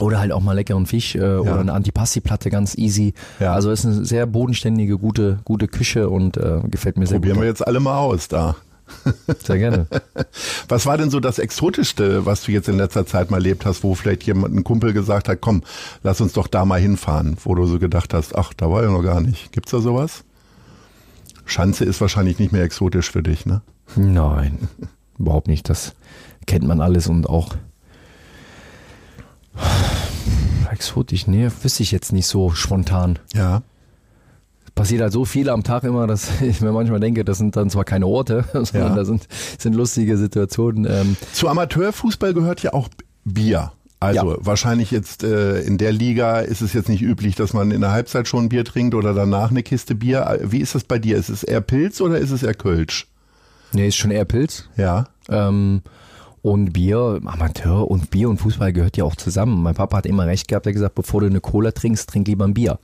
oder 0.00 0.18
halt 0.18 0.32
auch 0.32 0.40
mal 0.40 0.52
leckeren 0.52 0.86
Fisch 0.86 1.14
äh, 1.14 1.18
ja. 1.18 1.40
oder 1.40 1.60
eine 1.60 1.72
Antipasti-Platte 1.72 2.50
ganz 2.50 2.76
easy. 2.76 3.14
Ja. 3.40 3.54
Also 3.54 3.70
ist 3.70 3.84
eine 3.84 4.04
sehr 4.04 4.26
bodenständige, 4.26 4.98
gute, 4.98 5.38
gute 5.44 5.68
Küche 5.68 6.08
und 6.08 6.36
äh, 6.36 6.60
gefällt 6.70 6.96
mir 6.96 7.06
sehr 7.06 7.18
Probieren 7.18 7.20
gut. 7.20 7.20
Probieren 7.20 7.40
wir 7.40 7.48
jetzt 7.48 7.66
alle 7.66 7.80
mal 7.80 7.98
aus 7.98 8.28
da. 8.28 8.56
Sehr 9.42 9.58
gerne. 9.58 9.86
Was 10.68 10.86
war 10.86 10.96
denn 10.96 11.10
so 11.10 11.20
das 11.20 11.38
Exotischste, 11.38 12.24
was 12.24 12.44
du 12.44 12.52
jetzt 12.52 12.68
in 12.68 12.76
letzter 12.76 13.06
Zeit 13.06 13.30
mal 13.30 13.38
erlebt 13.38 13.66
hast, 13.66 13.82
wo 13.82 13.94
vielleicht 13.94 14.22
jemand, 14.24 14.54
ein 14.54 14.64
Kumpel 14.64 14.92
gesagt 14.92 15.28
hat, 15.28 15.40
komm, 15.40 15.62
lass 16.02 16.20
uns 16.20 16.32
doch 16.32 16.46
da 16.46 16.64
mal 16.64 16.80
hinfahren, 16.80 17.36
wo 17.42 17.54
du 17.54 17.66
so 17.66 17.78
gedacht 17.78 18.14
hast, 18.14 18.36
ach, 18.36 18.52
da 18.54 18.70
war 18.70 18.82
ja 18.82 18.90
noch 18.90 19.02
gar 19.02 19.20
nicht. 19.20 19.52
Gibt's 19.52 19.72
da 19.72 19.80
sowas? 19.80 20.24
Schanze 21.44 21.84
ist 21.84 22.00
wahrscheinlich 22.00 22.38
nicht 22.38 22.52
mehr 22.52 22.62
exotisch 22.62 23.10
für 23.10 23.22
dich, 23.22 23.46
ne? 23.46 23.62
Nein, 23.94 24.68
überhaupt 25.18 25.48
nicht. 25.48 25.68
Das 25.68 25.94
kennt 26.46 26.66
man 26.66 26.80
alles 26.80 27.06
und 27.06 27.28
auch 27.28 27.54
Exotisch, 30.70 31.26
nee, 31.26 31.48
wüsste 31.62 31.82
ich 31.82 31.92
jetzt 31.92 32.12
nicht 32.12 32.26
so 32.26 32.50
spontan. 32.50 33.18
Ja. 33.34 33.62
Passiert 34.74 35.00
halt 35.00 35.12
so 35.12 35.24
viel 35.24 35.48
am 35.48 35.64
Tag 35.64 35.84
immer, 35.84 36.06
dass 36.06 36.28
ich 36.42 36.60
mir 36.60 36.72
manchmal 36.72 37.00
denke, 37.00 37.24
das 37.24 37.38
sind 37.38 37.56
dann 37.56 37.70
zwar 37.70 37.84
keine 37.84 38.06
Orte, 38.06 38.44
sondern 38.52 38.90
ja. 38.90 38.94
da 38.94 39.04
sind, 39.04 39.26
sind 39.58 39.74
lustige 39.74 40.18
Situationen. 40.18 40.86
Ähm. 40.88 41.16
Zu 41.32 41.48
Amateurfußball 41.48 42.34
gehört 42.34 42.62
ja 42.62 42.74
auch 42.74 42.88
Bier. 43.24 43.72
Also 43.98 44.32
ja. 44.32 44.38
wahrscheinlich 44.40 44.90
jetzt 44.90 45.24
äh, 45.24 45.60
in 45.62 45.78
der 45.78 45.92
Liga 45.92 46.40
ist 46.40 46.60
es 46.60 46.74
jetzt 46.74 46.90
nicht 46.90 47.00
üblich, 47.00 47.34
dass 47.34 47.54
man 47.54 47.70
in 47.70 47.80
der 47.80 47.92
Halbzeit 47.92 48.28
schon 48.28 48.44
ein 48.44 48.48
Bier 48.50 48.64
trinkt 48.64 48.94
oder 48.94 49.14
danach 49.14 49.50
eine 49.50 49.62
Kiste 49.62 49.94
Bier. 49.94 50.40
Wie 50.42 50.60
ist 50.60 50.74
das 50.74 50.84
bei 50.84 50.98
dir? 50.98 51.16
Ist 51.16 51.30
es 51.30 51.42
eher 51.42 51.62
Pilz 51.62 52.02
oder 52.02 52.18
ist 52.18 52.30
es 52.30 52.42
eher 52.42 52.52
Kölsch? 52.52 53.06
Nee, 53.72 53.88
ist 53.88 53.96
schon 53.96 54.10
eher 54.10 54.26
Pilz. 54.26 54.68
Ja. 54.76 55.06
Ähm, 55.30 55.80
und 56.42 56.72
Bier, 56.72 57.20
Amateur 57.24 57.90
und 57.90 58.10
Bier 58.10 58.28
und 58.28 58.38
Fußball 58.38 58.72
gehört 58.72 58.96
ja 58.96 59.04
auch 59.04 59.16
zusammen. 59.16 59.62
Mein 59.62 59.74
Papa 59.74 59.98
hat 59.98 60.06
immer 60.06 60.26
recht 60.26 60.48
gehabt, 60.48 60.66
er 60.66 60.70
hat 60.70 60.74
gesagt, 60.74 60.94
bevor 60.94 61.20
du 61.20 61.26
eine 61.26 61.40
Cola 61.40 61.72
trinkst, 61.72 62.08
trink 62.08 62.28
lieber 62.28 62.44
ein 62.44 62.54
Bier. 62.54 62.78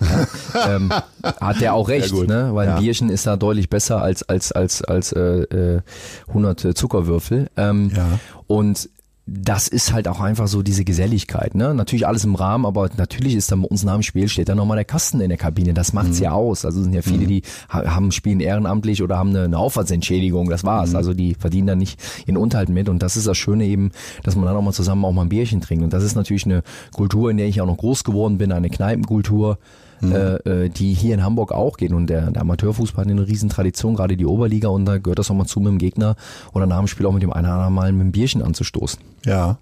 Ja, 0.00 0.76
ähm, 0.76 0.92
hat 1.22 1.60
der 1.60 1.74
auch 1.74 1.88
recht, 1.88 2.12
ne? 2.12 2.50
weil 2.52 2.68
ein 2.68 2.80
Bierchen 2.80 3.08
ist 3.08 3.26
da 3.26 3.36
deutlich 3.36 3.70
besser 3.70 4.02
als 4.02 4.22
als 4.22 4.52
als 4.52 4.82
als 4.84 5.12
äh, 5.12 5.80
100 6.28 6.64
äh, 6.64 6.74
Zuckerwürfel. 6.74 7.48
Ähm, 7.56 7.90
ja. 7.94 8.18
Und 8.46 8.90
das 9.28 9.66
ist 9.66 9.92
halt 9.92 10.06
auch 10.06 10.20
einfach 10.20 10.46
so 10.46 10.62
diese 10.62 10.84
Geselligkeit. 10.84 11.56
Ne? 11.56 11.74
Natürlich 11.74 12.06
alles 12.06 12.24
im 12.24 12.36
Rahmen, 12.36 12.64
aber 12.64 12.88
natürlich 12.96 13.34
ist 13.34 13.50
dann 13.50 13.62
bei 13.62 13.68
uns 13.68 13.82
nach 13.82 13.94
dem 13.94 14.04
Spiel 14.04 14.28
steht 14.28 14.48
da 14.48 14.54
nochmal 14.54 14.76
der 14.76 14.84
Kasten 14.84 15.20
in 15.20 15.30
der 15.30 15.38
Kabine. 15.38 15.74
Das 15.74 15.92
macht's 15.92 16.18
mhm. 16.18 16.24
ja 16.24 16.30
aus. 16.30 16.64
Also 16.64 16.80
sind 16.80 16.92
ja 16.92 17.02
viele, 17.02 17.24
mhm. 17.24 17.26
die 17.26 17.42
haben 17.68 18.12
spielen 18.12 18.38
ehrenamtlich 18.38 19.02
oder 19.02 19.18
haben 19.18 19.30
eine, 19.30 19.42
eine 19.42 19.58
Aufwandsentschädigung. 19.58 20.48
Das 20.48 20.62
war's. 20.62 20.90
Mhm. 20.90 20.96
Also 20.96 21.12
die 21.12 21.34
verdienen 21.34 21.66
dann 21.66 21.78
nicht 21.78 21.98
ihren 22.26 22.36
Unterhalt 22.36 22.68
mit. 22.68 22.88
Und 22.88 23.02
das 23.02 23.16
ist 23.16 23.26
das 23.26 23.36
Schöne 23.36 23.64
eben, 23.64 23.90
dass 24.22 24.36
man 24.36 24.44
dann 24.44 24.54
auch 24.54 24.62
mal 24.62 24.72
zusammen 24.72 25.04
auch 25.04 25.12
mal 25.12 25.22
ein 25.22 25.28
Bierchen 25.28 25.60
trinkt. 25.60 25.82
Und 25.82 25.92
das 25.92 26.04
ist 26.04 26.14
natürlich 26.14 26.44
eine 26.44 26.62
Kultur, 26.94 27.28
in 27.28 27.36
der 27.36 27.48
ich 27.48 27.60
auch 27.60 27.66
noch 27.66 27.78
groß 27.78 28.04
geworden 28.04 28.38
bin, 28.38 28.52
eine 28.52 28.70
Kneipenkultur 28.70 29.58
mhm. 30.00 30.12
Äh, 30.12 30.34
äh, 30.64 30.68
die 30.68 30.94
hier 30.94 31.14
in 31.14 31.22
Hamburg 31.22 31.52
auch 31.52 31.76
gehen. 31.76 31.94
Und 31.94 32.08
der, 32.08 32.30
der 32.30 32.42
Amateurfußball 32.42 33.04
hat 33.04 33.10
eine 33.10 33.26
riesen 33.26 33.48
Tradition, 33.48 33.94
gerade 33.94 34.16
die 34.16 34.26
Oberliga. 34.26 34.68
Und 34.68 34.84
da 34.84 34.98
gehört 34.98 35.18
das 35.18 35.30
auch 35.30 35.34
mal 35.34 35.46
zu, 35.46 35.60
mit 35.60 35.68
dem 35.68 35.78
Gegner 35.78 36.16
oder 36.52 36.66
nach 36.66 36.78
dem 36.78 36.86
Spiel 36.86 37.06
auch 37.06 37.12
mit 37.12 37.22
dem 37.22 37.32
einen 37.32 37.46
oder 37.46 37.54
anderen 37.54 37.74
Mal 37.74 37.92
mit 37.92 38.02
dem 38.02 38.12
Bierchen 38.12 38.42
anzustoßen. 38.42 39.00
Ja. 39.24 39.58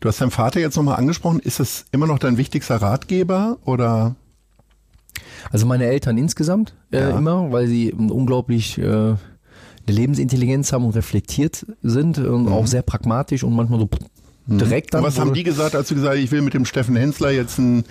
Du 0.00 0.08
hast 0.08 0.20
deinen 0.20 0.30
Vater 0.30 0.60
jetzt 0.60 0.76
nochmal 0.76 0.96
angesprochen. 0.96 1.40
Ist 1.40 1.60
es 1.60 1.86
immer 1.90 2.06
noch 2.06 2.18
dein 2.18 2.36
wichtigster 2.36 2.76
Ratgeber 2.76 3.58
oder? 3.64 4.14
Also 5.50 5.66
meine 5.66 5.86
Eltern 5.86 6.18
insgesamt 6.18 6.74
äh, 6.92 7.00
ja. 7.00 7.18
immer, 7.18 7.50
weil 7.50 7.66
sie 7.66 7.92
unglaublich 7.92 8.78
äh, 8.78 8.82
eine 8.82 9.16
Lebensintelligenz 9.86 10.72
haben 10.72 10.84
und 10.84 10.94
reflektiert 10.94 11.66
sind 11.82 12.18
und 12.18 12.44
mhm. 12.44 12.52
auch 12.52 12.66
sehr 12.66 12.82
pragmatisch 12.82 13.42
und 13.42 13.54
manchmal 13.54 13.80
so. 13.80 13.88
Direkt 14.56 14.94
dann. 14.94 15.02
Was 15.02 15.18
haben 15.18 15.34
die 15.34 15.42
gesagt, 15.42 15.74
als 15.74 15.88
du 15.88 15.94
gesagt 15.94 16.16
hast, 16.16 16.22
ich 16.22 16.30
will 16.32 16.42
mit 16.42 16.54
dem 16.54 16.64
Steffen 16.64 16.96
Hensler 16.96 17.30
jetzt 17.30 17.58
ein 17.58 17.84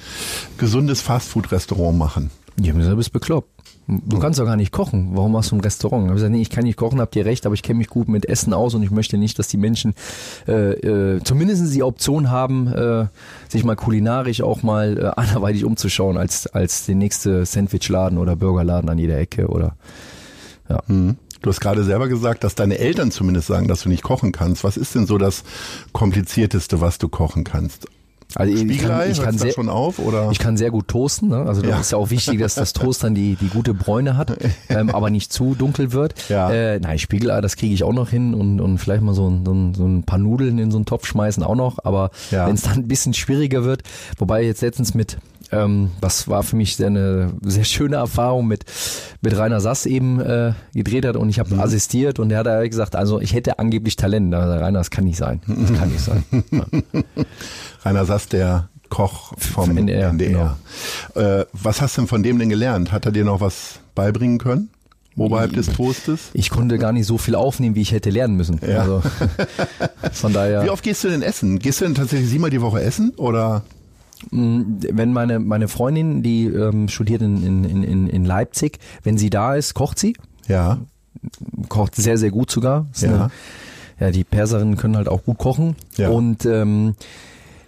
gesundes 0.58 1.02
Fastfood-Restaurant 1.02 1.98
machen? 1.98 2.32
Die 2.58 2.70
haben 2.70 2.78
gesagt, 2.78 2.94
du 2.94 2.98
bist 2.98 3.14
bekloppt. 3.14 3.50
Du 3.88 4.20
kannst 4.20 4.38
doch 4.38 4.46
gar 4.46 4.58
nicht 4.58 4.74
kochen. 4.74 5.12
Warum 5.14 5.38
hast 5.38 5.52
du 5.52 5.56
ein 5.56 5.62
Restaurant? 5.62 6.04
Ich 6.04 6.08
habe 6.10 6.16
gesagt, 6.16 6.34
nee, 6.34 6.42
ich 6.42 6.50
kann 6.50 6.66
nicht 6.66 6.76
kochen, 6.76 7.00
habt 7.00 7.16
ihr 7.16 7.26
recht, 7.26 7.46
aber 7.46 7.56
ich 7.56 7.64
kenne 7.64 7.78
mich 7.78 7.88
gut 7.88 8.10
mit 8.10 8.28
Essen 8.28 8.54
aus 8.54 8.74
und 8.76 8.84
ich 8.84 8.92
möchte 8.92 9.18
nicht, 9.18 9.40
dass 9.40 9.48
die 9.48 9.56
Menschen 9.56 9.94
äh, 10.46 10.72
äh, 10.72 11.24
zumindest 11.24 11.74
die 11.74 11.84
Option 11.84 12.30
haben, 12.30 12.68
äh, 12.68 13.06
sich 13.48 13.64
mal 13.64 13.78
kulinarisch 13.78 14.42
auch 14.42 14.62
mal 14.62 14.98
äh, 14.98 15.12
anderweitig 15.16 15.64
umzuschauen 15.64 16.18
als 16.18 16.48
als 16.48 16.86
der 16.86 16.96
nächste 16.96 17.46
Sandwichladen 17.46 18.18
oder 18.18 18.36
Burgerladen 18.36 18.90
an 18.90 18.98
jeder 18.98 19.18
Ecke 19.18 19.48
oder 19.48 19.78
ja. 20.68 20.84
Mhm. 20.88 21.16
Du 21.42 21.50
hast 21.50 21.60
gerade 21.60 21.84
selber 21.84 22.08
gesagt, 22.08 22.44
dass 22.44 22.56
deine 22.56 22.78
Eltern 22.78 23.12
zumindest 23.12 23.48
sagen, 23.48 23.68
dass 23.68 23.82
du 23.82 23.90
nicht 23.90 24.04
kochen 24.04 24.32
kannst. 24.32 24.64
Was 24.64 24.78
ist 24.78 24.96
denn 24.96 25.06
so 25.06 25.18
das 25.18 25.44
komplizierteste, 25.94 26.82
was 26.82 26.98
du 26.98 27.10
kochen 27.10 27.44
kannst? 27.44 27.88
Also 28.36 28.54
ich 28.54 28.80
kann, 28.80 29.10
ich 29.10 29.22
kann 29.22 29.38
sehr, 29.38 29.54
schon 29.54 29.70
auf 29.70 30.00
oder? 30.00 30.30
Ich 30.32 30.40
kann 30.40 30.58
sehr 30.58 30.70
gut 30.70 30.90
toasten. 30.90 31.30
Ne? 31.30 31.46
Also 31.48 31.64
ja. 31.64 31.80
ist 31.80 31.92
ja 31.92 31.98
auch 31.98 32.10
wichtig, 32.10 32.40
dass 32.40 32.56
das 32.56 32.74
Toast 32.74 33.04
dann 33.04 33.16
die 33.16 33.36
die 33.36 33.48
gute 33.48 33.74
Bräune 33.74 34.18
hat, 34.18 34.38
ähm, 34.70 34.90
aber 34.90 35.10
nicht 35.10 35.32
zu 35.32 35.56
dunkel 35.56 35.94
wird. 35.94 36.14
Ja. 36.28 36.52
Äh, 36.52 36.80
nein, 36.80 37.00
Spiegelei, 37.00 37.40
das 37.40 37.56
kriege 37.56 37.74
ich 37.74 37.84
auch 37.84 37.94
noch 37.94 38.10
hin 38.10 38.34
und 38.34 38.60
und 38.60 38.80
vielleicht 38.80 39.02
mal 39.02 39.14
so 39.14 39.30
ein, 39.30 39.46
so, 39.46 39.54
ein, 39.54 39.74
so 39.74 39.86
ein 39.86 40.04
paar 40.04 40.20
Nudeln 40.20 40.60
in 40.60 40.72
so 40.72 40.78
einen 40.78 40.86
Topf 40.86 41.06
schmeißen 41.06 41.42
auch 41.42 41.56
noch. 41.56 41.80
Aber 41.86 42.12
ja. 42.30 42.48
wenn 42.48 42.56
es 42.56 42.64
dann 42.64 42.80
ein 42.80 42.88
bisschen 42.88 43.14
schwieriger 43.14 43.64
wird, 43.64 43.84
wobei 44.18 44.44
jetzt 44.44 44.62
letztens 44.62 44.94
mit 44.94 45.18
ähm, 45.52 45.92
das 46.02 46.28
war 46.28 46.44
für 46.44 46.56
mich 46.56 46.76
sehr 46.76 46.88
eine 46.88 47.32
sehr 47.42 47.64
schöne 47.64 47.98
Erfahrung 47.98 48.48
mit, 48.48 48.66
mit 49.22 49.38
Rainer 49.38 49.62
Sass 49.62 49.86
eben 49.86 50.20
äh, 50.20 50.54
gedreht 50.74 51.06
hat 51.06 51.16
und 51.16 51.30
ich 51.30 51.40
habe 51.40 51.54
mhm. 51.54 51.62
assistiert 51.62 52.20
und 52.20 52.32
er 52.32 52.40
hat 52.40 52.70
gesagt, 52.70 52.96
also 52.96 53.20
ich 53.22 53.34
hätte 53.34 53.60
angeblich 53.60 53.96
Talent. 53.96 54.34
Da 54.34 54.58
Rainer, 54.58 54.80
das 54.80 54.92
kann 54.92 55.06
nicht 55.06 55.18
sein. 55.18 55.42
Das 55.48 55.74
kann 55.78 55.90
nicht 55.90 56.04
sein. 56.04 56.24
Ja. 56.52 56.66
Rainer 57.84 58.06
Sass, 58.06 58.28
der 58.28 58.70
Koch 58.90 59.34
vom 59.38 59.78
NDR. 59.78 60.10
NDR. 60.10 60.58
Genau. 61.14 61.28
Äh, 61.28 61.46
was 61.54 61.82
hast 61.82 61.98
du 61.98 62.02
denn 62.02 62.08
von 62.08 62.24
dem 62.24 62.40
denn 62.40 62.50
gelernt? 62.50 62.92
Hat 62.92 63.06
er 63.06 63.12
dir 63.12 63.26
noch 63.26 63.42
was 63.42 63.80
beibringen 63.96 64.38
können? 64.38 64.70
Oberhalb 65.18 65.54
des 65.54 65.68
Toastes? 65.68 66.30
Ich 66.34 66.50
konnte 66.52 66.78
gar 66.78 66.92
nicht 66.92 67.08
so 67.08 67.18
viel 67.18 67.36
aufnehmen, 67.36 67.76
wie 67.76 67.82
ich 67.82 67.92
hätte 67.92 68.12
lernen 68.12 68.36
müssen. 68.36 68.60
Ja. 68.66 68.82
Also, 68.82 69.02
von 70.14 70.32
daher. 70.32 70.64
Wie 70.64 70.70
oft 70.70 70.84
gehst 70.84 71.04
du 71.04 71.10
denn 71.10 71.24
essen? 71.24 71.58
Gehst 71.60 71.82
du 71.82 71.86
denn 71.86 71.96
tatsächlich 71.96 72.30
siebenmal 72.30 72.52
die 72.52 72.62
Woche 72.62 72.82
essen 72.82 73.12
oder? 73.18 73.64
Mm, 74.32 74.62
wenn 74.92 75.14
meine, 75.14 75.40
meine 75.40 75.68
Freundin, 75.68 76.24
die 76.24 76.46
ähm, 76.46 76.88
studiert 76.88 77.22
in, 77.22 77.44
in, 77.44 77.84
in, 77.84 78.08
in 78.08 78.26
Leipzig, 78.26 78.80
wenn 79.04 79.18
sie 79.18 79.30
da 79.30 79.56
ist, 79.56 79.74
kocht 79.74 80.00
sie. 80.00 80.16
Ja. 80.48 80.80
Kocht 81.70 81.96
sehr, 81.96 82.18
sehr 82.18 82.32
gut 82.32 82.52
sogar. 82.52 82.88
Ja. 82.96 83.08
Eine, 83.08 83.32
ja, 84.00 84.12
die 84.12 84.24
Perserinnen 84.24 84.78
können 84.78 84.96
halt 84.96 85.08
auch 85.08 85.24
gut 85.24 85.38
kochen. 85.38 85.76
Ja. 85.98 86.10
Und 86.10 86.46
ähm, 86.46 86.96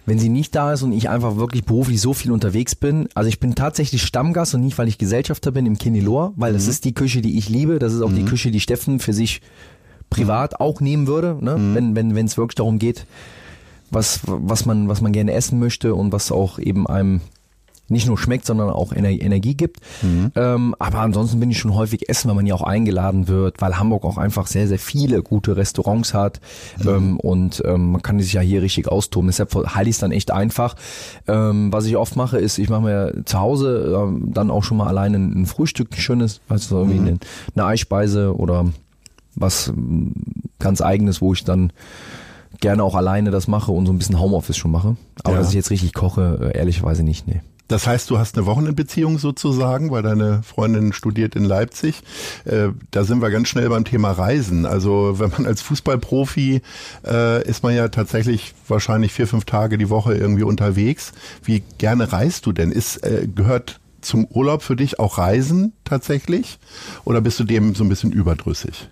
wenn 0.06 0.18
sie 0.18 0.28
nicht 0.28 0.54
da 0.54 0.72
ist 0.72 0.82
und 0.82 0.92
ich 0.92 1.08
einfach 1.08 1.36
wirklich 1.36 1.64
beruflich 1.64 2.00
so 2.00 2.14
viel 2.14 2.32
unterwegs 2.32 2.74
bin, 2.74 3.08
also 3.14 3.28
ich 3.28 3.40
bin 3.40 3.54
tatsächlich 3.54 4.02
Stammgast 4.02 4.54
und 4.54 4.62
nicht, 4.62 4.78
weil 4.78 4.88
ich 4.88 4.98
Gesellschafter 4.98 5.50
bin 5.52 5.66
im 5.66 5.78
Kinelor, 5.78 6.32
weil 6.36 6.52
das 6.52 6.64
mhm. 6.64 6.70
ist 6.70 6.84
die 6.84 6.94
Küche, 6.94 7.20
die 7.20 7.38
ich 7.38 7.48
liebe, 7.48 7.78
das 7.78 7.92
ist 7.92 8.02
auch 8.02 8.10
mhm. 8.10 8.16
die 8.16 8.24
Küche, 8.24 8.50
die 8.50 8.60
Steffen 8.60 8.98
für 8.98 9.12
sich 9.12 9.40
privat 10.08 10.52
mhm. 10.52 10.56
auch 10.58 10.80
nehmen 10.80 11.06
würde, 11.06 11.38
ne? 11.40 11.56
Mhm. 11.56 11.74
wenn 11.74 11.96
wenn 11.96 12.14
wenn 12.14 12.26
es 12.26 12.36
wirklich 12.36 12.56
darum 12.56 12.78
geht, 12.78 13.06
was, 13.90 14.20
was, 14.24 14.66
man, 14.66 14.88
was 14.88 15.00
man 15.00 15.12
gerne 15.12 15.32
essen 15.32 15.58
möchte 15.58 15.94
und 15.94 16.12
was 16.12 16.32
auch 16.32 16.58
eben 16.58 16.86
einem 16.86 17.20
nicht 17.90 18.06
nur 18.06 18.16
schmeckt, 18.16 18.46
sondern 18.46 18.70
auch 18.70 18.92
Energie 18.94 19.54
gibt. 19.54 19.80
Mhm. 20.02 20.30
Ähm, 20.36 20.74
aber 20.78 21.00
ansonsten 21.00 21.40
bin 21.40 21.50
ich 21.50 21.58
schon 21.58 21.74
häufig 21.74 22.08
essen, 22.08 22.28
weil 22.28 22.36
man 22.36 22.46
ja 22.46 22.54
auch 22.54 22.62
eingeladen 22.62 23.26
wird, 23.26 23.60
weil 23.60 23.78
Hamburg 23.78 24.04
auch 24.04 24.16
einfach 24.16 24.46
sehr, 24.46 24.68
sehr 24.68 24.78
viele 24.78 25.22
gute 25.22 25.56
Restaurants 25.56 26.14
hat 26.14 26.40
mhm. 26.82 26.88
ähm, 26.88 27.20
und 27.20 27.62
ähm, 27.66 27.92
man 27.92 28.02
kann 28.02 28.20
sich 28.20 28.32
ja 28.32 28.40
hier 28.40 28.62
richtig 28.62 28.86
austoben. 28.88 29.26
Deshalb 29.26 29.52
halte 29.54 29.90
ich 29.90 29.96
es 29.96 30.00
dann 30.00 30.12
echt 30.12 30.30
einfach. 30.30 30.76
Ähm, 31.26 31.72
was 31.72 31.84
ich 31.84 31.96
oft 31.96 32.14
mache, 32.14 32.38
ist, 32.38 32.58
ich 32.58 32.68
mache 32.68 32.82
mir 32.82 33.22
zu 33.24 33.40
Hause 33.40 33.92
ähm, 33.98 34.32
dann 34.32 34.50
auch 34.52 34.62
schon 34.62 34.76
mal 34.76 34.86
alleine 34.86 35.18
ein 35.18 35.46
Frühstück, 35.46 35.90
ein 35.90 36.00
schönes, 36.00 36.40
also 36.48 36.78
irgendwie 36.78 37.00
mhm. 37.00 37.06
eine, 37.06 37.18
eine 37.56 37.64
Eispeise 37.64 38.36
oder 38.36 38.66
was 39.34 39.72
ganz 40.58 40.80
eigenes, 40.80 41.20
wo 41.20 41.32
ich 41.32 41.44
dann 41.44 41.72
gerne 42.58 42.82
auch 42.82 42.94
alleine 42.94 43.30
das 43.30 43.48
mache 43.48 43.72
und 43.72 43.86
so 43.86 43.92
ein 43.92 43.98
bisschen 43.98 44.18
Homeoffice 44.18 44.56
schon 44.56 44.70
mache. 44.70 44.96
Aber 45.22 45.34
ja. 45.34 45.38
dass 45.40 45.48
ich 45.50 45.54
jetzt 45.54 45.70
richtig 45.70 45.94
koche, 45.94 46.52
äh, 46.52 46.58
ehrlicherweise 46.58 47.02
nicht, 47.02 47.26
nee. 47.26 47.40
Das 47.70 47.86
heißt, 47.86 48.10
du 48.10 48.18
hast 48.18 48.36
eine 48.36 48.46
Wochenendbeziehung 48.46 49.18
sozusagen, 49.18 49.92
weil 49.92 50.02
deine 50.02 50.42
Freundin 50.42 50.92
studiert 50.92 51.36
in 51.36 51.44
Leipzig. 51.44 52.02
Äh, 52.44 52.70
da 52.90 53.04
sind 53.04 53.22
wir 53.22 53.30
ganz 53.30 53.46
schnell 53.46 53.68
beim 53.68 53.84
Thema 53.84 54.10
Reisen. 54.10 54.66
Also 54.66 55.20
wenn 55.20 55.30
man 55.30 55.46
als 55.46 55.62
Fußballprofi 55.62 56.62
äh, 57.06 57.48
ist 57.48 57.62
man 57.62 57.76
ja 57.76 57.86
tatsächlich 57.86 58.54
wahrscheinlich 58.66 59.12
vier, 59.12 59.28
fünf 59.28 59.44
Tage 59.44 59.78
die 59.78 59.88
Woche 59.88 60.14
irgendwie 60.14 60.42
unterwegs. 60.42 61.12
Wie 61.44 61.62
gerne 61.78 62.12
reist 62.12 62.44
du 62.46 62.52
denn? 62.52 62.72
Ist, 62.72 63.04
äh, 63.04 63.28
gehört 63.32 63.78
zum 64.00 64.24
Urlaub 64.24 64.62
für 64.62 64.74
dich 64.74 64.98
auch 64.98 65.18
Reisen 65.18 65.72
tatsächlich? 65.84 66.58
Oder 67.04 67.20
bist 67.20 67.38
du 67.38 67.44
dem 67.44 67.76
so 67.76 67.84
ein 67.84 67.88
bisschen 67.88 68.10
überdrüssig? 68.10 68.88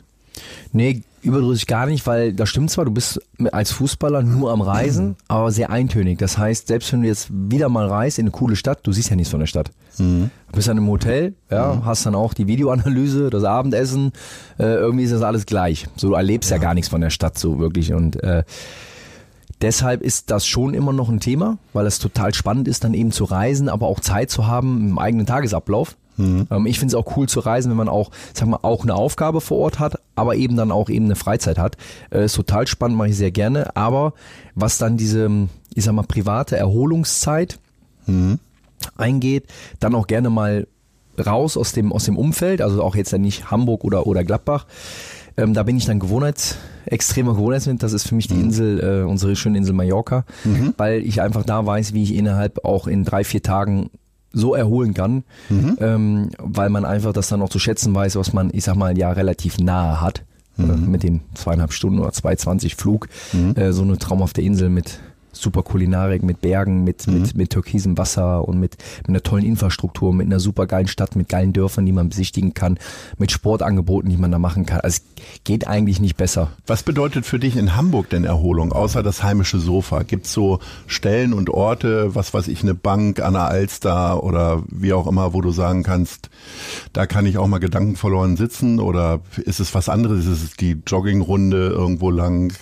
Nee, 0.73 1.03
überdrüssig 1.23 1.67
gar 1.67 1.87
nicht, 1.87 2.07
weil 2.07 2.33
das 2.33 2.49
stimmt 2.49 2.71
zwar, 2.71 2.85
du 2.85 2.91
bist 2.91 3.21
als 3.53 3.73
Fußballer 3.73 4.23
nur 4.23 4.53
am 4.53 4.61
Reisen, 4.61 5.17
aber 5.27 5.51
sehr 5.51 5.71
eintönig. 5.71 6.19
Das 6.19 6.39
heißt, 6.39 6.69
selbst 6.69 6.93
wenn 6.93 7.03
du 7.03 7.09
jetzt 7.09 7.29
wieder 7.31 7.69
mal 7.69 7.89
reist 7.89 8.19
in 8.19 8.25
eine 8.25 8.31
coole 8.31 8.57
Stadt, 8.57 8.81
du 8.85 8.93
siehst 8.93 9.11
ja 9.11 9.17
nichts 9.17 9.31
von 9.31 9.41
der 9.41 9.47
Stadt. 9.47 9.71
Mhm. 9.99 10.31
Du 10.49 10.57
bist 10.57 10.69
dann 10.69 10.79
im 10.79 10.89
Hotel, 10.89 11.35
ja, 11.51 11.75
mhm. 11.75 11.85
hast 11.85 12.07
dann 12.07 12.15
auch 12.15 12.35
die 12.35 12.47
Videoanalyse, 12.47 13.31
das 13.31 13.45
Abendessen, 13.45 14.13
äh, 14.59 14.75
irgendwie 14.75 15.05
ist 15.05 15.13
das 15.13 15.23
alles 15.23 15.47
gleich. 15.47 15.87
So, 15.97 16.11
du 16.11 16.15
erlebst 16.15 16.51
ja. 16.51 16.57
ja 16.57 16.63
gar 16.63 16.75
nichts 16.75 16.89
von 16.89 17.01
der 17.01 17.11
Stadt 17.11 17.39
so 17.39 17.59
wirklich 17.59 17.93
und 17.93 18.23
äh, 18.23 18.45
Deshalb 19.61 20.03
ist 20.03 20.31
das 20.31 20.47
schon 20.47 20.73
immer 20.73 20.93
noch 20.93 21.09
ein 21.09 21.19
Thema, 21.19 21.59
weil 21.73 21.85
es 21.87 21.99
total 21.99 22.33
spannend 22.33 22.69
ist, 22.69 22.85
dann 22.85 22.95
eben 22.95 23.11
zu 23.11 23.25
reisen, 23.25 23.69
aber 23.69 23.89
auch 23.89 23.99
Zeit 23.99 24.31
zu 24.31 24.47
haben 24.47 24.91
im 24.91 24.99
eigenen 25.01 25.27
Tagesablauf. 25.27 25.97
Mhm. 26.19 26.47
Ähm, 26.51 26.67
ich 26.67 26.79
finde 26.79 26.95
es 26.95 26.95
auch 26.95 27.17
cool 27.17 27.29
zu 27.29 27.41
reisen, 27.41 27.71
wenn 27.71 27.77
man 27.77 27.89
auch, 27.89 28.11
sag 28.35 28.49
mal, 28.49 28.59
auch 28.63 28.83
eine 28.83 28.95
Aufgabe 28.95 29.41
vor 29.41 29.59
Ort 29.59 29.79
hat, 29.79 30.01
aber 30.15 30.37
eben 30.37 30.57
dann 30.57 30.71
auch 30.71 30.91
eben 30.91 31.07
eine 31.07 31.17
Freizeit 31.17 31.59
hat. 31.59 31.77
Äh, 32.11 32.27
ist 32.27 32.35
total 32.35 32.67
spannend, 32.67 32.99
mache 32.99 33.09
ich 33.09 33.17
sehr 33.17 33.31
gerne. 33.31 33.75
Aber 33.77 34.13
was 34.55 34.79
dann 34.79 34.97
diese, 34.97 35.31
ich 35.75 35.85
sag 35.85 35.95
mal, 35.95 36.03
private 36.03 36.57
Erholungszeit 36.57 37.59
mhm. 38.07 38.39
eingeht, 38.97 39.45
dann 39.81 39.95
auch 39.95 40.07
gerne 40.07 40.29
mal 40.29 40.67
raus 41.19 41.57
aus 41.57 41.73
dem, 41.73 41.93
aus 41.93 42.05
dem 42.05 42.17
Umfeld, 42.17 42.61
also 42.61 42.83
auch 42.83 42.95
jetzt 42.95 43.13
ja 43.13 43.19
nicht 43.19 43.51
Hamburg 43.51 43.85
oder, 43.85 44.07
oder 44.07 44.25
Gladbach. 44.25 44.67
Ähm, 45.37 45.55
da 45.55 45.63
bin 45.63 45.77
ich 45.77 45.87
dann 45.87 46.01
Gewohnheits, 46.01 46.57
extremer 46.87 47.35
Gewohnheitsmensch. 47.35 47.81
Das 47.81 47.93
ist 47.93 48.09
für 48.09 48.15
mich 48.15 48.27
die 48.27 48.35
mhm. 48.35 48.45
Insel, 48.45 48.81
äh, 48.81 49.09
unsere 49.09 49.37
schöne 49.37 49.59
Insel 49.59 49.75
Mallorca, 49.75 50.25
mhm. 50.45 50.75
weil 50.77 51.03
ich 51.03 51.23
einfach 51.23 51.45
da 51.45 51.65
weiß, 51.65 51.93
wie 51.93 52.03
ich 52.03 52.15
innerhalb 52.15 52.65
auch 52.65 52.87
in 52.87 53.05
drei, 53.05 53.25
vier 53.25 53.43
Tagen 53.43 53.91
so 54.33 54.55
erholen 54.55 54.95
kann, 54.95 55.25
mhm. 55.49 55.77
ähm, 55.81 56.31
weil 56.39 56.71
man 56.71 56.85
einfach 56.85 57.13
das 57.13 57.29
dann 57.29 57.43
auch 57.43 57.49
zu 57.49 57.59
schätzen 57.59 57.95
weiß, 57.95 58.17
was 58.17 58.33
man, 58.33 58.51
ich 58.53 58.65
sag 58.65 58.77
mal, 58.77 58.97
ja 58.97 59.11
relativ 59.11 59.59
nahe 59.59 60.01
hat. 60.01 60.25
Mhm. 60.57 60.91
Mit 60.91 61.05
den 61.05 61.21
zweieinhalb 61.35 61.73
Stunden 61.73 62.01
oder 62.01 62.11
2,20 62.11 62.77
Flug, 62.77 63.09
mhm. 63.33 63.55
äh, 63.55 63.73
so 63.73 63.83
eine 63.83 63.97
traumhafte 63.97 64.43
Insel 64.43 64.71
mit 64.71 64.99
super 65.41 65.63
Kulinarik, 65.63 66.23
mit 66.23 66.41
Bergen, 66.41 66.85
mit, 66.85 67.07
mhm. 67.07 67.15
mit, 67.15 67.35
mit 67.35 67.51
türkisem 67.51 67.97
Wasser 67.99 68.47
und 68.47 68.59
mit, 68.61 68.77
mit 69.01 69.09
einer 69.11 69.23
tollen 69.23 69.45
Infrastruktur, 69.45 70.13
mit 70.13 70.27
einer 70.27 70.41
super 70.41 70.67
geilen 70.67 70.89
Stadt, 70.89 71.17
mit 71.17 71.29
geilen 71.29 71.53
Dörfern, 71.53 71.87
die 71.87 71.93
man 71.93 72.09
besichtigen 72.09 72.55
kann, 72.55 72.79
mit 73.19 73.31
Sportangeboten, 73.31 74.11
die 74.11 74.17
man 74.17 74.33
da 74.33 74.39
machen 74.39 74.67
kann. 74.67 74.81
Also 74.81 75.01
es 75.01 75.43
geht 75.45 75.67
eigentlich 75.67 76.01
nicht 76.01 76.17
besser. 76.17 76.51
Was 76.67 76.83
bedeutet 76.83 77.27
für 77.27 77.39
dich 77.39 77.57
in 77.57 77.77
Hamburg 77.77 78.11
denn 78.11 78.25
Erholung, 78.25 78.73
außer 78.73 79.03
das 79.03 79.23
heimische 79.23 79.59
Sofa? 79.59 80.03
Gibt 80.03 80.27
es 80.27 80.33
so 80.33 80.59
Stellen 80.87 81.33
und 81.33 81.51
Orte, 81.51 82.15
was 82.15 82.35
weiß 82.35 82.49
ich, 82.49 82.63
eine 82.63 82.75
Bank 82.75 83.21
an 83.21 83.35
der 83.35 83.49
Alster 83.49 84.23
oder 84.23 84.63
wie 84.69 84.93
auch 84.93 85.07
immer, 85.07 85.35
wo 85.35 85.41
du 85.41 85.51
sagen 85.51 85.83
kannst, 85.83 86.31
da 86.93 87.07
kann 87.07 87.27
ich 87.27 87.39
auch 87.39 87.47
mal 87.47 87.59
gedankenverloren 87.59 88.37
sitzen 88.37 88.81
oder 88.81 89.21
ist 89.45 89.61
es 89.61 89.75
was 89.75 89.89
anderes? 89.89 90.27
Ist 90.27 90.43
es 90.43 90.57
die 90.57 90.77
Joggingrunde 90.87 91.69
irgendwo 91.69 92.11
lang? 92.11 92.53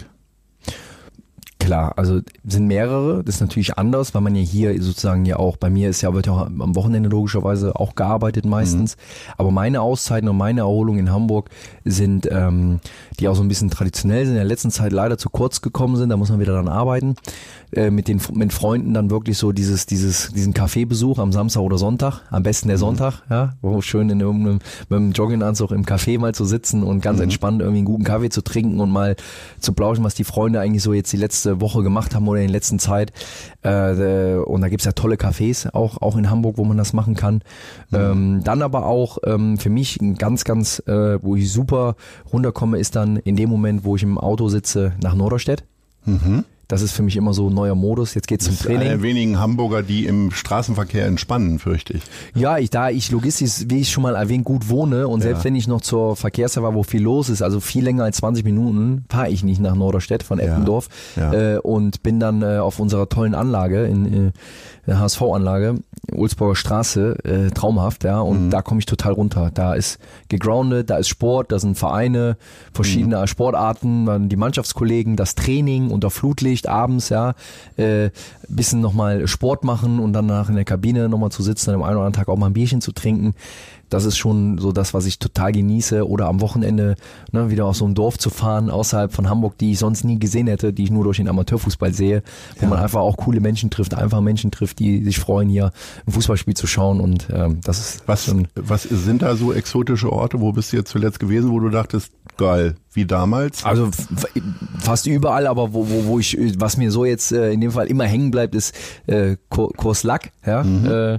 Klar, 1.67 1.95
also 1.97 2.21
sind 2.47 2.69
mehrere, 2.69 3.25
das 3.25 3.35
ist 3.35 3.41
natürlich 3.41 3.77
anders, 3.77 4.15
weil 4.15 4.23
man 4.23 4.37
ja 4.37 4.41
hier 4.41 4.81
sozusagen 4.81 5.25
ja 5.25 5.35
auch, 5.35 5.57
bei 5.57 5.69
mir 5.69 5.91
ist 5.91 6.01
ja, 6.01 6.15
wird 6.15 6.29
ja 6.29 6.47
am 6.47 6.77
Wochenende 6.77 7.09
logischerweise 7.09 7.75
auch 7.75 7.97
gearbeitet 7.97 8.45
meistens, 8.45 8.97
mhm. 8.97 9.33
aber 9.37 9.51
meine 9.51 9.81
Auszeiten 9.81 10.29
und 10.29 10.37
meine 10.37 10.61
Erholung 10.61 10.97
in 10.97 11.11
Hamburg 11.11 11.51
sind, 11.85 12.29
ähm, 12.31 12.79
die 13.19 13.27
auch 13.27 13.35
so 13.35 13.43
ein 13.43 13.49
bisschen 13.49 13.69
traditionell 13.69 14.27
sind, 14.27 14.35
in 14.35 14.39
der 14.39 14.45
letzten 14.45 14.71
Zeit 14.71 14.93
leider 14.93 15.19
zu 15.19 15.29
kurz 15.29 15.61
gekommen 15.61 15.97
sind, 15.97 16.11
da 16.11 16.17
muss 16.17 16.31
man 16.31 16.39
wieder 16.39 16.53
dran 16.53 16.69
arbeiten, 16.69 17.17
äh, 17.73 17.91
mit 17.91 18.09
den 18.09 18.21
mit 18.35 18.53
Freunden 18.53 18.95
dann 18.95 19.11
wirklich 19.11 19.39
so 19.39 19.53
dieses 19.53 19.87
dieses 19.87 20.33
diesen 20.33 20.55
Kaffeebesuch 20.55 21.19
am 21.19 21.33
Samstag 21.33 21.63
oder 21.63 21.79
Sonntag, 21.79 22.23
am 22.31 22.43
besten 22.43 22.69
der 22.69 22.77
mhm. 22.77 22.81
Sonntag, 22.81 23.23
ja, 23.29 23.55
wo 23.63 23.81
schön 23.81 24.09
in 24.11 24.21
irgendeinem 24.21 24.61
mit 24.89 24.97
einem 24.97 25.13
Jogginganzug 25.13 25.73
im 25.73 25.85
Café 25.85 26.19
mal 26.19 26.35
zu 26.35 26.45
sitzen 26.45 26.83
und 26.83 27.01
ganz 27.01 27.19
mhm. 27.19 27.25
entspannt 27.25 27.61
irgendwie 27.61 27.79
einen 27.79 27.87
guten 27.87 28.05
Kaffee 28.05 28.31
zu 28.31 28.43
trinken 28.43 28.81
und 28.81 28.91
mal 28.91 29.17
zu 29.61 29.73
plauschen, 29.73 30.05
was 30.05 30.15
die 30.15 30.25
Freunde 30.25 30.61
eigentlich 30.61 30.83
so 30.83 30.93
jetzt 30.93 31.13
die 31.13 31.17
letzte 31.17 31.61
Woche 31.61 31.83
gemacht 31.83 32.15
haben 32.15 32.29
oder 32.29 32.41
in 32.41 32.47
der 32.47 32.53
letzten 32.53 32.79
Zeit. 32.79 33.13
Äh, 33.63 34.37
und 34.37 34.61
da 34.61 34.69
gibt's 34.69 34.85
ja 34.85 34.93
tolle 34.93 35.17
Cafés 35.17 35.73
auch 35.73 36.01
auch 36.01 36.17
in 36.17 36.31
Hamburg, 36.31 36.59
wo 36.59 36.65
man 36.65 36.77
das 36.77 36.93
machen 36.93 37.15
kann. 37.15 37.43
Mhm. 37.91 37.99
Ähm, 37.99 38.41
dann 38.45 38.63
aber 38.63 38.87
auch 38.87 39.19
ähm, 39.25 39.59
für 39.59 39.71
mich 39.71 40.01
ein 40.01 40.15
ganz 40.15 40.45
ganz, 40.45 40.81
äh, 40.87 41.23
wo 41.23 41.37
ich 41.37 41.53
super 41.53 41.97
runterkomme, 42.33 42.79
ist 42.79 42.97
dann 42.97 43.17
in 43.17 43.37
dem 43.37 43.51
Moment, 43.51 43.85
wo 43.85 43.97
ich 43.97 44.03
im 44.03 44.19
Auto 44.19 44.49
sitze 44.49 44.93
nach 45.03 45.15
Norderstedt. 45.15 45.65
Mhm. 46.05 46.45
Das 46.69 46.83
ist 46.83 46.93
für 46.93 47.03
mich 47.03 47.17
immer 47.17 47.33
so 47.33 47.49
ein 47.49 47.55
neuer 47.55 47.77
Modus. 47.77 48.15
Jetzt 48.15 48.27
geht's 48.27 48.47
zum 48.47 48.59
Training. 48.59 48.81
Einer 48.81 48.91
der 48.91 49.03
wenigen 49.03 49.39
Hamburger, 49.39 49.85
die 49.85 50.07
im 50.07 50.33
Straßenverkehr 50.33 51.07
entspannen, 51.07 51.61
fürchte 51.61 51.95
ich. 51.95 52.03
Ja, 52.35 52.59
ich 52.59 52.71
da 52.71 52.91
ich 52.91 53.11
logistisch, 53.13 53.67
wie 53.69 53.81
ich 53.81 53.91
schon 53.91 54.03
mal 54.03 54.17
erwähnt, 54.17 54.45
gut 54.45 54.69
wohne 54.69 55.07
und 55.07 55.21
ja. 55.21 55.29
selbst 55.29 55.45
wenn 55.45 55.55
ich 55.55 55.69
noch 55.69 55.81
zur 55.81 56.17
Verkehrszeit 56.17 56.65
war, 56.65 56.75
wo 56.75 56.83
viel 56.83 57.03
los 57.03 57.29
ist, 57.29 57.43
also 57.43 57.61
viel 57.61 57.85
länger 57.85 58.05
als 58.05 58.17
20 58.17 58.45
Minuten, 58.45 59.05
fahre 59.09 59.29
ich 59.29 59.45
nicht 59.45 59.61
nach 59.61 59.77
Norderstedt 59.77 60.25
von 60.25 60.41
Eppendorf 60.41 60.89
ja. 61.15 61.33
Ja. 61.33 61.55
Äh, 61.55 61.59
und 61.59 62.03
bin 62.03 62.19
dann 62.19 62.43
äh, 62.43 62.59
auf 62.59 62.81
unserer 62.81 63.09
tollen 63.09 63.35
Anlage 63.35 63.85
in 63.85 64.29
äh, 64.29 64.33
der 64.87 65.01
HSV-Anlage, 65.01 65.77
Ulsburger 66.13 66.55
Straße, 66.55 67.25
äh, 67.25 67.51
traumhaft, 67.51 68.05
ja, 68.05 68.21
und 68.21 68.47
mhm. 68.47 68.51
da 68.51 68.63
komme 68.63 68.79
ich 68.79 68.87
total 68.87 69.13
runter. 69.13 69.51
Da 69.53 69.75
ist 69.75 69.99
gegroundet, 70.29 70.91
da 70.91 70.99
ist 70.99 71.09
Sport, 71.09 71.51
da 71.51 71.59
sind 71.59 71.77
Vereine, 71.77 72.37
verschiedene 72.73 73.21
mhm. 73.21 73.27
Sportarten, 73.27 74.29
die 74.29 74.37
Mannschaftskollegen, 74.37 75.17
das 75.17 75.35
Training 75.35 75.91
unter 75.91 76.11
Flutlicht 76.11 76.56
abends, 76.65 77.11
ja, 77.11 77.35
äh, 77.77 78.11
bisschen 78.49 78.81
nochmal 78.81 79.29
Sport 79.29 79.65
machen 79.65 80.01
und 80.01 80.13
danach 80.13 80.49
in 80.49 80.55
der 80.55 80.65
Kabine 80.65 81.09
nochmal 81.09 81.31
zu 81.31 81.43
sitzen, 81.43 81.71
an 81.71 81.77
dem 81.77 81.83
einen 81.83 81.97
oder 81.97 82.07
anderen 82.07 82.25
Tag 82.25 82.29
auch 82.29 82.39
mal 82.39 82.47
ein 82.47 82.55
Bierchen 82.55 82.81
zu 82.81 82.93
trinken 82.93 83.35
das 83.89 84.05
ist 84.05 84.17
schon 84.17 84.59
so 84.59 84.73
das, 84.73 84.95
was 84.95 85.07
ich 85.07 85.19
total 85.19 85.53
genieße. 85.53 86.07
Oder 86.09 86.27
am 86.27 86.41
Wochenende 86.41 86.97
ne, 87.33 87.51
wieder 87.51 87.67
aus 87.67 87.79
so 87.79 87.85
einem 87.85 87.95
Dorf 87.95 88.19
zu 88.19 88.31
fahren, 88.31 88.71
außerhalb 88.71 89.13
von 89.13 89.29
Hamburg, 89.29 89.59
die 89.59 89.73
ich 89.73 89.79
sonst 89.79 90.05
nie 90.05 90.19
gesehen 90.19 90.47
hätte, 90.47 90.73
die 90.73 90.85
ich 90.85 90.91
nur 90.91 91.05
durch 91.05 91.19
den 91.19 91.29
Amateurfußball 91.29 91.93
sehe, 91.93 92.23
wo 92.59 92.65
ja. 92.65 92.69
man 92.69 92.79
einfach 92.79 93.01
auch 93.01 93.17
coole 93.17 93.41
Menschen 93.41 93.71
trifft, 93.71 93.95
einfach 93.95 94.21
Menschen 94.21 94.51
trifft, 94.51 94.79
die 94.79 95.05
sich 95.05 95.19
freuen, 95.19 95.49
hier 95.49 95.73
ein 96.07 96.13
Fußballspiel 96.13 96.55
zu 96.55 96.67
schauen. 96.67 97.01
Und 97.01 97.29
ähm, 97.33 97.61
das 97.63 97.79
ist 97.79 98.03
was, 98.07 98.25
schon, 98.25 98.49
was 98.55 98.83
sind 98.85 99.23
da 99.23 99.37
so 99.37 99.53
exotische 99.53 100.13
Orte? 100.13 100.41
Wo 100.41 100.53
bist 100.53 100.73
du 100.73 100.77
jetzt 100.77 100.91
zuletzt 100.91 101.21
gewesen, 101.21 101.51
wo 101.51 101.61
du 101.61 101.69
dachtest, 101.69 102.13
geil, 102.37 102.77
wie 102.93 103.07
damals? 103.07 103.65
Also 103.65 103.91
fast 104.79 105.07
überall, 105.07 105.47
aber 105.47 105.73
wo, 105.73 105.89
wo, 105.89 106.07
wo 106.07 106.19
ich, 106.19 106.37
was 106.59 106.77
mir 106.77 106.91
so 106.91 107.05
jetzt 107.05 107.33
äh, 107.33 107.53
in 107.53 107.61
dem 107.61 107.71
Fall 107.71 107.87
immer 107.87 108.05
hängen 108.05 108.31
bleibt, 108.31 108.55
ist 108.55 108.75
äh, 109.07 109.37
Kurs 109.49 110.03
Lack. 110.03 110.33
Ja? 110.45 110.63
Mhm. 110.63 110.87
Äh, 110.87 111.19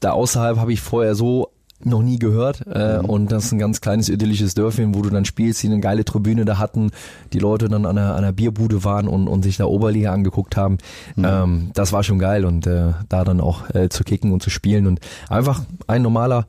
da 0.00 0.12
außerhalb 0.12 0.58
habe 0.58 0.72
ich 0.72 0.80
vorher 0.80 1.14
so 1.14 1.50
noch 1.84 2.02
nie 2.02 2.18
gehört 2.18 2.62
äh, 2.66 2.98
mhm. 2.98 3.04
und 3.06 3.32
das 3.32 3.46
ist 3.46 3.52
ein 3.52 3.58
ganz 3.58 3.80
kleines 3.80 4.08
idyllisches 4.08 4.54
Dörfchen, 4.54 4.94
wo 4.94 5.02
du 5.02 5.10
dann 5.10 5.24
spielst, 5.24 5.62
die 5.62 5.68
eine 5.68 5.80
geile 5.80 6.04
Tribüne 6.04 6.44
da 6.44 6.58
hatten, 6.58 6.90
die 7.32 7.38
Leute 7.38 7.68
dann 7.68 7.86
an 7.86 7.96
einer, 7.96 8.12
an 8.12 8.18
einer 8.18 8.32
Bierbude 8.32 8.84
waren 8.84 9.08
und, 9.08 9.28
und 9.28 9.42
sich 9.42 9.56
da 9.56 9.64
Oberliga 9.64 10.12
angeguckt 10.12 10.56
haben. 10.56 10.78
Mhm. 11.16 11.24
Ähm, 11.24 11.70
das 11.74 11.92
war 11.92 12.02
schon 12.02 12.18
geil 12.18 12.44
und 12.44 12.66
äh, 12.66 12.92
da 13.08 13.24
dann 13.24 13.40
auch 13.40 13.70
äh, 13.74 13.88
zu 13.88 14.04
kicken 14.04 14.32
und 14.32 14.42
zu 14.42 14.50
spielen 14.50 14.86
und 14.86 15.00
einfach 15.28 15.62
ein 15.86 16.02
normaler 16.02 16.46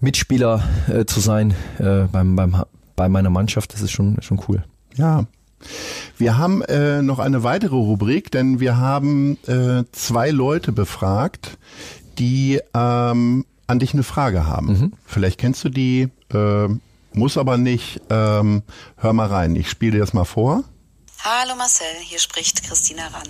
Mitspieler 0.00 0.62
äh, 0.88 1.04
zu 1.04 1.20
sein 1.20 1.54
äh, 1.78 2.04
beim, 2.10 2.36
beim, 2.36 2.64
bei 2.96 3.08
meiner 3.08 3.30
Mannschaft, 3.30 3.72
das 3.72 3.82
ist 3.82 3.92
schon, 3.92 4.16
schon 4.20 4.40
cool. 4.48 4.64
Ja, 4.96 5.26
wir 6.18 6.38
haben 6.38 6.62
äh, 6.62 7.02
noch 7.02 7.18
eine 7.18 7.42
weitere 7.42 7.76
Rubrik, 7.76 8.30
denn 8.30 8.60
wir 8.60 8.76
haben 8.76 9.38
äh, 9.46 9.84
zwei 9.92 10.30
Leute 10.30 10.72
befragt, 10.72 11.58
die 12.18 12.60
ähm, 12.74 13.44
an 13.66 13.78
dich 13.78 13.92
eine 13.92 14.02
Frage 14.02 14.46
haben. 14.46 14.66
Mhm. 14.66 14.92
Vielleicht 15.06 15.38
kennst 15.38 15.64
du 15.64 15.68
die, 15.68 16.08
äh, 16.32 16.68
muss 17.12 17.38
aber 17.38 17.56
nicht. 17.56 18.00
Ähm, 18.10 18.62
hör 18.96 19.12
mal 19.12 19.28
rein, 19.28 19.56
ich 19.56 19.68
spiele 19.70 19.92
dir 19.92 19.98
das 19.98 20.12
mal 20.12 20.24
vor. 20.24 20.64
Hallo 21.24 21.56
Marcel, 21.56 21.86
hier 22.02 22.18
spricht 22.18 22.62
Christina 22.62 23.06
Rann. 23.08 23.28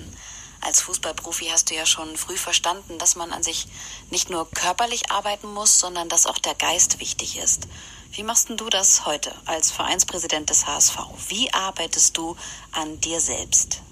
Als 0.60 0.80
Fußballprofi 0.80 1.46
hast 1.52 1.70
du 1.70 1.74
ja 1.74 1.86
schon 1.86 2.16
früh 2.16 2.36
verstanden, 2.36 2.98
dass 2.98 3.14
man 3.14 3.30
an 3.30 3.42
sich 3.42 3.68
nicht 4.10 4.30
nur 4.30 4.50
körperlich 4.50 5.10
arbeiten 5.12 5.46
muss, 5.52 5.78
sondern 5.78 6.08
dass 6.08 6.26
auch 6.26 6.38
der 6.38 6.54
Geist 6.54 6.98
wichtig 7.00 7.38
ist. 7.38 7.68
Wie 8.12 8.22
machst 8.22 8.50
du 8.50 8.68
das 8.68 9.06
heute 9.06 9.30
als 9.44 9.70
Vereinspräsident 9.70 10.50
des 10.50 10.66
HSV? 10.66 10.96
Wie 11.28 11.52
arbeitest 11.52 12.16
du 12.16 12.36
an 12.72 13.00
dir 13.00 13.20
selbst? 13.20 13.82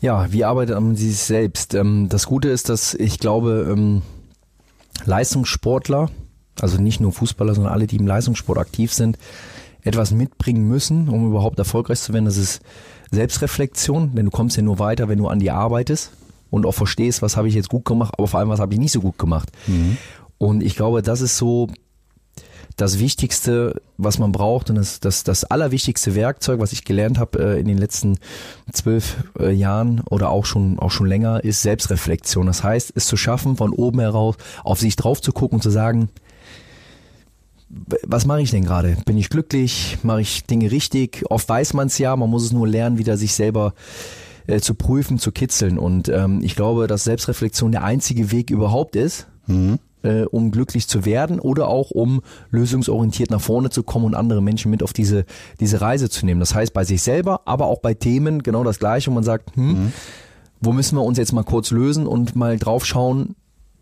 Ja, 0.00 0.32
wie 0.32 0.44
arbeitet 0.44 0.74
man 0.80 0.96
sich 0.96 1.16
selbst? 1.18 1.74
Ähm, 1.74 2.08
das 2.08 2.26
Gute 2.26 2.48
ist, 2.48 2.68
dass 2.68 2.94
ich 2.94 3.18
glaube, 3.18 3.68
ähm, 3.70 4.02
Leistungssportler, 5.04 6.10
also 6.60 6.80
nicht 6.80 7.00
nur 7.00 7.12
Fußballer, 7.12 7.54
sondern 7.54 7.72
alle, 7.72 7.86
die 7.86 7.96
im 7.96 8.06
Leistungssport 8.06 8.58
aktiv 8.58 8.92
sind, 8.92 9.18
etwas 9.82 10.12
mitbringen 10.12 10.68
müssen, 10.68 11.08
um 11.08 11.26
überhaupt 11.26 11.58
erfolgreich 11.58 12.00
zu 12.00 12.12
werden. 12.12 12.26
Das 12.26 12.36
ist 12.36 12.60
Selbstreflexion, 13.10 14.14
denn 14.14 14.26
du 14.26 14.30
kommst 14.30 14.56
ja 14.56 14.62
nur 14.62 14.78
weiter, 14.78 15.08
wenn 15.08 15.18
du 15.18 15.28
an 15.28 15.40
dir 15.40 15.54
arbeitest 15.54 16.12
und 16.50 16.66
auch 16.66 16.74
verstehst, 16.74 17.22
was 17.22 17.36
habe 17.36 17.48
ich 17.48 17.54
jetzt 17.54 17.68
gut 17.68 17.84
gemacht, 17.84 18.14
aber 18.18 18.28
vor 18.28 18.40
allem, 18.40 18.48
was 18.48 18.60
habe 18.60 18.74
ich 18.74 18.80
nicht 18.80 18.92
so 18.92 19.00
gut 19.00 19.18
gemacht. 19.18 19.50
Mhm. 19.66 19.96
Und 20.38 20.62
ich 20.62 20.76
glaube, 20.76 21.02
das 21.02 21.20
ist 21.20 21.36
so 21.36 21.68
das 22.80 22.98
Wichtigste, 22.98 23.82
was 23.98 24.18
man 24.18 24.32
braucht 24.32 24.70
und 24.70 24.76
das, 24.76 25.00
das, 25.00 25.22
das 25.22 25.44
allerwichtigste 25.44 26.14
Werkzeug, 26.14 26.60
was 26.60 26.72
ich 26.72 26.84
gelernt 26.84 27.18
habe 27.18 27.38
äh, 27.38 27.60
in 27.60 27.66
den 27.66 27.76
letzten 27.76 28.18
zwölf 28.72 29.24
äh, 29.38 29.52
Jahren 29.52 30.00
oder 30.08 30.30
auch 30.30 30.46
schon, 30.46 30.78
auch 30.78 30.90
schon 30.90 31.06
länger, 31.06 31.44
ist 31.44 31.62
Selbstreflexion. 31.62 32.46
Das 32.46 32.64
heißt, 32.64 32.92
es 32.94 33.06
zu 33.06 33.16
schaffen, 33.16 33.56
von 33.56 33.72
oben 33.72 34.00
heraus 34.00 34.36
auf 34.64 34.80
sich 34.80 34.96
drauf 34.96 35.20
zu 35.20 35.32
gucken 35.32 35.56
und 35.56 35.62
zu 35.62 35.70
sagen, 35.70 36.08
was 38.02 38.24
mache 38.24 38.40
ich 38.40 38.50
denn 38.50 38.64
gerade? 38.64 38.96
Bin 39.04 39.18
ich 39.18 39.28
glücklich? 39.28 39.98
Mache 40.02 40.22
ich 40.22 40.44
Dinge 40.44 40.70
richtig? 40.70 41.24
Oft 41.28 41.48
weiß 41.48 41.74
man 41.74 41.88
es 41.88 41.98
ja, 41.98 42.16
man 42.16 42.30
muss 42.30 42.44
es 42.44 42.52
nur 42.52 42.66
lernen, 42.66 42.98
wieder 42.98 43.16
sich 43.16 43.34
selber 43.34 43.74
äh, 44.46 44.58
zu 44.58 44.74
prüfen, 44.74 45.18
zu 45.18 45.32
kitzeln. 45.32 45.78
Und 45.78 46.08
ähm, 46.08 46.40
ich 46.42 46.56
glaube, 46.56 46.86
dass 46.86 47.04
Selbstreflexion 47.04 47.72
der 47.72 47.84
einzige 47.84 48.32
Weg 48.32 48.50
überhaupt 48.50 48.96
ist, 48.96 49.28
mhm 49.46 49.78
äh, 50.02 50.22
um 50.22 50.50
glücklich 50.50 50.88
zu 50.88 51.04
werden 51.04 51.40
oder 51.40 51.68
auch 51.68 51.90
um 51.90 52.22
lösungsorientiert 52.50 53.30
nach 53.30 53.40
vorne 53.40 53.70
zu 53.70 53.82
kommen 53.82 54.04
und 54.06 54.14
andere 54.14 54.42
Menschen 54.42 54.70
mit 54.70 54.82
auf 54.82 54.92
diese, 54.92 55.24
diese 55.60 55.80
Reise 55.80 56.08
zu 56.08 56.26
nehmen. 56.26 56.40
Das 56.40 56.54
heißt 56.54 56.72
bei 56.72 56.84
sich 56.84 57.02
selber, 57.02 57.42
aber 57.44 57.66
auch 57.66 57.80
bei 57.80 57.94
Themen 57.94 58.42
genau 58.42 58.64
das 58.64 58.78
gleiche, 58.78 59.10
wo 59.10 59.14
man 59.14 59.24
sagt, 59.24 59.54
hm, 59.56 59.66
mhm. 59.66 59.92
wo 60.60 60.72
müssen 60.72 60.96
wir 60.96 61.02
uns 61.02 61.18
jetzt 61.18 61.32
mal 61.32 61.44
kurz 61.44 61.70
lösen 61.70 62.06
und 62.06 62.36
mal 62.36 62.58
drauf 62.58 62.84
schauen, 62.86 63.34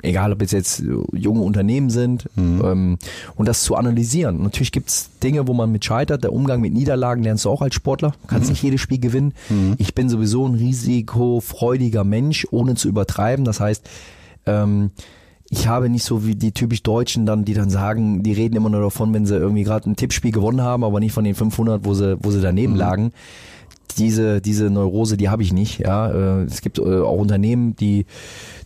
egal 0.02 0.32
ob 0.32 0.42
es 0.42 0.52
jetzt 0.52 0.82
junge 1.12 1.42
Unternehmen 1.42 1.90
sind, 1.90 2.28
mhm. 2.36 2.62
ähm, 2.64 2.98
und 3.34 3.48
das 3.48 3.62
zu 3.62 3.74
analysieren. 3.74 4.42
Natürlich 4.42 4.72
gibt's 4.72 5.10
Dinge, 5.22 5.48
wo 5.48 5.54
man 5.54 5.72
mit 5.72 5.84
scheitert. 5.84 6.22
Der 6.24 6.32
Umgang 6.32 6.60
mit 6.60 6.72
Niederlagen 6.72 7.22
lernst 7.22 7.44
du 7.44 7.50
auch 7.50 7.62
als 7.62 7.74
Sportler. 7.74 8.10
Du 8.22 8.28
kannst 8.28 8.46
mhm. 8.46 8.52
nicht 8.52 8.62
jedes 8.62 8.80
Spiel 8.80 9.00
gewinnen. 9.00 9.34
Mhm. 9.48 9.74
Ich 9.78 9.94
bin 9.94 10.08
sowieso 10.08 10.46
ein 10.46 10.54
risikofreudiger 10.54 12.04
Mensch, 12.04 12.46
ohne 12.50 12.76
zu 12.76 12.88
übertreiben. 12.88 13.44
Das 13.44 13.60
heißt, 13.60 13.88
ähm, 14.46 14.90
ich 15.50 15.66
habe 15.66 15.88
nicht 15.88 16.04
so 16.04 16.26
wie 16.26 16.34
die 16.34 16.52
typisch 16.52 16.82
Deutschen 16.82 17.24
dann, 17.24 17.44
die 17.44 17.54
dann 17.54 17.70
sagen, 17.70 18.22
die 18.22 18.32
reden 18.32 18.56
immer 18.56 18.68
nur 18.68 18.82
davon, 18.82 19.14
wenn 19.14 19.24
sie 19.24 19.36
irgendwie 19.36 19.62
gerade 19.62 19.88
ein 19.88 19.96
Tippspiel 19.96 20.32
gewonnen 20.32 20.60
haben, 20.60 20.84
aber 20.84 21.00
nicht 21.00 21.12
von 21.12 21.24
den 21.24 21.34
500, 21.34 21.84
wo 21.84 21.94
sie, 21.94 22.18
wo 22.22 22.30
sie 22.30 22.42
daneben 22.42 22.74
mhm. 22.74 22.78
lagen. 22.78 23.12
Diese, 23.96 24.40
diese 24.40 24.70
Neurose, 24.70 25.16
die 25.16 25.28
habe 25.28 25.42
ich 25.42 25.52
nicht. 25.52 25.78
Ja, 25.78 26.10
äh, 26.10 26.44
es 26.44 26.60
gibt 26.60 26.78
äh, 26.78 26.82
auch 26.82 27.18
Unternehmen, 27.18 27.76
die, 27.76 28.06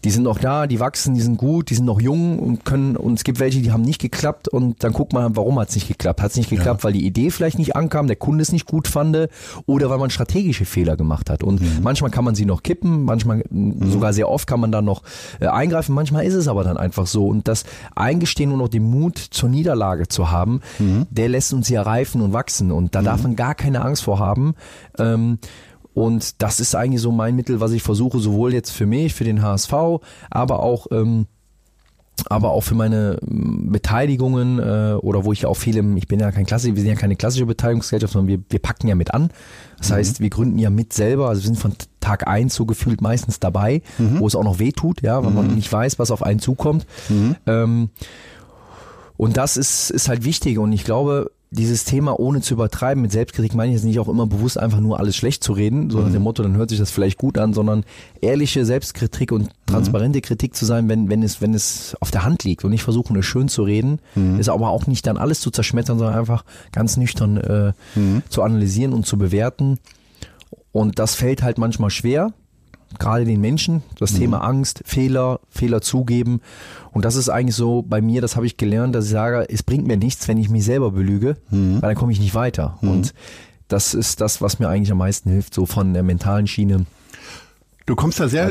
die 0.04 0.10
sind 0.10 0.24
noch 0.24 0.38
da, 0.38 0.66
die 0.66 0.80
wachsen, 0.80 1.14
die 1.14 1.20
sind 1.20 1.36
gut, 1.36 1.70
die 1.70 1.74
sind 1.74 1.84
noch 1.84 2.00
jung 2.00 2.38
und 2.38 2.64
können, 2.64 2.96
und 2.96 3.14
es 3.14 3.24
gibt 3.24 3.38
welche, 3.38 3.60
die 3.60 3.72
haben 3.72 3.82
nicht 3.82 4.00
geklappt 4.00 4.48
und 4.48 4.82
dann 4.82 4.92
guckt 4.92 5.12
man, 5.12 5.36
warum 5.36 5.58
hat 5.58 5.68
es 5.68 5.74
nicht 5.74 5.88
geklappt? 5.88 6.22
Hat 6.22 6.30
es 6.30 6.36
nicht 6.36 6.50
geklappt, 6.50 6.80
ja. 6.80 6.84
weil 6.84 6.92
die 6.92 7.06
Idee 7.06 7.30
vielleicht 7.30 7.58
nicht 7.58 7.76
ankam, 7.76 8.06
der 8.06 8.16
Kunde 8.16 8.42
es 8.42 8.52
nicht 8.52 8.66
gut 8.66 8.88
fand 8.88 9.12
oder 9.66 9.90
weil 9.90 9.98
man 9.98 10.10
strategische 10.10 10.64
Fehler 10.64 10.96
gemacht 10.96 11.28
hat. 11.28 11.42
Und 11.42 11.60
mhm. 11.60 11.82
manchmal 11.82 12.10
kann 12.10 12.24
man 12.24 12.34
sie 12.34 12.46
noch 12.46 12.62
kippen, 12.62 13.04
manchmal 13.04 13.44
mhm. 13.50 13.90
sogar 13.90 14.12
sehr 14.12 14.28
oft 14.28 14.46
kann 14.46 14.60
man 14.60 14.72
dann 14.72 14.84
noch 14.84 15.02
äh, 15.40 15.46
eingreifen, 15.46 15.94
manchmal 15.94 16.24
ist 16.24 16.34
es 16.34 16.48
aber 16.48 16.64
dann 16.64 16.76
einfach 16.76 17.06
so. 17.06 17.26
Und 17.26 17.48
das 17.48 17.64
Eingestehen 17.94 18.52
und 18.52 18.58
noch 18.58 18.68
den 18.68 18.84
Mut 18.84 19.18
zur 19.18 19.48
Niederlage 19.48 20.08
zu 20.08 20.30
haben, 20.30 20.60
mhm. 20.78 21.06
der 21.10 21.28
lässt 21.28 21.52
uns 21.52 21.68
ja 21.68 21.82
reifen 21.82 22.20
und 22.22 22.32
wachsen. 22.32 22.72
Und 22.72 22.94
da 22.94 23.02
darf 23.02 23.18
mhm. 23.18 23.22
man 23.22 23.36
gar 23.36 23.54
keine 23.54 23.82
Angst 23.82 24.02
vor 24.02 24.18
haben. 24.18 24.54
Ähm, 24.98 25.38
und 25.94 26.42
das 26.42 26.60
ist 26.60 26.74
eigentlich 26.74 27.02
so 27.02 27.12
mein 27.12 27.36
Mittel, 27.36 27.60
was 27.60 27.72
ich 27.72 27.82
versuche, 27.82 28.18
sowohl 28.18 28.54
jetzt 28.54 28.70
für 28.70 28.86
mich, 28.86 29.14
für 29.14 29.24
den 29.24 29.42
HSV, 29.42 29.72
aber 30.30 30.60
auch 30.60 30.86
ähm, 30.90 31.26
aber 32.28 32.50
auch 32.50 32.60
für 32.60 32.74
meine 32.74 33.18
mm, 33.22 33.72
Beteiligungen 33.72 34.58
äh, 34.58 34.94
oder 35.00 35.24
wo 35.24 35.32
ich 35.32 35.42
ja 35.42 35.48
auch 35.48 35.56
viele, 35.56 35.82
ich 35.96 36.08
bin 36.08 36.20
ja 36.20 36.30
kein 36.30 36.46
klassischer, 36.46 36.74
wir 36.76 36.82
sind 36.82 36.90
ja 36.90 36.96
keine 36.96 37.16
klassische 37.16 37.46
Beteiligungsgesellschaft, 37.46 38.12
sondern 38.12 38.28
wir, 38.28 38.44
wir 38.48 38.58
packen 38.60 38.88
ja 38.88 38.94
mit 38.94 39.12
an. 39.12 39.30
Das 39.78 39.90
mhm. 39.90 39.94
heißt, 39.94 40.20
wir 40.20 40.30
gründen 40.30 40.58
ja 40.58 40.70
mit 40.70 40.92
selber, 40.92 41.28
also 41.28 41.42
wir 41.42 41.46
sind 41.46 41.58
von 41.58 41.74
Tag 42.00 42.26
eins 42.28 42.54
so 42.54 42.66
gefühlt 42.66 43.00
meistens 43.00 43.40
dabei, 43.40 43.82
mhm. 43.98 44.20
wo 44.20 44.26
es 44.26 44.36
auch 44.36 44.44
noch 44.44 44.58
weh 44.58 44.72
tut, 44.72 45.02
ja, 45.02 45.22
weil 45.22 45.30
mhm. 45.30 45.36
man 45.36 45.54
nicht 45.54 45.72
weiß, 45.72 45.98
was 45.98 46.10
auf 46.10 46.22
einen 46.22 46.40
zukommt. 46.40 46.86
Mhm. 47.08 47.36
Ähm, 47.46 47.90
und 49.16 49.36
das 49.36 49.56
ist, 49.56 49.90
ist 49.90 50.08
halt 50.08 50.24
wichtig 50.24 50.58
und 50.58 50.72
ich 50.72 50.84
glaube, 50.84 51.30
dieses 51.52 51.84
Thema 51.84 52.18
ohne 52.18 52.40
zu 52.40 52.54
übertreiben, 52.54 53.02
mit 53.02 53.12
Selbstkritik 53.12 53.54
meine 53.54 53.70
ich 53.70 53.76
jetzt 53.76 53.84
nicht 53.84 54.00
auch 54.00 54.08
immer 54.08 54.26
bewusst 54.26 54.58
einfach 54.58 54.80
nur 54.80 54.98
alles 54.98 55.16
schlecht 55.16 55.44
zu 55.44 55.52
reden, 55.52 55.90
so 55.90 56.00
nach 56.00 56.08
mhm. 56.08 56.14
dem 56.14 56.22
Motto, 56.22 56.42
dann 56.42 56.56
hört 56.56 56.70
sich 56.70 56.78
das 56.78 56.90
vielleicht 56.90 57.18
gut 57.18 57.36
an, 57.36 57.52
sondern 57.52 57.84
ehrliche 58.22 58.64
Selbstkritik 58.64 59.32
und 59.32 59.50
transparente 59.66 60.20
mhm. 60.20 60.22
Kritik 60.22 60.56
zu 60.56 60.64
sein, 60.64 60.88
wenn, 60.88 61.10
wenn 61.10 61.22
es, 61.22 61.42
wenn 61.42 61.52
es 61.52 61.94
auf 62.00 62.10
der 62.10 62.24
Hand 62.24 62.44
liegt 62.44 62.64
und 62.64 62.70
nicht 62.70 62.82
versuchen, 62.82 63.14
es 63.16 63.26
schön 63.26 63.48
zu 63.48 63.64
reden, 63.64 64.00
mhm. 64.14 64.40
ist 64.40 64.48
aber 64.48 64.70
auch 64.70 64.86
nicht 64.86 65.06
dann 65.06 65.18
alles 65.18 65.40
zu 65.40 65.50
zerschmettern, 65.50 65.98
sondern 65.98 66.18
einfach 66.18 66.46
ganz 66.72 66.96
nüchtern 66.96 67.36
äh, 67.36 67.72
mhm. 67.96 68.22
zu 68.30 68.42
analysieren 68.42 68.94
und 68.94 69.04
zu 69.04 69.18
bewerten. 69.18 69.78
Und 70.72 70.98
das 70.98 71.14
fällt 71.14 71.42
halt 71.42 71.58
manchmal 71.58 71.90
schwer, 71.90 72.32
gerade 72.98 73.24
den 73.24 73.40
Menschen, 73.40 73.82
das 73.98 74.12
mhm. 74.12 74.18
Thema 74.18 74.44
Angst, 74.44 74.82
Fehler, 74.84 75.40
Fehler 75.50 75.80
zugeben. 75.80 76.40
Und 76.92 77.04
das 77.04 77.16
ist 77.16 77.28
eigentlich 77.28 77.56
so 77.56 77.82
bei 77.82 78.00
mir, 78.00 78.20
das 78.20 78.36
habe 78.36 78.46
ich 78.46 78.56
gelernt, 78.56 78.94
dass 78.94 79.06
ich 79.06 79.10
sage, 79.12 79.46
es 79.48 79.62
bringt 79.62 79.86
mir 79.86 79.96
nichts, 79.96 80.28
wenn 80.28 80.38
ich 80.38 80.50
mich 80.50 80.64
selber 80.64 80.90
belüge, 80.90 81.36
mhm. 81.50 81.74
weil 81.74 81.90
dann 81.90 81.94
komme 81.94 82.12
ich 82.12 82.20
nicht 82.20 82.34
weiter. 82.34 82.78
Mhm. 82.80 82.90
Und 82.90 83.14
das 83.68 83.94
ist 83.94 84.20
das, 84.20 84.40
was 84.40 84.58
mir 84.58 84.68
eigentlich 84.68 84.92
am 84.92 84.98
meisten 84.98 85.30
hilft, 85.30 85.54
so 85.54 85.66
von 85.66 85.94
der 85.94 86.02
mentalen 86.02 86.46
Schiene. 86.46 86.86
Du 87.86 87.96
kommst 87.96 88.20
da 88.20 88.28
sehr 88.28 88.50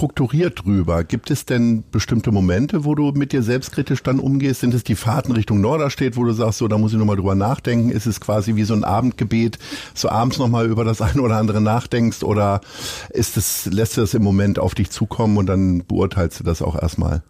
strukturiert 0.00 0.64
drüber. 0.64 1.04
Gibt 1.04 1.30
es 1.30 1.44
denn 1.44 1.84
bestimmte 1.90 2.32
Momente, 2.32 2.86
wo 2.86 2.94
du 2.94 3.12
mit 3.12 3.32
dir 3.32 3.42
selbstkritisch 3.42 4.02
dann 4.02 4.18
umgehst? 4.18 4.60
Sind 4.60 4.72
es 4.72 4.82
die 4.82 4.94
Fahrten 4.94 5.32
Richtung 5.32 5.60
Norderstedt, 5.60 6.16
wo 6.16 6.24
du 6.24 6.32
sagst, 6.32 6.56
so, 6.56 6.68
da 6.68 6.78
muss 6.78 6.94
ich 6.94 6.98
nochmal 6.98 7.16
drüber 7.16 7.34
nachdenken? 7.34 7.90
Ist 7.90 8.06
es 8.06 8.18
quasi 8.18 8.54
wie 8.54 8.64
so 8.64 8.72
ein 8.72 8.82
Abendgebet, 8.82 9.58
so 9.92 10.08
abends 10.08 10.38
nochmal 10.38 10.70
über 10.70 10.84
das 10.84 11.02
eine 11.02 11.20
oder 11.20 11.36
andere 11.36 11.60
nachdenkst? 11.60 12.22
Oder 12.22 12.62
ist 13.10 13.36
es, 13.36 13.66
lässt 13.66 13.98
du 13.98 14.00
das 14.00 14.14
im 14.14 14.22
Moment 14.22 14.58
auf 14.58 14.74
dich 14.74 14.90
zukommen 14.90 15.36
und 15.36 15.44
dann 15.44 15.84
beurteilst 15.86 16.40
du 16.40 16.44
das 16.44 16.62
auch 16.62 16.80
erstmal? 16.80 17.22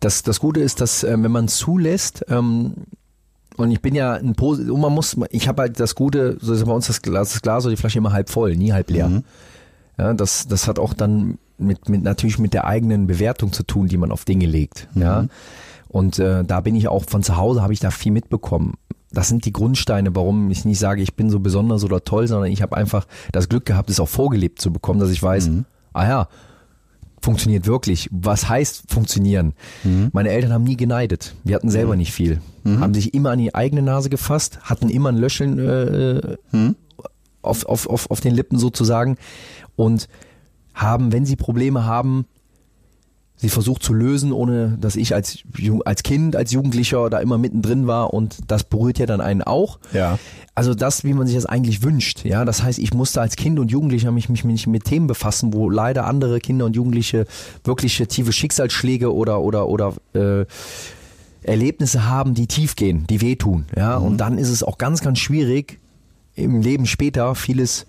Das, 0.00 0.22
das 0.22 0.40
Gute 0.40 0.60
ist, 0.60 0.82
dass, 0.82 1.04
äh, 1.04 1.16
wenn 1.18 1.32
man 1.32 1.48
zulässt, 1.48 2.26
ähm, 2.28 2.74
und 3.56 3.70
ich 3.70 3.80
bin 3.80 3.94
ja 3.94 4.12
ein 4.12 4.34
Posit 4.34 4.68
und 4.68 4.82
man 4.82 4.92
muss, 4.92 5.16
ich 5.30 5.48
habe 5.48 5.62
halt 5.62 5.80
das 5.80 5.94
Gute, 5.94 6.36
so 6.38 6.52
ist 6.52 6.66
bei 6.66 6.72
uns 6.72 6.88
das 6.88 7.00
Glas, 7.00 7.32
das 7.32 7.40
Glas 7.40 7.64
oder 7.64 7.74
die 7.74 7.80
Flasche 7.80 7.96
immer 7.96 8.12
halb 8.12 8.28
voll, 8.28 8.56
nie 8.56 8.74
halb 8.74 8.90
leer. 8.90 9.08
Mhm. 9.08 9.24
Ja, 9.96 10.12
das, 10.12 10.46
das 10.46 10.68
hat 10.68 10.78
auch 10.78 10.92
dann 10.92 11.38
mit, 11.58 11.88
mit 11.88 12.02
natürlich 12.02 12.38
mit 12.38 12.54
der 12.54 12.66
eigenen 12.66 13.06
Bewertung 13.06 13.52
zu 13.52 13.62
tun, 13.62 13.88
die 13.88 13.96
man 13.96 14.12
auf 14.12 14.24
Dinge 14.24 14.46
legt. 14.46 14.88
Mhm. 14.94 15.02
Ja. 15.02 15.26
Und 15.88 16.18
äh, 16.18 16.44
da 16.44 16.60
bin 16.60 16.74
ich 16.74 16.88
auch 16.88 17.04
von 17.04 17.22
zu 17.22 17.36
Hause, 17.36 17.62
habe 17.62 17.72
ich 17.72 17.80
da 17.80 17.90
viel 17.90 18.12
mitbekommen. 18.12 18.74
Das 19.12 19.28
sind 19.28 19.44
die 19.44 19.52
Grundsteine, 19.52 20.14
warum 20.14 20.50
ich 20.50 20.64
nicht 20.64 20.78
sage, 20.78 21.00
ich 21.00 21.14
bin 21.14 21.30
so 21.30 21.40
besonders 21.40 21.84
oder 21.84 22.04
toll, 22.04 22.26
sondern 22.26 22.50
ich 22.50 22.60
habe 22.60 22.76
einfach 22.76 23.06
das 23.32 23.48
Glück 23.48 23.64
gehabt, 23.64 23.88
es 23.88 24.00
auch 24.00 24.08
vorgelebt 24.08 24.60
zu 24.60 24.72
bekommen, 24.72 25.00
dass 25.00 25.10
ich 25.10 25.22
weiß, 25.22 25.48
mhm. 25.48 25.64
ah 25.92 26.06
ja, 26.06 26.28
funktioniert 27.22 27.66
wirklich. 27.66 28.08
Was 28.12 28.48
heißt 28.48 28.84
funktionieren? 28.88 29.54
Mhm. 29.84 30.10
Meine 30.12 30.30
Eltern 30.30 30.52
haben 30.52 30.64
nie 30.64 30.76
geneidet. 30.76 31.34
Wir 31.44 31.54
hatten 31.54 31.70
selber 31.70 31.92
mhm. 31.92 31.98
nicht 31.98 32.12
viel. 32.12 32.40
Mhm. 32.64 32.80
Haben 32.80 32.94
sich 32.94 33.14
immer 33.14 33.30
an 33.30 33.38
die 33.38 33.54
eigene 33.54 33.82
Nase 33.82 34.10
gefasst, 34.10 34.58
hatten 34.62 34.90
immer 34.90 35.10
ein 35.10 35.16
Löscheln 35.16 35.58
äh, 35.58 36.36
mhm. 36.52 36.76
auf, 37.42 37.64
auf, 37.64 37.88
auf, 37.88 38.10
auf 38.10 38.20
den 38.20 38.34
Lippen 38.34 38.58
sozusagen 38.58 39.16
und 39.76 40.08
haben, 40.76 41.10
wenn 41.10 41.26
sie 41.26 41.34
Probleme 41.34 41.84
haben, 41.84 42.26
sie 43.34 43.48
versucht 43.48 43.82
zu 43.82 43.92
lösen, 43.92 44.32
ohne 44.32 44.78
dass 44.80 44.96
ich 44.96 45.14
als, 45.14 45.38
als 45.84 46.02
Kind, 46.02 46.36
als 46.36 46.52
Jugendlicher 46.52 47.10
da 47.10 47.18
immer 47.18 47.36
mittendrin 47.36 47.86
war 47.86 48.14
und 48.14 48.38
das 48.46 48.64
berührt 48.64 48.98
ja 48.98 49.06
dann 49.06 49.20
einen 49.20 49.42
auch. 49.42 49.78
Ja. 49.92 50.18
Also 50.54 50.74
das, 50.74 51.04
wie 51.04 51.12
man 51.12 51.26
sich 51.26 51.36
das 51.36 51.44
eigentlich 51.44 51.82
wünscht. 51.82 52.24
Ja, 52.24 52.44
das 52.46 52.62
heißt, 52.62 52.78
ich 52.78 52.94
musste 52.94 53.20
als 53.20 53.36
Kind 53.36 53.58
und 53.58 53.70
Jugendlicher 53.70 54.10
mich, 54.10 54.28
mich, 54.28 54.44
mich 54.44 54.66
mit 54.66 54.84
Themen 54.84 55.06
befassen, 55.06 55.52
wo 55.52 55.68
leider 55.68 56.06
andere 56.06 56.38
Kinder 56.38 56.64
und 56.64 56.76
Jugendliche 56.76 57.26
wirkliche 57.64 58.06
tiefe 58.06 58.32
Schicksalsschläge 58.32 59.12
oder, 59.12 59.40
oder, 59.40 59.68
oder, 59.68 59.94
äh, 60.14 60.46
Erlebnisse 61.42 62.08
haben, 62.08 62.34
die 62.34 62.48
tief 62.48 62.74
gehen, 62.74 63.06
die 63.08 63.20
wehtun. 63.20 63.66
Ja, 63.76 63.98
mhm. 63.98 64.06
und 64.06 64.16
dann 64.18 64.38
ist 64.38 64.48
es 64.48 64.62
auch 64.62 64.78
ganz, 64.78 65.00
ganz 65.00 65.18
schwierig, 65.18 65.78
im 66.34 66.60
Leben 66.60 66.86
später 66.86 67.34
vieles 67.34 67.86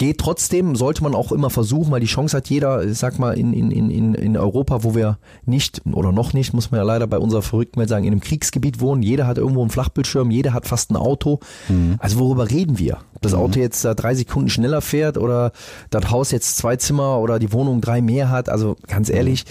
Geht 0.00 0.16
trotzdem, 0.16 0.76
sollte 0.76 1.02
man 1.02 1.14
auch 1.14 1.30
immer 1.30 1.50
versuchen, 1.50 1.92
weil 1.92 2.00
die 2.00 2.06
Chance 2.06 2.34
hat 2.34 2.48
jeder, 2.48 2.82
ich 2.82 2.96
sag 2.96 3.18
mal, 3.18 3.36
in, 3.36 3.52
in, 3.52 3.70
in, 3.70 4.14
in 4.14 4.34
Europa, 4.38 4.82
wo 4.82 4.94
wir 4.94 5.18
nicht 5.44 5.82
oder 5.92 6.10
noch 6.10 6.32
nicht, 6.32 6.54
muss 6.54 6.70
man 6.70 6.78
ja 6.78 6.84
leider 6.84 7.06
bei 7.06 7.18
unserer 7.18 7.42
Verrücktheit 7.42 7.90
sagen, 7.90 8.06
in 8.06 8.12
einem 8.12 8.22
Kriegsgebiet 8.22 8.80
wohnen. 8.80 9.02
Jeder 9.02 9.26
hat 9.26 9.36
irgendwo 9.36 9.60
einen 9.60 9.68
Flachbildschirm, 9.68 10.30
jeder 10.30 10.54
hat 10.54 10.66
fast 10.66 10.90
ein 10.90 10.96
Auto. 10.96 11.40
Mhm. 11.68 11.96
Also 11.98 12.18
worüber 12.18 12.48
reden 12.48 12.78
wir? 12.78 12.96
Ob 13.14 13.20
das 13.20 13.32
mhm. 13.32 13.40
Auto 13.40 13.60
jetzt 13.60 13.84
da 13.84 13.92
drei 13.92 14.14
Sekunden 14.14 14.48
schneller 14.48 14.80
fährt 14.80 15.18
oder 15.18 15.52
das 15.90 16.10
Haus 16.10 16.30
jetzt 16.30 16.56
zwei 16.56 16.76
Zimmer 16.76 17.18
oder 17.18 17.38
die 17.38 17.52
Wohnung 17.52 17.82
drei 17.82 18.00
mehr 18.00 18.30
hat. 18.30 18.48
Also 18.48 18.76
ganz 18.86 19.10
ehrlich, 19.10 19.44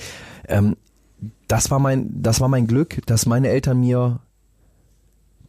ähm, 0.48 0.78
das 1.48 1.70
war 1.70 1.78
mein, 1.78 2.10
das 2.24 2.42
war 2.42 2.48
mein 2.48 2.66
Glück, 2.66 3.06
dass 3.06 3.28
meine 3.28 3.50
Eltern 3.50 3.80
mir 3.82 4.20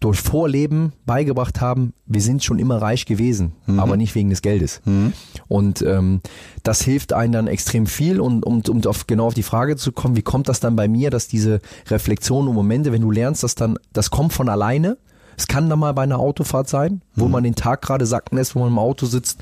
durch 0.00 0.18
Vorleben 0.20 0.94
beigebracht 1.04 1.60
haben, 1.60 1.92
wir 2.06 2.22
sind 2.22 2.42
schon 2.42 2.58
immer 2.58 2.80
reich 2.80 3.04
gewesen, 3.04 3.52
mhm. 3.66 3.78
aber 3.78 3.98
nicht 3.98 4.14
wegen 4.14 4.30
des 4.30 4.40
Geldes. 4.40 4.80
Mhm. 4.86 5.12
Und 5.46 5.82
ähm, 5.82 6.22
das 6.62 6.80
hilft 6.82 7.12
einem 7.12 7.32
dann 7.32 7.46
extrem 7.46 7.86
viel. 7.86 8.18
Und 8.18 8.44
um, 8.44 8.62
um 8.66 8.84
auf, 8.86 9.06
genau 9.06 9.26
auf 9.26 9.34
die 9.34 9.42
Frage 9.42 9.76
zu 9.76 9.92
kommen, 9.92 10.16
wie 10.16 10.22
kommt 10.22 10.48
das 10.48 10.58
dann 10.58 10.74
bei 10.74 10.88
mir, 10.88 11.10
dass 11.10 11.28
diese 11.28 11.60
Reflexion 11.88 12.48
und 12.48 12.54
Momente, 12.54 12.92
wenn 12.92 13.02
du 13.02 13.10
lernst, 13.10 13.42
dass 13.42 13.54
dann, 13.54 13.78
das 13.92 14.10
kommt 14.10 14.32
von 14.32 14.48
alleine. 14.48 14.96
Es 15.36 15.46
kann 15.46 15.70
dann 15.70 15.78
mal 15.78 15.92
bei 15.92 16.02
einer 16.02 16.18
Autofahrt 16.18 16.68
sein, 16.68 17.02
wo 17.14 17.26
mhm. 17.26 17.30
man 17.32 17.44
den 17.44 17.54
Tag 17.54 17.82
gerade 17.82 18.04
sacken 18.04 18.36
lässt, 18.36 18.54
wo 18.54 18.60
man 18.60 18.68
im 18.68 18.78
Auto 18.78 19.06
sitzt, 19.06 19.40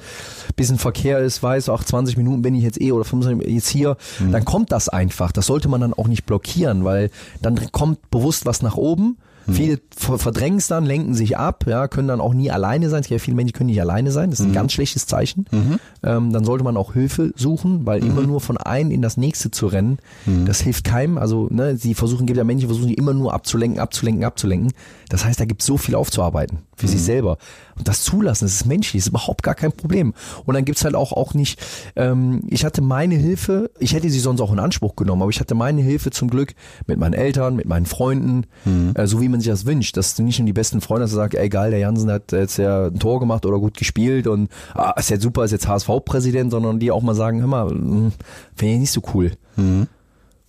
bisschen 0.55 0.79
Verkehr 0.79 1.19
ist, 1.19 1.43
weiß, 1.43 1.69
ach 1.71 1.83
20 1.83 2.17
Minuten 2.17 2.43
bin 2.43 2.55
ich 2.55 2.63
jetzt 2.63 2.81
eh 2.81 2.93
oder 2.93 3.05
25 3.05 3.49
jetzt 3.53 3.69
hier, 3.69 3.97
mhm. 4.21 4.33
dann 4.33 4.45
kommt 4.45 4.71
das 4.71 4.89
einfach. 4.89 5.33
Das 5.33 5.47
sollte 5.47 5.69
man 5.69 5.81
dann 5.81 5.95
auch 5.95 6.07
nicht 6.07 6.25
blockieren, 6.25 6.85
weil 6.85 7.11
dann 7.43 7.73
kommt 7.73 8.11
bewusst 8.11 8.47
was 8.47 8.63
nach 8.63 8.77
oben 8.77 9.17
hm. 9.49 9.55
Viele 9.55 9.81
verdrängen 9.97 10.59
es 10.59 10.69
dann, 10.69 10.85
lenken 10.85 11.15
sich 11.15 11.39
ab, 11.39 11.65
ja, 11.67 11.89
können 11.89 12.07
dann 12.07 12.21
auch 12.21 12.35
nie 12.35 12.51
alleine 12.51 12.91
sein. 12.91 13.01
Es 13.01 13.09
gibt 13.09 13.21
ja 13.21 13.25
viele 13.25 13.35
Menschen, 13.35 13.49
die 13.49 13.53
können 13.55 13.71
nicht 13.71 13.81
alleine 13.81 14.13
sein. 14.13 14.31
Das 14.31 14.41
ist 14.41 14.45
ein 14.45 14.51
mhm. 14.51 14.55
ganz 14.55 14.73
schlechtes 14.73 15.07
Zeichen. 15.07 15.47
Mhm. 15.51 15.79
Ähm, 16.03 16.33
dann 16.33 16.45
sollte 16.45 16.65
man 16.65 16.77
auch 16.77 16.93
Hilfe 16.93 17.33
suchen, 17.35 17.87
weil 17.87 18.03
mhm. 18.03 18.11
immer 18.11 18.23
nur 18.23 18.41
von 18.43 18.59
einem 18.59 18.91
in 18.91 19.01
das 19.01 19.17
nächste 19.17 19.51
zu 19.51 19.67
rennen, 19.67 19.99
mhm. 20.27 20.45
das 20.45 20.61
hilft 20.61 20.85
keinem. 20.85 21.17
Also, 21.17 21.49
ne, 21.51 21.77
sie 21.77 21.95
versuchen, 21.95 22.27
gibt 22.27 22.37
ja 22.37 22.45
Menschen, 22.45 22.61
die 22.61 22.67
versuchen, 22.67 22.89
die 22.89 22.95
immer 22.95 23.15
nur 23.15 23.33
abzulenken, 23.33 23.81
abzulenken, 23.81 24.25
abzulenken. 24.25 24.73
Das 25.09 25.25
heißt, 25.25 25.41
da 25.41 25.47
gibt 25.47 25.63
es 25.63 25.67
so 25.67 25.79
viel 25.79 25.95
aufzuarbeiten 25.95 26.68
für 26.79 26.89
sich 26.89 27.01
mhm. 27.01 27.05
selber. 27.05 27.39
Und 27.77 27.87
das 27.87 28.03
zulassen, 28.03 28.45
das 28.45 28.55
ist 28.55 28.67
menschlich, 28.67 29.01
das 29.01 29.07
ist 29.07 29.11
überhaupt 29.11 29.43
gar 29.43 29.55
kein 29.55 29.73
Problem. 29.73 30.15
Und 30.47 30.55
dann 30.55 30.65
gibt's 30.65 30.85
halt 30.85 30.95
auch, 30.95 31.13
auch 31.13 31.35
nicht, 31.35 31.61
ähm, 31.97 32.43
ich 32.49 32.65
hatte 32.65 32.83
meine 32.83 33.15
Hilfe, 33.15 33.71
ich 33.79 33.95
hätte 33.95 34.11
sie 34.11 34.19
sonst 34.19 34.41
auch 34.41 34.53
in 34.53 34.59
Anspruch 34.59 34.97
genommen, 34.97 35.23
aber 35.23 35.31
ich 35.31 35.41
hatte 35.41 35.55
meine 35.55 35.83
Hilfe 35.83 36.11
zum 36.11 36.31
Glück 36.31 36.55
mit 36.87 36.99
meinen 36.99 37.15
Eltern, 37.15 37.57
mit 37.57 37.67
meinen 37.67 37.87
Freunden, 37.87 38.45
mhm. 38.65 38.93
äh, 38.95 39.07
so 39.07 39.21
wie 39.21 39.29
man 39.29 39.41
sich 39.41 39.49
das 39.49 39.67
wünscht, 39.67 39.97
dass 39.97 40.15
du 40.15 40.23
nicht 40.23 40.39
nur 40.39 40.47
die 40.47 40.53
besten 40.53 40.81
Freunde 40.81 41.05
hast, 41.05 41.13
sagst, 41.13 41.37
ey 41.37 41.49
geil, 41.49 41.71
der 41.71 41.81
Jansen 41.81 42.11
hat 42.11 42.33
jetzt 42.33 42.59
ja 42.59 42.87
ein 42.87 42.99
Tor 42.99 43.21
gemacht 43.21 43.47
oder 43.47 43.59
gut 43.59 43.77
gespielt 43.77 44.27
und 44.27 44.49
ah, 44.75 44.95
ist 44.97 45.11
jetzt 45.11 45.23
super, 45.23 45.45
ist 45.45 45.53
jetzt 45.53 45.69
HSV-Präsident, 45.69 46.51
sondern 46.51 46.79
die 46.79 46.91
auch 46.91 47.03
mal 47.03 47.15
sagen, 47.15 47.41
hör 47.41 47.49
mal, 47.49 47.69
hm, 47.71 48.13
finde 48.55 48.75
ich 48.75 48.81
nicht 48.81 48.93
so 48.93 49.03
cool. 49.15 49.33
Mhm. 49.57 49.89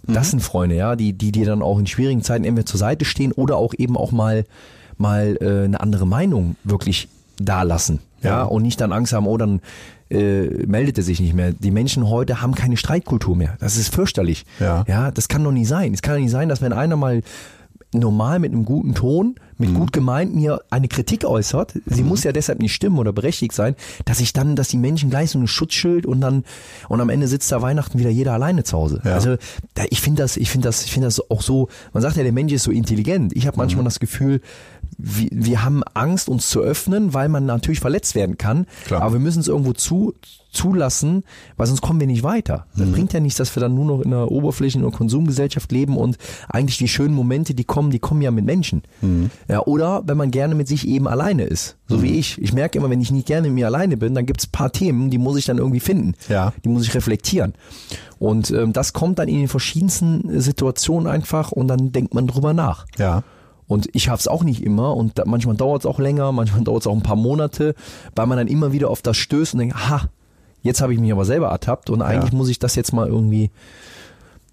Das 0.07 0.31
sind 0.31 0.41
Freunde, 0.41 0.75
ja, 0.75 0.95
die, 0.95 1.13
die 1.13 1.31
dir 1.31 1.45
dann 1.45 1.61
auch 1.61 1.77
in 1.77 1.85
schwierigen 1.85 2.23
Zeiten 2.23 2.43
entweder 2.43 2.65
zur 2.65 2.79
Seite 2.79 3.05
stehen 3.05 3.31
oder 3.31 3.57
auch 3.57 3.73
eben 3.77 3.97
auch 3.97 4.11
mal 4.11 4.45
mal 4.99 5.37
äh, 5.41 5.65
eine 5.65 5.79
andere 5.79 6.05
Meinung 6.05 6.55
wirklich 6.63 7.07
da 7.37 7.63
lassen. 7.63 7.99
Ja. 8.21 8.29
ja, 8.29 8.43
und 8.43 8.63
nicht 8.63 8.81
dann 8.81 8.91
Angst 8.91 9.13
haben, 9.13 9.27
oh, 9.27 9.37
dann 9.37 9.61
äh, 10.09 10.65
meldet 10.65 10.97
er 10.97 11.03
sich 11.03 11.19
nicht 11.19 11.33
mehr. 11.33 11.53
Die 11.53 11.71
Menschen 11.71 12.09
heute 12.09 12.41
haben 12.41 12.53
keine 12.53 12.77
Streitkultur 12.77 13.35
mehr. 13.35 13.55
Das 13.59 13.77
ist 13.77 13.93
fürchterlich. 13.93 14.45
Ja, 14.59 14.83
ja 14.87 15.11
das 15.11 15.27
kann 15.27 15.43
doch 15.43 15.51
nicht 15.51 15.67
sein. 15.67 15.93
Es 15.93 16.01
kann 16.01 16.15
doch 16.15 16.21
nicht 16.21 16.31
sein, 16.31 16.49
dass 16.49 16.61
wenn 16.61 16.73
einer 16.73 16.97
mal 16.97 17.21
normal 17.91 18.39
mit 18.39 18.51
einem 18.51 18.65
guten 18.65 18.93
Ton, 18.93 19.35
mit 19.57 19.73
gut 19.73 19.91
gemeint 19.91 20.35
mir 20.35 20.61
eine 20.69 20.87
Kritik 20.87 21.25
äußert, 21.25 21.73
sie 21.87 22.03
muss 22.03 22.23
ja 22.23 22.31
deshalb 22.31 22.59
nicht 22.59 22.73
stimmen 22.73 22.99
oder 22.99 23.11
berechtigt 23.11 23.53
sein, 23.53 23.75
dass 24.05 24.19
ich 24.19 24.31
dann, 24.31 24.55
dass 24.55 24.67
die 24.67 24.77
Menschen 24.77 25.09
gleich 25.09 25.31
so 25.31 25.39
ein 25.39 25.47
Schutzschild 25.47 26.05
und 26.05 26.21
dann 26.21 26.43
und 26.87 27.01
am 27.01 27.09
Ende 27.09 27.27
sitzt 27.27 27.51
da 27.51 27.61
Weihnachten 27.61 27.97
wieder 27.97 28.11
jeder 28.11 28.33
alleine 28.33 28.63
zu 28.63 28.77
Hause. 28.77 29.01
Ja. 29.03 29.15
Also 29.15 29.37
ich 29.89 30.01
finde 30.01 30.21
das, 30.21 30.37
ich 30.37 30.51
finde 30.51 30.67
das, 30.67 30.85
ich 30.85 30.91
finde 30.91 31.07
das 31.07 31.31
auch 31.31 31.41
so. 31.41 31.67
Man 31.91 32.03
sagt 32.03 32.15
ja, 32.15 32.23
der 32.23 32.31
Mensch 32.31 32.53
ist 32.53 32.63
so 32.63 32.71
intelligent. 32.71 33.35
Ich 33.35 33.47
habe 33.47 33.57
manchmal 33.57 33.83
das 33.83 33.99
Gefühl, 33.99 34.41
wir, 35.01 35.29
wir 35.31 35.63
haben 35.63 35.81
Angst, 35.93 36.27
uns 36.27 36.49
zu 36.49 36.59
öffnen, 36.59 37.13
weil 37.13 37.29
man 37.29 37.45
natürlich 37.45 37.79
verletzt 37.79 38.15
werden 38.15 38.37
kann. 38.37 38.65
Klar. 38.85 39.01
Aber 39.01 39.13
wir 39.13 39.19
müssen 39.21 39.39
es 39.39 39.47
irgendwo 39.47 39.71
zu, 39.71 40.13
zulassen, 40.51 41.23
weil 41.57 41.67
sonst 41.67 41.79
kommen 41.81 41.99
wir 42.01 42.07
nicht 42.07 42.23
weiter. 42.23 42.65
Das 42.75 42.87
Mhm. 42.87 42.91
bringt 42.91 43.13
ja 43.13 43.19
nichts, 43.21 43.37
dass 43.37 43.55
wir 43.55 43.61
dann 43.61 43.75
nur 43.75 43.85
noch 43.85 44.01
in 44.01 44.13
einer 44.13 44.29
Oberflächen- 44.29 44.83
und 44.83 44.91
Konsumgesellschaft 44.91 45.71
leben 45.71 45.95
und 45.95 46.17
eigentlich 46.49 46.77
die 46.79 46.87
schönen 46.89 47.13
Momente, 47.15 47.53
die 47.53 47.63
kommen, 47.63 47.91
die 47.91 47.99
kommen 47.99 48.21
ja 48.21 48.31
mit 48.31 48.43
Menschen. 48.43 48.81
Mhm. 49.01 49.29
Ja, 49.47 49.61
oder 49.61 50.01
wenn 50.05 50.17
man 50.17 50.31
gerne 50.31 50.53
mit 50.55 50.67
sich 50.67 50.85
eben 50.87 51.07
alleine 51.07 51.43
ist, 51.43 51.77
so 51.87 52.01
wie 52.03 52.17
ich. 52.19 52.37
Ich 52.41 52.51
merke 52.51 52.77
immer, 52.77 52.89
wenn 52.89 52.99
ich 52.99 53.11
nicht 53.11 53.25
gerne 53.27 53.47
mit 53.47 53.55
mir 53.55 53.67
alleine 53.67 53.95
bin, 53.95 54.13
dann 54.15 54.25
gibt's 54.25 54.47
paar 54.47 54.71
Themen, 54.73 55.09
die 55.09 55.17
muss 55.17 55.37
ich 55.37 55.45
dann 55.45 55.59
irgendwie 55.59 55.79
finden. 55.79 56.15
Ja. 56.27 56.51
Die 56.65 56.69
muss 56.69 56.83
ich 56.83 56.93
reflektieren. 56.93 57.53
Und 58.17 58.51
ähm, 58.51 58.73
das 58.73 58.91
kommt 58.91 59.17
dann 59.19 59.29
in 59.29 59.37
den 59.37 59.47
verschiedensten 59.47 60.41
Situationen 60.41 61.07
einfach 61.07 61.53
und 61.53 61.67
dann 61.69 61.93
denkt 61.93 62.13
man 62.13 62.27
drüber 62.27 62.53
nach. 62.53 62.85
Ja. 62.97 63.23
Und 63.69 63.87
ich 63.93 64.03
schaff's 64.03 64.27
auch 64.27 64.43
nicht 64.43 64.63
immer 64.63 64.97
und 64.97 65.19
da, 65.19 65.23
manchmal 65.25 65.55
dauert's 65.55 65.85
auch 65.85 65.99
länger, 65.99 66.31
manchmal 66.33 66.63
dauert's 66.65 66.87
auch 66.87 66.95
ein 66.95 67.03
paar 67.03 67.15
Monate, 67.15 67.75
weil 68.15 68.25
man 68.25 68.37
dann 68.37 68.47
immer 68.47 68.73
wieder 68.73 68.89
auf 68.89 69.01
das 69.03 69.15
stößt 69.15 69.53
und 69.53 69.59
denkt, 69.59 69.89
ha, 69.89 70.09
jetzt 70.63 70.81
habe 70.81 70.91
ich 70.93 70.99
mich 70.99 71.11
aber 71.11 71.23
selber 71.23 71.47
ertappt 71.49 71.89
und 71.91 72.01
eigentlich 72.01 72.31
Ja. 72.33 72.37
muss 72.37 72.49
ich 72.49 72.57
das 72.59 72.75
jetzt 72.75 72.91
mal 72.93 73.07
irgendwie 73.07 73.51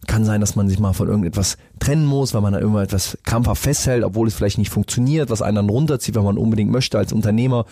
kann 0.06 0.24
sein, 0.24 0.40
dass 0.40 0.54
man 0.54 0.68
sich 0.68 0.78
mal 0.78 0.92
von 0.92 1.08
irgendetwas 1.08 1.56
trennen 1.80 2.06
muss, 2.06 2.32
weil 2.34 2.40
man 2.42 2.52
da 2.52 2.60
irgendetwas 2.60 3.18
krampfhaft 3.24 3.62
festhält, 3.62 4.04
obwohl 4.04 4.28
es 4.28 4.34
vielleicht 4.34 4.58
nicht 4.58 4.70
funktioniert, 4.70 5.30
was 5.30 5.42
einen 5.42 5.56
dann 5.56 5.70
runterzieht, 5.70 6.14
weil 6.14 6.22
man 6.22 6.38
unbedingt 6.38 6.70
möchte 6.70 6.96
als 6.98 7.12
Unternehmer, 7.12 7.64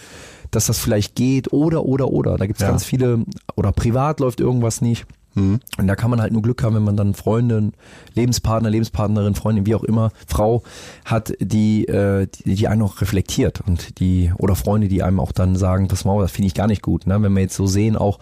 dass 0.51 0.67
das 0.67 0.79
vielleicht 0.79 1.15
geht 1.15 1.53
oder, 1.53 1.85
oder, 1.85 2.09
oder. 2.11 2.37
Da 2.37 2.47
gibt's 2.47 2.63
Ja. 2.63 2.69
ganz 2.71 2.85
viele, 2.85 3.25
oder 3.55 3.71
privat 3.71 4.19
läuft 4.19 4.41
irgendwas 4.41 4.81
nicht. 4.81 5.07
Und 5.35 5.87
da 5.87 5.97
kann 5.97 6.11
man 6.11 6.21
halt 6.21 6.33
nur 6.33 6.43
Glück 6.43 6.63
haben, 6.63 6.77
wenn 6.77 6.85
man 6.85 6.97
dann 6.97 7.15
Freundin, 7.15 7.73
Lebenspartner, 8.15 8.71
Lebenspartnerin, 8.71 9.35
Freundin, 9.35 9.67
wie 9.67 9.75
auch 9.75 9.85
immer, 9.85 10.11
Frau 10.27 10.63
hat, 11.05 11.33
die, 11.41 11.87
äh, 11.89 12.27
die, 12.27 12.55
die 12.55 12.69
einen 12.69 12.83
auch 12.83 13.01
reflektiert 13.01 13.61
und 13.67 13.99
die, 13.99 14.33
oder 14.39 14.55
Freunde, 14.55 14.89
die 14.89 15.03
einem 15.03 15.21
auch 15.21 15.33
dann 15.33 15.57
sagen, 15.57 15.89
das 15.89 16.05
mal, 16.05 16.21
das 16.21 16.33
finde 16.33 16.47
ich 16.47 16.55
gar 16.55 16.67
nicht 16.67 16.83
gut. 16.83 17.07
Ne? 17.07 17.21
Wenn 17.21 17.33
wir 17.33 17.43
jetzt 17.43 17.57
so 17.57 17.67
sehen, 17.67 17.97
auch 17.97 18.19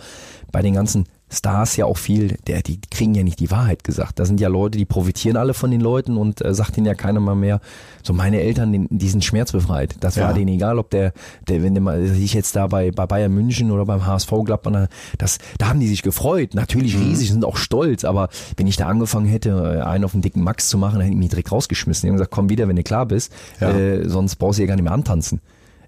bei 0.51 0.63
den 0.63 0.75
ganzen 0.75 1.07
Stars 1.33 1.77
ja 1.77 1.87
auch 1.87 1.97
viel, 1.97 2.37
der, 2.47 2.63
die 2.63 2.79
kriegen 2.91 3.15
ja 3.15 3.23
nicht 3.23 3.41
die 3.41 3.51
Wahrheit 3.51 3.85
gesagt. 3.85 4.19
Da 4.19 4.25
sind 4.27 4.39
ja 4.41 4.49
Leute, 4.49 4.77
die 4.79 4.85
profitieren 4.85 5.37
alle 5.37 5.55
von 5.55 5.71
den 5.71 5.81
Leuten 5.81 6.17
und 6.17 6.45
äh, 6.45 6.53
sagt 6.55 6.77
ihnen 6.77 6.87
ja 6.87 6.95
keiner 6.95 7.21
mal 7.21 7.35
mehr. 7.35 7.61
So 8.03 8.13
meine 8.13 8.41
Eltern, 8.41 8.73
die, 8.73 8.87
die 8.91 9.09
sind 9.09 9.25
schmerzbefreit. 9.25 9.97
Das 10.01 10.17
Ja. 10.17 10.27
war 10.27 10.35
denen 10.35 10.49
egal, 10.49 10.79
ob 10.79 10.91
der, 10.91 11.13
der 11.49 11.63
wenn 11.63 11.75
der 11.75 11.83
mal, 11.83 12.03
ich 12.05 12.35
jetzt 12.35 12.55
da 12.57 12.67
bei, 12.67 12.91
bei 12.91 13.07
Bayern 13.07 13.33
München 13.33 13.71
oder 13.71 13.87
beim 13.87 14.05
HSV 14.07 14.31
Gladbach, 14.45 14.89
das, 15.19 15.39
da 15.59 15.69
haben 15.69 15.81
die 15.81 15.89
sich 15.89 16.03
gefreut. 16.03 16.55
Natürlich 16.55 16.97
riesig, 16.99 17.31
sind 17.31 17.45
auch 17.45 17.57
stolz, 17.57 18.05
aber 18.05 18.29
wenn 18.57 18.67
ich 18.67 18.77
da 18.77 18.87
angefangen 18.89 19.27
hätte, 19.27 19.51
äh, 19.81 19.83
einen 19.83 20.05
auf 20.05 20.13
den 20.13 20.21
dicken 20.23 20.43
Max 20.43 20.69
zu 20.69 20.77
machen, 20.79 20.95
dann 20.95 21.03
hätte 21.03 21.13
ich 21.15 21.19
mich 21.19 21.31
direkt 21.31 21.51
rausgeschmissen. 21.53 22.07
Die 22.07 22.09
haben 22.11 22.17
gesagt, 22.17 22.31
komm 22.33 22.49
wieder, 22.51 22.69
wenn 22.69 22.77
du 22.77 22.83
klar 22.83 23.07
bist, 23.07 23.33
Ja. 23.61 23.71
äh, 23.71 24.09
sonst 24.09 24.37
brauchst 24.37 24.59
du 24.59 24.63
ja 24.63 24.69
gar 24.69 24.75
nicht 24.77 24.85
mehr 24.85 24.93
antanzen. 24.93 25.41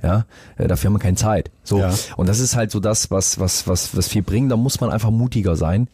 Ja, 0.05 0.27
äh, 0.59 0.69
dafür 0.69 0.89
haben 0.89 0.95
wir 0.97 1.01
keine 1.01 1.17
Zeit. 1.17 1.51
So. 1.63 1.79
Ja. 1.79 1.95
Und 2.17 2.29
das 2.29 2.39
ist 2.39 2.55
halt 2.57 2.71
so 2.71 2.79
das, 2.79 3.11
was, 3.11 3.41
was, 3.41 3.67
was, 3.67 3.97
was 3.97 4.07
viel 4.07 4.23
bringt. 4.23 4.53
Da 4.53 4.57
muss 4.57 4.81
man 4.81 4.91
einfach 4.91 5.11
mutiger 5.11 5.57
sein. 5.57 5.89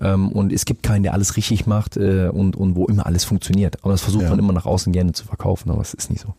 Ähm, 0.00 0.30
und 0.30 0.52
es 0.52 0.66
gibt 0.66 0.82
keinen, 0.84 1.02
der 1.02 1.14
alles 1.14 1.36
richtig 1.36 1.66
macht 1.66 1.96
äh, 1.96 2.28
und, 2.28 2.54
und 2.54 2.76
wo 2.76 2.86
immer 2.86 3.06
alles 3.06 3.24
funktioniert. 3.24 3.78
Aber 3.82 3.92
das 3.92 4.02
versucht 4.02 4.22
Ja. 4.24 4.30
man 4.30 4.38
immer 4.38 4.52
nach 4.52 4.66
außen 4.66 4.92
gerne 4.92 5.12
zu 5.12 5.24
verkaufen, 5.24 5.70
aber 5.70 5.80
es 5.80 5.94
ist 5.94 6.10
nicht 6.10 6.20
so. 6.20 6.34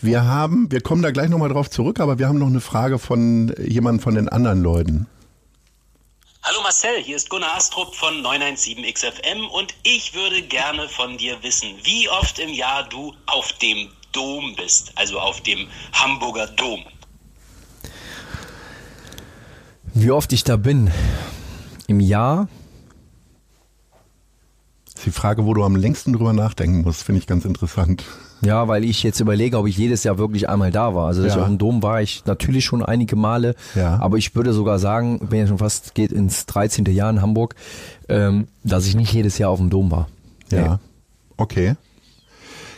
Wir 0.00 0.24
haben, 0.24 0.70
wir 0.72 0.80
kommen 0.80 1.02
da 1.02 1.10
gleich 1.10 1.28
nochmal 1.28 1.48
drauf 1.48 1.70
zurück, 1.70 2.00
aber 2.00 2.18
wir 2.18 2.28
haben 2.28 2.38
noch 2.38 2.46
eine 2.48 2.60
Frage 2.60 2.98
von 2.98 3.54
jemandem 3.64 4.02
von 4.02 4.14
den 4.14 4.28
anderen 4.28 4.62
Leuten. 4.62 5.06
Hallo 6.42 6.58
Marcel, 6.62 7.02
hier 7.02 7.16
ist 7.16 7.30
Gunnar 7.30 7.56
Astrup 7.56 7.94
von 7.94 8.14
917XFM 8.22 9.48
und 9.52 9.74
ich 9.82 10.14
würde 10.14 10.42
gerne 10.42 10.88
von 10.88 11.16
dir 11.18 11.36
wissen, 11.42 11.68
wie 11.84 12.08
oft 12.10 12.38
im 12.38 12.50
Jahr 12.50 12.88
du 12.88 13.14
auf 13.26 13.52
dem 13.54 13.88
Dom 14.14 14.54
bist, 14.56 14.92
also 14.96 15.18
auf 15.18 15.40
dem 15.42 15.66
Hamburger 15.92 16.46
Dom. 16.46 16.80
Wie 19.92 20.10
oft 20.10 20.32
ich 20.32 20.44
da 20.44 20.56
bin? 20.56 20.90
Im 21.86 22.00
Jahr? 22.00 22.48
Das 24.86 24.94
ist 24.96 25.06
die 25.06 25.10
Frage, 25.10 25.44
wo 25.44 25.54
du 25.54 25.62
am 25.64 25.76
längsten 25.76 26.12
drüber 26.12 26.32
nachdenken 26.32 26.82
musst, 26.82 27.02
finde 27.02 27.20
ich 27.20 27.26
ganz 27.26 27.44
interessant. 27.44 28.04
Ja, 28.42 28.68
weil 28.68 28.84
ich 28.84 29.02
jetzt 29.02 29.20
überlege, 29.20 29.58
ob 29.58 29.66
ich 29.66 29.76
jedes 29.76 30.04
Jahr 30.04 30.18
wirklich 30.18 30.48
einmal 30.48 30.70
da 30.70 30.94
war. 30.94 31.06
Also 31.06 31.22
dass 31.22 31.32
Ja. 31.32 31.36
ich 31.38 31.42
auf 31.42 31.48
dem 31.48 31.58
Dom 31.58 31.82
war 31.82 32.02
ich 32.02 32.24
natürlich 32.26 32.64
schon 32.64 32.84
einige 32.84 33.16
Male, 33.16 33.54
Ja. 33.74 33.98
aber 34.00 34.16
ich 34.18 34.34
würde 34.34 34.52
sogar 34.52 34.78
sagen, 34.78 35.18
bin 35.28 35.40
ja 35.40 35.46
schon 35.46 35.58
fast, 35.58 35.94
geht 35.94 36.12
ins 36.12 36.46
13. 36.46 36.84
Jahr 36.86 37.10
in 37.10 37.22
Hamburg, 37.22 37.54
ähm, 38.08 38.48
dass 38.62 38.86
ich 38.86 38.94
nicht 38.96 39.12
jedes 39.12 39.38
Jahr 39.38 39.50
auf 39.50 39.58
dem 39.58 39.70
Dom 39.70 39.90
war. 39.90 40.08
Ja. 40.50 40.78
Okay. 41.36 41.74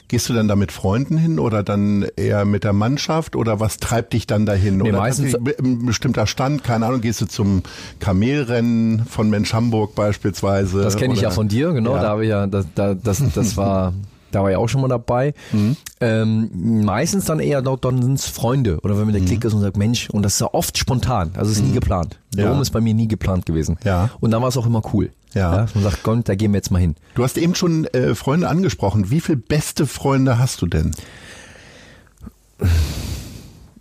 Gehst 0.09 0.29
du 0.29 0.35
dann 0.35 0.47
da 0.47 0.55
mit 0.55 0.71
Freunden 0.71 1.19
hin 1.19 1.39
oder 1.41 1.65
dann 1.65 2.07
eher 2.17 2.45
mit 2.45 2.63
der 2.63 2.73
Mannschaft 2.73 3.35
oder 3.35 3.59
was 3.59 3.79
treibt 3.79 4.13
dich 4.13 4.27
dann 4.29 4.47
dahin? 4.47 4.77
Nee, 4.79 4.91
oder 4.91 4.99
meistens- 4.99 5.35
ein 5.35 5.85
bestimmter 5.85 6.29
Stand, 6.29 6.63
keine 6.63 6.87
Ahnung, 6.87 7.01
gehst 7.01 7.21
du 7.21 7.27
zum 7.27 7.63
Kamelrennen 7.99 9.05
von 9.07 9.29
Mensch 9.31 9.53
Hamburg 9.53 9.95
beispielsweise? 9.95 10.83
Das 10.83 10.97
kenne 10.97 11.15
ich 11.15 11.19
oder- 11.21 11.29
ja 11.29 11.35
von 11.35 11.49
dir, 11.49 11.73
genau. 11.73 11.97
Ja. 11.97 12.03
Da 12.03 12.09
habe 12.11 12.25
ich 12.25 12.31
ja, 12.31 12.47
das, 12.47 12.67
da, 12.75 12.95
das, 12.95 13.23
das 13.35 13.57
war, 13.57 13.93
da 14.33 14.43
war 14.43 14.51
ich 14.51 14.57
auch 14.57 14.69
schon 14.69 14.81
mal 14.81 14.89
dabei. 14.89 15.35
Mhm. 15.53 15.77
Ähm, 16.01 16.51
meistens 16.85 17.25
dann 17.25 17.41
eher 17.41 17.63
dort, 17.63 17.85
dann 17.85 18.03
sind 18.03 18.15
es 18.19 18.27
Freunde 18.27 18.79
oder 18.83 18.99
wenn 18.99 19.07
mir 19.07 19.13
der 19.13 19.23
Klick 19.23 19.45
ist 19.45 19.55
und 19.55 19.61
sagt, 19.61 19.77
Mensch, 19.77 20.09
und 20.11 20.23
das 20.23 20.35
ist 20.35 20.41
ja 20.41 20.49
oft 20.53 20.77
spontan, 20.79 21.31
also 21.37 21.51
es 21.51 21.59
ist 21.59 21.65
nie 21.65 21.73
geplant. 21.73 22.19
Mhm. 22.35 22.41
Ja. 22.41 22.61
Ist 22.61 22.71
bei 22.71 22.81
mir 22.81 22.95
nie 22.95 23.09
geplant 23.09 23.47
gewesen. 23.47 23.77
Ja. 23.85 24.11
Und 24.21 24.31
dann 24.31 24.43
war 24.43 24.49
es 24.49 24.57
auch 24.57 24.67
immer 24.67 24.83
cool. 24.93 25.11
Ja. 25.37 25.57
dass 25.57 25.75
man 25.75 25.85
sagt, 25.85 26.03
Gott, 26.03 26.29
da 26.29 26.35
gehen 26.35 26.53
wir 26.53 26.59
jetzt 26.59 26.71
mal 26.71 26.79
hin. 26.81 26.97
Du 27.15 27.23
hast 27.23 27.37
eben 27.39 27.55
schon 27.55 27.85
äh, 27.87 28.15
Freunde 28.15 28.49
angesprochen. 28.49 29.11
Wie 29.11 29.21
viele 29.21 29.39
beste 29.39 29.87
Freunde 29.87 30.39
hast 30.39 30.63
du 30.63 30.67
denn? 30.67 30.93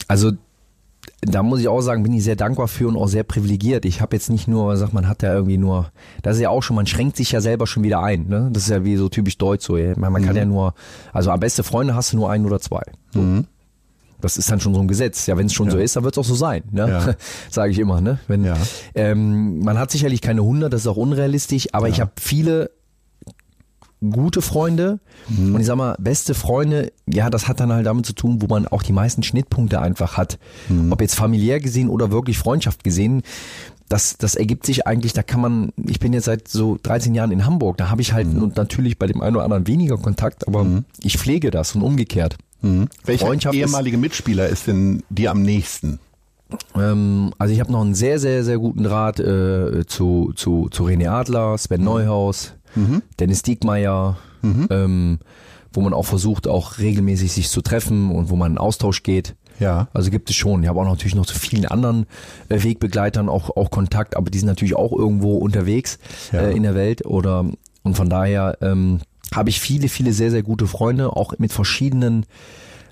Also 0.07 0.31
da 1.21 1.41
muss 1.41 1.59
ich 1.59 1.67
auch 1.67 1.81
sagen, 1.81 2.03
bin 2.03 2.13
ich 2.13 2.23
sehr 2.23 2.35
dankbar 2.35 2.67
für 2.67 2.87
und 2.87 2.97
auch 2.97 3.07
sehr 3.07 3.23
privilegiert. 3.23 3.85
Ich 3.85 3.99
habe 4.01 4.15
jetzt 4.15 4.29
nicht 4.29 4.47
nur, 4.47 4.75
sagt 4.77 4.93
man 4.93 5.07
hat 5.07 5.23
ja 5.23 5.33
irgendwie 5.33 5.57
nur, 5.57 5.91
das 6.21 6.35
ist 6.35 6.41
ja 6.43 6.49
auch 6.49 6.61
schon, 6.61 6.75
man 6.75 6.85
schränkt 6.85 7.17
sich 7.17 7.31
ja 7.31 7.41
selber 7.41 7.65
schon 7.65 7.83
wieder 7.83 8.01
ein. 8.03 8.27
Ne? 8.27 8.49
Das 8.51 8.63
ist 8.63 8.69
ja 8.69 8.83
wie 8.83 8.95
so 8.97 9.09
typisch 9.09 9.37
deutsch 9.39 9.65
so. 9.65 9.73
Man, 9.73 10.13
man 10.13 10.21
Mhm. 10.21 10.25
kann 10.25 10.35
ja 10.35 10.45
nur, 10.45 10.75
also 11.13 11.31
am 11.31 11.39
beste 11.39 11.63
Freunde 11.63 11.95
hast 11.95 12.13
du 12.13 12.17
nur 12.17 12.29
einen 12.29 12.45
oder 12.45 12.59
zwei. 12.59 12.83
So. 13.11 13.21
Das 14.21 14.37
ist 14.37 14.49
dann 14.49 14.59
schon 14.59 14.73
so 14.73 14.79
ein 14.81 14.87
Gesetz. 14.87 15.25
Ja, 15.27 15.37
wenn 15.37 15.45
es 15.47 15.53
schon 15.53 15.69
so 15.69 15.77
ist, 15.77 15.95
dann 15.95 16.03
wird 16.03 16.15
es 16.15 16.19
auch 16.19 16.25
so 16.27 16.35
sein. 16.35 16.63
Ne? 16.71 16.87
Ja. 16.89 17.13
Sage 17.49 17.71
ich 17.71 17.79
immer. 17.79 18.01
Ne? 18.01 18.19
Wenn, 18.27 18.43
Ja. 18.43 18.55
ähm, 18.95 19.59
man 19.59 19.77
hat 19.77 19.91
sicherlich 19.91 20.21
keine 20.21 20.41
100, 20.41 20.71
das 20.73 20.81
ist 20.81 20.87
auch 20.87 20.97
unrealistisch, 20.97 21.67
aber 21.73 21.89
ich 21.89 21.99
habe 22.01 22.11
viele 22.19 22.71
gute 24.07 24.41
Freunde 24.43 24.99
und 25.29 25.59
ich 25.59 25.65
sag 25.65 25.77
mal, 25.77 25.95
beste 25.99 26.35
Freunde, 26.35 26.91
ja, 27.07 27.29
das 27.31 27.47
hat 27.47 27.59
dann 27.59 27.71
halt 27.73 27.87
damit 27.87 28.05
zu 28.05 28.13
tun, 28.13 28.39
wo 28.41 28.45
man 28.47 28.67
auch 28.67 28.83
die 28.83 28.93
meisten 28.93 29.23
Schnittpunkte 29.23 29.81
einfach 29.81 30.15
hat. 30.17 30.37
Ob 30.91 31.01
jetzt 31.01 31.15
familiär 31.15 31.59
gesehen 31.59 31.89
oder 31.89 32.11
wirklich 32.11 32.37
Freundschaft 32.37 32.83
gesehen. 32.83 33.23
Das, 33.89 34.17
das 34.17 34.35
ergibt 34.35 34.65
sich 34.65 34.85
eigentlich, 34.87 35.13
da 35.13 35.21
kann 35.23 35.41
man, 35.41 35.71
ich 35.87 35.99
bin 35.99 36.11
jetzt 36.13 36.25
seit 36.25 36.47
so 36.47 36.77
13 36.83 37.15
Jahren 37.15 37.31
in 37.31 37.45
Hamburg, 37.45 37.77
da 37.77 37.89
habe 37.89 38.01
ich 38.01 38.13
halt 38.13 38.27
und 38.27 38.55
natürlich 38.57 38.97
bei 38.99 39.05
dem 39.07 39.21
einen 39.21 39.35
oder 39.35 39.45
anderen 39.45 39.65
weniger 39.67 39.97
Kontakt, 39.97 40.47
aber 40.47 40.65
ich 41.03 41.17
pflege 41.17 41.49
das 41.51 41.73
und 41.75 41.81
umgekehrt. 41.83 42.35
Welcher 43.05 43.25
Freundschaft 43.27 43.55
ehemalige 43.55 43.97
Mitspieler 43.97 44.47
ist 44.47 44.67
denn 44.67 45.03
dir 45.09 45.31
am 45.31 45.41
nächsten? 45.41 45.99
Ähm, 46.75 47.31
also 47.37 47.53
ich 47.53 47.59
habe 47.59 47.71
noch 47.71 47.81
einen 47.81 47.95
sehr, 47.95 48.19
sehr, 48.19 48.43
sehr 48.43 48.57
guten 48.57 48.83
Draht 48.83 49.19
äh, 49.19 49.85
zu, 49.85 50.31
zu, 50.35 50.69
zu 50.69 50.83
René 50.85 51.09
Adler, 51.09 51.57
Sven 51.57 51.83
Neuhaus, 51.83 52.53
Dennis 53.19 53.41
Diekmeyer, 53.41 54.17
ähm, 54.43 55.19
wo 55.73 55.81
man 55.81 55.93
auch 55.93 56.05
versucht, 56.05 56.47
auch 56.47 56.77
regelmäßig 56.77 57.31
sich 57.31 57.49
zu 57.49 57.61
treffen 57.61 58.11
und 58.11 58.29
wo 58.29 58.35
man 58.35 58.53
in 58.53 58.57
Austausch 58.57 59.01
geht. 59.03 59.35
Ja. 59.59 59.87
Also 59.93 60.11
gibt 60.11 60.29
es 60.29 60.35
schon. 60.35 60.61
Ich 60.63 60.69
habe 60.69 60.79
auch 60.81 60.85
natürlich 60.85 61.15
noch 61.15 61.25
zu 61.25 61.37
vielen 61.39 61.65
anderen 61.65 62.05
äh, 62.49 62.61
Wegbegleitern 62.61 63.29
auch, 63.29 63.55
auch 63.55 63.71
Kontakt, 63.71 64.17
aber 64.17 64.29
die 64.29 64.37
sind 64.39 64.47
natürlich 64.47 64.75
auch 64.75 64.91
irgendwo 64.91 65.37
unterwegs 65.37 65.97
Ja. 66.33 66.41
äh, 66.41 66.51
in 66.55 66.63
der 66.63 66.75
Welt 66.75 67.05
oder 67.05 67.45
und 67.83 67.95
von 67.95 68.09
daher 68.09 68.57
ähm, 68.61 68.99
habe 69.35 69.49
ich 69.49 69.59
viele, 69.59 69.89
viele 69.89 70.13
sehr, 70.13 70.31
sehr 70.31 70.43
gute 70.43 70.67
Freunde, 70.67 71.15
auch 71.15 71.33
mit 71.37 71.51
verschiedenen 71.51 72.25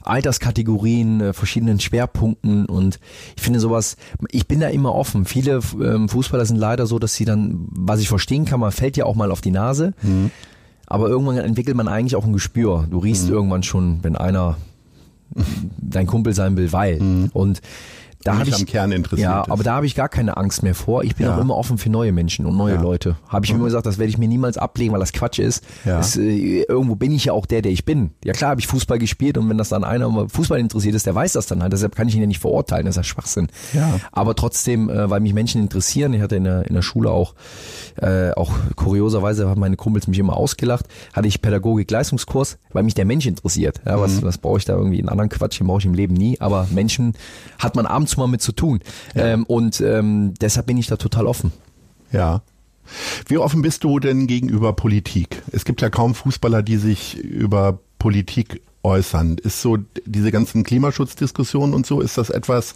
Alterskategorien, 0.04 1.22
äh, 1.22 1.34
verschiedenen 1.34 1.80
Schwerpunkten 1.80 2.66
und 2.66 3.00
ich 3.38 3.42
finde 3.42 3.60
sowas, 3.60 3.96
ich 4.32 4.48
bin 4.48 4.60
da 4.60 4.68
immer 4.68 4.94
offen. 4.94 5.26
Viele 5.26 5.62
ähm, 5.82 6.10
Fußballer 6.10 6.46
sind 6.46 6.58
leider 6.58 6.86
so, 6.86 7.00
dass 7.00 7.16
sie 7.16 7.26
dann, 7.26 7.68
was 7.70 8.02
ich 8.02 8.10
verstehen 8.10 8.44
kann, 8.46 8.60
man 8.60 8.72
fällt 8.72 8.98
ja 8.98 9.06
auch 9.06 9.16
mal 9.16 9.32
auf 9.32 9.40
die 9.40 9.52
Nase, 9.52 9.94
aber 10.88 11.08
irgendwann 11.08 11.38
entwickelt 11.38 11.78
man 11.78 11.88
eigentlich 11.88 12.16
auch 12.18 12.26
ein 12.26 12.34
Gespür. 12.34 12.86
Du 12.90 13.00
riechst 13.00 13.30
irgendwann 13.30 13.64
schon, 13.64 14.04
wenn 14.04 14.18
einer 14.18 14.58
dein 15.78 16.06
Kumpel 16.06 16.34
sein 16.34 16.58
will, 16.58 16.74
weil. 16.74 17.00
Und 17.34 17.62
da 18.24 18.36
nicht 18.36 18.48
ich, 18.50 18.56
am 18.56 18.66
Kern 18.66 18.92
interessiert 18.92 19.30
Ja, 19.30 19.42
ist. 19.42 19.52
aber 19.52 19.64
da 19.64 19.76
habe 19.76 19.86
ich 19.86 19.96
gar 19.96 20.10
keine 20.10 20.38
Angst 20.38 20.64
mehr 20.64 20.76
vor. 20.76 21.04
Ich 21.04 21.16
bin 21.16 21.26
Ja. 21.26 21.36
auch 21.36 21.42
immer 21.42 21.56
offen 21.56 21.78
für 21.78 21.90
neue 21.90 22.12
Menschen 22.12 22.46
und 22.46 22.56
neue 22.58 22.76
Ja. 22.76 22.82
Leute. 22.82 23.16
Habe 23.28 23.46
ich 23.46 23.52
mir 23.52 23.58
immer 23.58 23.66
gesagt, 23.66 23.86
das 23.86 23.98
werde 23.98 24.10
ich 24.10 24.18
mir 24.18 24.28
niemals 24.28 24.58
ablegen, 24.58 24.94
weil 24.94 25.00
das 25.00 25.12
Quatsch 25.14 25.40
ist. 25.40 25.64
Ja. 25.86 26.00
Es, 26.00 26.16
äh, 26.18 26.64
irgendwo 26.64 26.96
bin 26.96 27.12
ich 27.12 27.26
ja 27.26 27.34
auch 27.34 27.46
der, 27.46 27.62
der 27.62 27.72
ich 27.72 27.86
bin. 27.86 28.12
Ja 28.24 28.34
klar, 28.34 28.52
habe 28.52 28.62
ich 28.62 28.68
Fußball 28.68 29.00
gespielt 29.00 29.38
und 29.38 29.50
wenn 29.50 29.58
das 29.58 29.70
dann 29.70 29.84
einer 29.84 30.08
mal 30.10 30.30
Fußball 30.30 30.60
interessiert 30.60 30.96
ist, 30.96 31.06
der 31.06 31.16
weiß 31.16 31.34
das 31.34 31.48
dann 31.48 31.62
halt. 31.62 31.74
Deshalb 31.74 31.96
kann 31.96 32.08
ich 32.08 32.16
ihn 32.16 32.22
ja 32.22 32.28
nicht 32.28 32.40
verurteilen, 32.40 32.86
das 32.86 32.94
ist 32.94 32.98
ja 32.98 33.04
Schwachsinn. 33.04 33.48
Ja. 33.74 34.00
Aber 34.12 34.36
trotzdem, 34.36 34.90
äh, 34.90 35.10
weil 35.10 35.20
mich 35.20 35.34
Menschen 35.34 35.62
interessieren, 35.62 36.14
ich 36.14 36.22
hatte 36.22 36.36
in 36.36 36.44
der, 36.46 36.66
in 36.68 36.76
der 36.76 36.82
Schule 36.82 37.10
auch, 37.12 37.34
äh, 38.02 38.32
auch 38.32 38.52
kurioserweise 38.76 39.50
haben 39.50 39.60
meine 39.60 39.76
Kumpels 39.76 40.08
mich 40.08 40.20
immer 40.20 40.38
ausgelacht, 40.38 40.86
hatte 41.14 41.28
ich 41.28 41.42
Pädagogik-Leistungskurs, 41.42 42.58
weil 42.72 42.84
mich 42.84 42.94
der 42.94 43.06
Mensch 43.06 43.26
interessiert. 43.26 43.82
Ja, 43.86 44.00
was, 44.00 44.22
was 44.24 44.38
brauche 44.38 44.58
ich 44.58 44.66
da 44.66 44.74
irgendwie 44.74 45.00
in 45.00 45.10
anderen 45.10 45.30
Quatsch, 45.30 45.60
den 45.60 45.68
brauche 45.68 45.80
ich 45.80 45.86
im 45.86 45.94
Leben 45.94 46.14
nie, 46.14 46.40
aber 46.40 46.68
Menschen 46.72 47.14
hat 47.60 47.76
man 47.76 47.86
abends 47.86 48.13
mal 48.18 48.28
mit 48.28 48.42
zu 48.42 48.52
tun. 48.52 48.80
Ähm, 49.16 49.44
und 49.46 49.82
ähm, 49.82 50.34
deshalb 50.40 50.68
bin 50.68 50.78
ich 50.78 50.88
da 50.88 50.98
total 50.98 51.26
offen. 51.28 51.52
Ja. 52.12 52.42
Wie 53.28 53.38
offen 53.38 53.62
bist 53.62 53.84
du 53.84 54.00
denn 54.00 54.28
gegenüber 54.28 54.74
Politik? 54.74 55.42
Es 55.52 55.64
gibt 55.66 55.82
ja 55.82 55.90
kaum 55.90 56.16
Fußballer, 56.16 56.62
die 56.62 56.78
sich 56.78 57.18
über 57.18 57.80
Politik 57.98 58.62
äußern. 58.84 59.38
Ist 59.38 59.62
so 59.62 59.78
diese 60.06 60.32
ganzen 60.32 60.64
Klimaschutzdiskussionen 60.64 61.74
und 61.74 61.86
so, 61.86 62.02
ist 62.02 62.18
das 62.18 62.30
etwas, 62.30 62.76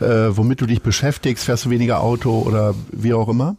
äh, 0.00 0.30
womit 0.30 0.60
du 0.60 0.66
dich 0.66 0.82
beschäftigst? 0.82 1.44
Fährst 1.44 1.66
du 1.66 1.70
weniger 1.70 2.00
Auto 2.00 2.40
oder 2.40 2.74
wie 2.90 3.14
auch 3.14 3.28
immer? 3.28 3.56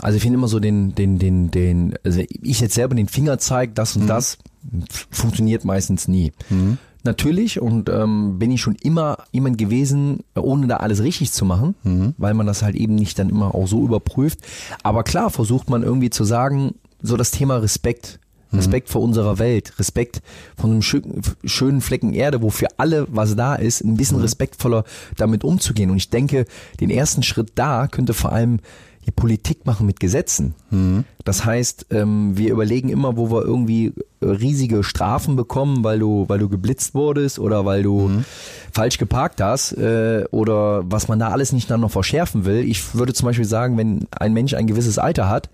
Also 0.00 0.16
ich 0.16 0.22
finde 0.22 0.38
immer 0.38 0.46
so 0.48 0.60
den, 0.60 0.94
den, 0.94 1.18
den, 1.18 1.50
den, 1.50 1.94
also 2.04 2.22
ich 2.28 2.60
jetzt 2.60 2.74
selber 2.74 2.94
den 2.94 3.08
Finger 3.08 3.38
zeige, 3.38 3.72
das 3.72 3.96
und 3.96 4.06
das, 4.06 4.38
f- 4.88 5.08
funktioniert 5.10 5.64
meistens 5.64 6.06
nie. 6.06 6.32
Natürlich 7.02 7.60
und 7.60 7.88
ähm, 7.88 8.38
bin 8.38 8.50
ich 8.50 8.60
schon 8.60 8.76
immer 8.82 9.18
jemand 9.32 9.56
gewesen, 9.58 10.20
ohne 10.36 10.66
da 10.66 10.76
alles 10.78 11.02
richtig 11.02 11.32
zu 11.32 11.44
machen, 11.44 11.74
weil 12.18 12.34
man 12.34 12.46
das 12.46 12.62
halt 12.62 12.76
eben 12.76 12.94
nicht 12.94 13.18
dann 13.18 13.30
immer 13.30 13.54
auch 13.54 13.66
so 13.66 13.82
überprüft. 13.84 14.40
Aber 14.82 15.02
klar 15.02 15.30
versucht 15.30 15.70
man 15.70 15.82
irgendwie 15.82 16.10
zu 16.10 16.24
sagen, 16.24 16.74
so 17.02 17.16
das 17.16 17.30
Thema 17.30 17.56
Respekt. 17.56 18.18
Respekt 18.52 18.88
vor 18.88 19.00
unserer 19.00 19.38
Welt, 19.38 19.78
Respekt 19.78 20.22
von 20.56 20.72
einem 20.72 20.82
schö 20.82 21.00
schönen 21.44 21.80
Flecken 21.80 22.12
Erde, 22.12 22.42
wo 22.42 22.50
für 22.50 22.66
alle 22.78 23.06
was 23.08 23.36
da 23.36 23.54
ist, 23.54 23.84
ein 23.84 23.96
bisschen 23.96 24.20
respektvoller 24.20 24.82
damit 25.16 25.44
umzugehen. 25.44 25.88
Und 25.88 25.98
ich 25.98 26.10
denke, 26.10 26.46
den 26.80 26.90
ersten 26.90 27.22
Schritt 27.22 27.52
da 27.54 27.86
könnte 27.86 28.12
vor 28.12 28.32
allem 28.32 28.58
die 29.06 29.10
Politik 29.10 29.64
machen 29.66 29.86
mit 29.86 29.98
Gesetzen. 29.98 30.54
Das 31.24 31.44
heißt, 31.44 31.86
ähm, 31.90 32.36
wir 32.36 32.50
überlegen 32.52 32.88
immer, 32.90 33.16
wo 33.16 33.30
wir 33.30 33.42
irgendwie 33.44 33.92
äh, 34.20 34.26
riesige 34.26 34.82
Strafen 34.84 35.36
bekommen, 35.36 35.84
weil 35.84 35.98
du, 35.98 36.26
weil 36.28 36.38
du 36.38 36.48
geblitzt 36.48 36.94
wurdest 36.94 37.38
oder 37.38 37.64
weil 37.64 37.82
du 37.82 38.08
falsch 38.72 38.98
geparkt 38.98 39.40
hast 39.40 39.72
äh, 39.72 40.24
oder 40.30 40.82
was 40.84 41.08
man 41.08 41.18
da 41.18 41.28
alles 41.28 41.52
nicht 41.52 41.70
dann 41.70 41.80
noch 41.80 41.90
verschärfen 41.90 42.44
will. 42.44 42.58
Ich 42.68 42.94
würde 42.94 43.12
zum 43.14 43.26
Beispiel 43.26 43.44
sagen, 43.46 43.78
wenn 43.78 44.06
ein 44.10 44.32
Mensch 44.32 44.54
ein 44.54 44.66
gewisses 44.66 44.98
Alter 44.98 45.28
hat 45.28 45.48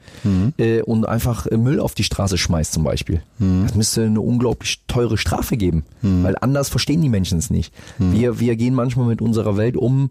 äh, 0.58 0.82
und 0.82 1.08
einfach 1.08 1.46
äh, 1.46 1.56
Müll 1.56 1.80
auf 1.80 1.94
die 1.94 2.04
Straße 2.04 2.38
schmeißt 2.38 2.72
zum 2.72 2.84
Beispiel, 2.84 3.22
das 3.38 3.74
müsste 3.74 4.04
eine 4.04 4.20
unglaublich 4.20 4.80
teure 4.86 5.18
Strafe 5.18 5.56
geben, 5.56 5.84
weil 6.02 6.36
anders 6.40 6.68
verstehen 6.68 7.02
die 7.02 7.08
Menschen 7.08 7.38
es 7.38 7.50
nicht. 7.50 7.72
Wir, 7.98 8.40
wir 8.40 8.56
gehen 8.56 8.74
manchmal 8.74 9.06
mit 9.06 9.20
unserer 9.20 9.56
Welt 9.56 9.76
um, 9.76 10.10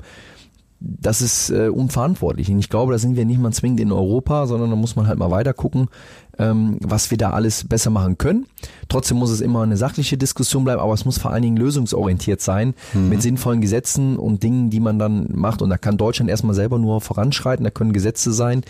das 0.88 1.22
ist 1.22 1.50
äh, 1.50 1.70
unverantwortlich. 1.70 2.50
Und 2.50 2.60
ich 2.60 2.70
glaube, 2.70 2.92
da 2.92 3.00
sind 3.00 3.16
wir 3.16 3.26
nicht 3.26 3.40
mal 3.40 3.52
zwingend 3.52 3.80
in 3.80 3.92
Europa, 3.92 4.46
sondern 4.46 4.70
da 4.70 4.76
muss 4.76 4.96
man 4.96 5.08
halt 5.08 5.18
mal 5.18 5.32
weiter 5.32 5.54
gucken, 5.54 5.88
ähm, 6.38 6.78
was 6.82 7.10
wir 7.12 7.18
da 7.18 7.32
alles 7.32 7.68
besser 7.68 7.90
machen 7.90 8.18
können. 8.18 8.46
Trotzdem 8.88 9.18
muss 9.18 9.32
es 9.32 9.42
immer 9.42 9.64
eine 9.64 9.78
sachliche 9.78 10.18
Diskussion 10.18 10.64
bleiben, 10.64 10.82
aber 10.82 10.94
es 10.94 11.06
muss 11.06 11.18
vor 11.18 11.32
allen 11.32 11.42
Dingen 11.42 11.58
lösungsorientiert 11.58 12.42
sein, 12.42 12.74
mit 12.94 13.22
sinnvollen 13.22 13.62
Gesetzen 13.62 14.18
und 14.18 14.44
Dingen, 14.44 14.70
die 14.70 14.80
man 14.80 15.00
dann 15.00 15.30
macht. 15.34 15.62
Und 15.62 15.70
da 15.70 15.78
kann 15.78 15.98
Deutschland 15.98 16.30
erstmal 16.30 16.56
selber 16.56 16.78
nur 16.78 17.02
voranschreiten, 17.02 17.64
da 17.64 17.72
können 17.72 17.94
Gesetze 17.94 18.32
sein, 18.32 18.62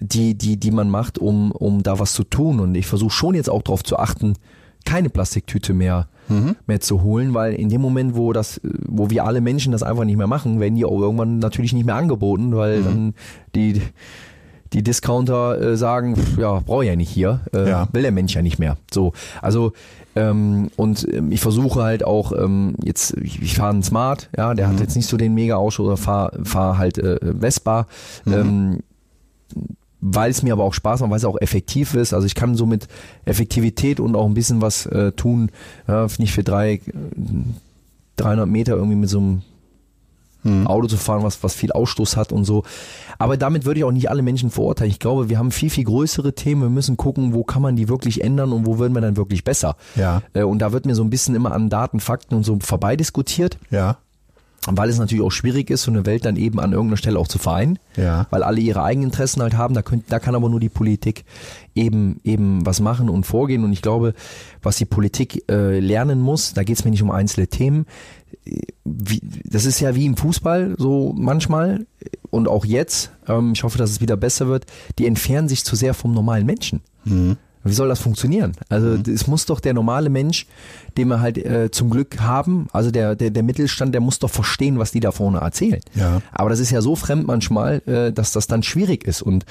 die, 0.00 0.36
die, 0.36 0.58
die 0.58 0.70
man 0.70 0.90
macht, 0.90 1.18
um, 1.18 1.50
um 1.50 1.82
da 1.82 1.98
was 1.98 2.12
zu 2.12 2.24
tun. 2.24 2.60
Und 2.60 2.74
ich 2.74 2.86
versuche 2.86 3.10
schon 3.10 3.34
jetzt 3.34 3.50
auch 3.50 3.62
darauf 3.62 3.82
zu 3.82 3.98
achten, 3.98 4.34
keine 4.84 5.10
Plastiktüte 5.10 5.74
mehr, 5.74 6.08
mehr 6.66 6.80
zu 6.80 7.02
holen, 7.02 7.34
weil 7.34 7.54
in 7.54 7.68
dem 7.68 7.80
Moment, 7.80 8.16
wo 8.16 8.32
das, 8.32 8.60
wo 8.86 9.10
wir 9.10 9.24
alle 9.24 9.40
Menschen 9.40 9.72
das 9.72 9.82
einfach 9.82 10.04
nicht 10.04 10.16
mehr 10.18 10.26
machen, 10.26 10.60
werden 10.60 10.74
die 10.76 10.84
auch 10.84 11.00
irgendwann 11.00 11.38
natürlich 11.38 11.72
nicht 11.72 11.86
mehr 11.86 11.94
angeboten, 11.96 12.54
weil 12.56 12.82
dann 12.82 13.14
die, 13.54 13.80
die 14.72 14.82
Discounter 14.82 15.60
äh, 15.60 15.76
sagen, 15.76 16.14
pff, 16.16 16.36
ja, 16.38 16.60
brauche 16.60 16.84
ich 16.84 16.90
ja 16.90 16.96
nicht 16.96 17.10
hier, 17.10 17.40
äh, 17.54 17.68
Ja. 17.68 17.88
will 17.92 18.02
der 18.02 18.12
Mensch 18.12 18.34
ja 18.34 18.42
nicht 18.42 18.58
mehr. 18.58 18.76
So, 18.92 19.12
also 19.40 19.72
ähm, 20.16 20.68
und 20.76 21.06
ähm, 21.12 21.30
ich 21.32 21.40
versuche 21.40 21.82
halt 21.82 22.04
auch 22.04 22.32
ähm, 22.32 22.74
jetzt, 22.82 23.16
ich, 23.18 23.40
ich 23.40 23.54
fahre 23.56 23.70
einen 23.70 23.82
Smart, 23.82 24.28
ja, 24.36 24.52
der 24.54 24.68
hat 24.68 24.80
jetzt 24.80 24.96
nicht 24.96 25.06
so 25.08 25.16
den 25.16 25.32
mega 25.34 25.56
Ausschuss 25.56 25.86
oder 25.86 25.96
fahr, 25.96 26.32
fahr 26.44 26.76
halt 26.76 26.98
äh, 26.98 27.18
Vespa. 27.40 27.86
Ähm, 28.26 28.80
weil 30.00 30.30
es 30.30 30.42
mir 30.42 30.52
aber 30.52 30.64
auch 30.64 30.74
Spaß 30.74 31.00
macht, 31.00 31.10
weil 31.10 31.18
es 31.18 31.24
auch 31.24 31.40
effektiv 31.40 31.94
ist. 31.94 32.12
Also 32.14 32.26
ich 32.26 32.34
kann 32.34 32.54
so 32.54 32.66
mit 32.66 32.88
Effektivität 33.24 34.00
und 34.00 34.14
auch 34.16 34.26
ein 34.26 34.34
bisschen 34.34 34.60
was 34.60 34.86
äh, 34.86 35.12
tun, 35.12 35.50
ja, 35.86 36.06
nicht 36.18 36.32
für 36.32 36.44
drei, 36.44 36.74
äh, 36.74 36.82
300 38.16 38.48
Meter 38.48 38.74
irgendwie 38.76 38.96
mit 38.96 39.08
so 39.08 39.18
einem 39.18 39.42
Auto 40.66 40.86
zu 40.86 40.96
fahren, 40.96 41.24
was, 41.24 41.42
was 41.42 41.54
viel 41.54 41.72
Ausstoß 41.72 42.16
hat 42.16 42.32
und 42.32 42.44
so. 42.44 42.62
Aber 43.18 43.36
damit 43.36 43.64
würde 43.64 43.80
ich 43.80 43.84
auch 43.84 43.92
nicht 43.92 44.08
alle 44.08 44.22
Menschen 44.22 44.50
verurteilen. 44.50 44.90
Ich 44.90 45.00
glaube, 45.00 45.28
wir 45.28 45.38
haben 45.38 45.50
viel, 45.50 45.68
viel 45.68 45.84
größere 45.84 46.32
Themen. 46.32 46.62
Wir 46.62 46.70
müssen 46.70 46.96
gucken, 46.96 47.34
wo 47.34 47.42
kann 47.44 47.60
man 47.60 47.76
die 47.76 47.88
wirklich 47.88 48.22
ändern 48.22 48.52
und 48.52 48.64
wo 48.64 48.78
würden 48.78 48.94
wir 48.94 49.00
dann 49.00 49.16
wirklich 49.16 49.44
besser. 49.44 49.76
Ja. 49.96 50.22
Äh, 50.32 50.44
Und 50.44 50.60
da 50.60 50.72
wird 50.72 50.86
mir 50.86 50.94
so 50.94 51.02
ein 51.02 51.10
bisschen 51.10 51.34
immer 51.34 51.52
an 51.52 51.68
Daten, 51.68 52.00
Fakten 52.00 52.34
und 52.34 52.44
so 52.44 52.56
vorbei 52.60 52.96
diskutiert 52.96 53.58
Ja. 53.70 53.98
Weil 54.66 54.90
es 54.90 54.98
natürlich 54.98 55.24
auch 55.24 55.30
schwierig 55.30 55.70
ist, 55.70 55.82
so 55.84 55.90
eine 55.90 56.04
Welt 56.04 56.24
dann 56.24 56.36
eben 56.36 56.60
an 56.60 56.72
irgendeiner 56.72 56.96
Stelle 56.98 57.18
auch 57.18 57.28
zu 57.28 57.38
vereinen, 57.38 57.78
Ja. 57.96 58.26
weil 58.30 58.42
alle 58.42 58.60
ihre 58.60 58.82
eigenen 58.82 59.08
Interessen 59.10 59.40
halt 59.40 59.54
haben. 59.56 59.72
Da, 59.74 59.82
könnt, 59.82 60.04
da 60.12 60.18
kann 60.18 60.34
aber 60.34 60.48
nur 60.50 60.60
die 60.60 60.68
Politik 60.68 61.24
eben 61.74 62.20
eben 62.24 62.66
was 62.66 62.80
machen 62.80 63.08
und 63.08 63.24
vorgehen. 63.24 63.64
Und 63.64 63.72
ich 63.72 63.82
glaube, 63.82 64.14
was 64.62 64.76
die 64.76 64.84
Politik 64.84 65.44
äh, 65.50 65.78
lernen 65.78 66.20
muss, 66.20 66.52
da 66.54 66.64
geht 66.64 66.76
es 66.78 66.84
mir 66.84 66.90
nicht 66.90 67.02
um 67.02 67.10
einzelne 67.10 67.46
Themen. 67.46 67.86
Wie, 68.84 69.20
das 69.44 69.64
ist 69.64 69.80
ja 69.80 69.94
wie 69.94 70.06
im 70.06 70.16
Fußball 70.16 70.74
so 70.76 71.14
manchmal 71.16 71.86
und 72.30 72.48
auch 72.48 72.64
jetzt. 72.64 73.12
Ähm, 73.26 73.52
ich 73.54 73.62
hoffe, 73.62 73.78
dass 73.78 73.90
es 73.90 74.00
wieder 74.00 74.16
besser 74.16 74.48
wird. 74.48 74.66
Die 74.98 75.06
entfernen 75.06 75.48
sich 75.48 75.64
zu 75.64 75.76
sehr 75.76 75.94
vom 75.94 76.12
normalen 76.12 76.44
Menschen. 76.46 76.80
Wie 77.68 77.74
soll 77.74 77.88
das 77.88 78.00
funktionieren? 78.00 78.52
Also 78.68 78.98
es 79.10 79.26
muss 79.26 79.46
doch 79.46 79.60
der 79.60 79.74
normale 79.74 80.10
Mensch, 80.10 80.46
den 80.96 81.08
wir 81.08 81.20
halt 81.20 81.38
äh, 81.38 81.70
zum 81.70 81.90
Glück 81.90 82.20
haben, 82.20 82.66
also 82.72 82.90
der, 82.90 83.14
der, 83.14 83.30
der 83.30 83.42
Mittelstand, 83.42 83.94
der 83.94 84.00
muss 84.00 84.18
doch 84.18 84.30
verstehen, 84.30 84.78
was 84.78 84.90
die 84.90 85.00
da 85.00 85.12
vorne 85.12 85.38
erzählen. 85.38 85.80
Ja. 85.94 86.22
Aber 86.32 86.50
das 86.50 86.58
ist 86.58 86.70
ja 86.70 86.80
so 86.80 86.96
fremd 86.96 87.26
manchmal, 87.26 87.82
äh, 87.86 88.12
dass 88.12 88.32
das 88.32 88.46
dann 88.46 88.62
schwierig 88.62 89.04
ist. 89.06 89.22
Und 89.22 89.44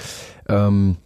ähm, 0.49 0.97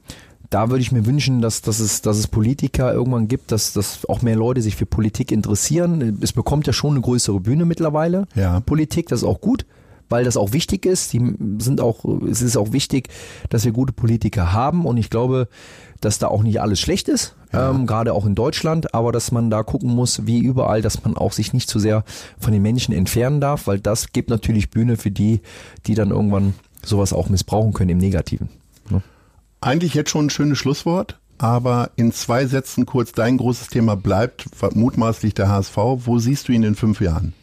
da 0.50 0.70
würde 0.70 0.82
ich 0.82 0.92
mir 0.92 1.06
wünschen, 1.06 1.42
dass, 1.42 1.62
dass, 1.62 1.80
es, 1.80 2.02
dass 2.02 2.18
es 2.18 2.28
Politiker 2.28 2.94
irgendwann 2.94 3.28
gibt, 3.28 3.52
dass, 3.52 3.74
dass 3.74 4.06
auch 4.10 4.22
mehr 4.22 4.36
Leute 4.36 4.62
sich 4.62 4.76
für 4.76 4.86
Politik 4.86 5.32
interessieren. 5.32 6.20
Es 6.22 6.34
bekommt 6.34 6.68
ja 6.68 6.74
schon 6.74 6.92
eine 6.92 7.02
größere 7.02 7.40
Bühne 7.40 7.66
mittlerweile, 7.66 8.28
Ja. 8.36 8.60
Politik, 8.60 9.08
das 9.08 9.22
ist 9.22 9.28
auch 9.28 9.42
gut 9.42 9.66
weil 10.12 10.26
das 10.26 10.38
auch 10.38 10.54
wichtig 10.54 10.86
ist. 10.86 11.14
Die 11.14 11.36
sind 11.58 11.82
auch, 11.82 12.06
es 12.30 12.42
ist 12.42 12.58
auch 12.58 12.74
wichtig, 12.74 13.10
dass 13.50 13.66
wir 13.66 13.72
gute 13.72 13.94
Politiker 13.94 14.54
haben 14.54 14.86
und 14.86 14.98
ich 14.98 15.10
glaube, 15.10 15.48
dass 16.02 16.20
da 16.20 16.28
auch 16.28 16.44
nicht 16.44 16.62
alles 16.62 16.80
schlecht 16.80 17.08
ist, 17.08 17.36
ähm, 17.54 17.86
gerade 17.86 18.14
auch 18.14 18.26
in 18.26 18.36
Deutschland, 18.36 18.94
aber 18.94 19.12
dass 19.12 19.32
man 19.32 19.50
da 19.50 19.64
gucken 19.64 19.90
muss, 19.90 20.26
wie 20.26 20.40
überall, 20.40 20.82
dass 20.82 21.04
man 21.04 21.16
auch 21.16 21.32
sich 21.32 21.54
nicht 21.54 21.70
zu 21.70 21.80
sehr 21.80 22.04
von 22.40 22.54
den 22.54 22.62
Menschen 22.62 22.94
entfernen 22.94 23.40
darf, 23.40 23.68
weil 23.68 23.80
das 23.80 24.12
gibt 24.12 24.30
natürlich 24.30 24.72
Bühne 24.72 24.98
für 24.98 25.12
die, 25.12 25.42
die 25.86 25.96
dann 25.96 26.10
irgendwann 26.10 26.56
sowas 26.84 27.14
auch 27.14 27.30
missbrauchen 27.30 27.74
können 27.74 27.92
im 27.92 27.98
Negativen. 28.00 28.50
Ne? 28.90 29.02
Eigentlich 29.62 29.94
jetzt 29.94 30.10
schon 30.10 30.26
ein 30.26 30.30
schönes 30.32 30.58
Schlusswort, 30.58 31.20
aber 31.38 31.92
in 31.96 32.12
zwei 32.12 32.48
Sätzen 32.48 32.86
kurz, 32.86 33.12
dein 33.12 33.38
großes 33.38 33.68
Thema 33.68 33.96
bleibt 33.96 34.46
mutmaßlich 34.76 35.36
der 35.36 35.50
HSV. 35.50 35.78
Wo 35.78 36.18
siehst 36.18 36.48
du 36.48 36.52
ihn 36.52 36.64
in 36.64 36.76
fünf 36.76 37.00
Jahren? 37.00 37.34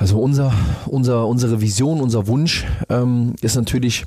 Also 0.00 0.18
unser, 0.18 0.54
unser, 0.86 1.26
unsere 1.26 1.60
Vision, 1.60 2.00
unser 2.00 2.26
Wunsch 2.26 2.64
ähm, 2.88 3.34
ist 3.42 3.54
natürlich, 3.54 4.06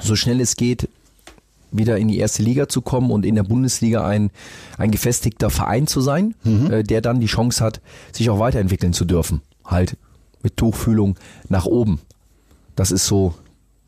so 0.00 0.16
schnell 0.16 0.40
es 0.40 0.56
geht, 0.56 0.88
wieder 1.70 1.98
in 1.98 2.08
die 2.08 2.16
erste 2.16 2.42
Liga 2.42 2.66
zu 2.66 2.80
kommen 2.80 3.10
und 3.10 3.26
in 3.26 3.34
der 3.34 3.42
Bundesliga 3.42 4.06
ein, 4.06 4.30
ein 4.78 4.90
gefestigter 4.90 5.50
Verein 5.50 5.86
zu 5.86 6.00
sein, 6.00 6.34
äh, 6.70 6.82
der 6.82 7.02
dann 7.02 7.20
die 7.20 7.26
Chance 7.26 7.62
hat, 7.62 7.82
sich 8.10 8.30
auch 8.30 8.38
weiterentwickeln 8.38 8.94
zu 8.94 9.04
dürfen. 9.04 9.42
Halt 9.66 9.98
mit 10.42 10.56
Tuchfühlung 10.56 11.18
nach 11.50 11.66
oben. 11.66 12.00
Das 12.74 12.90
ist 12.90 13.06
so 13.06 13.34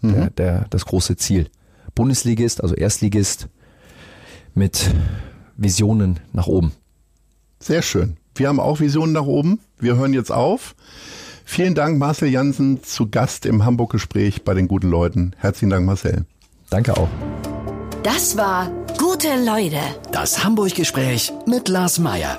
der, 0.03 0.31
der, 0.31 0.67
das 0.69 0.85
große 0.85 1.17
Ziel. 1.17 1.49
Bundesligist, 1.95 2.63
also 2.63 2.75
Erstligist 2.75 3.49
mit 4.55 4.91
Visionen 5.57 6.21
nach 6.35 6.49
oben. 6.49 6.73
Sehr 7.61 7.81
schön. 7.81 8.19
Wir 8.35 8.49
haben 8.49 8.61
auch 8.61 8.81
Visionen 8.81 9.13
nach 9.13 9.27
oben. 9.27 9.61
Wir 9.79 9.97
hören 9.97 10.15
jetzt 10.15 10.33
auf. 10.33 10.75
Vielen 11.45 11.75
Dank, 11.75 11.99
Marcel 11.99 12.29
Jansen, 12.29 12.83
zu 12.83 13.11
Gast 13.11 13.47
im 13.47 13.65
Hamburg-Gespräch 13.65 14.45
bei 14.45 14.55
den 14.55 14.69
guten 14.69 14.89
Leuten. 14.89 15.33
Herzlichen 15.39 15.71
Dank, 15.71 15.87
Marcel. 15.87 16.25
Danke 16.71 16.97
auch. 16.97 17.09
Das 18.03 18.37
war 18.37 18.71
Gute 18.99 19.29
Leute. 19.45 19.81
Das 20.13 20.45
Hamburg-Gespräch 20.45 21.33
mit 21.47 21.69
Lars 21.69 21.99
Meier. 21.99 22.39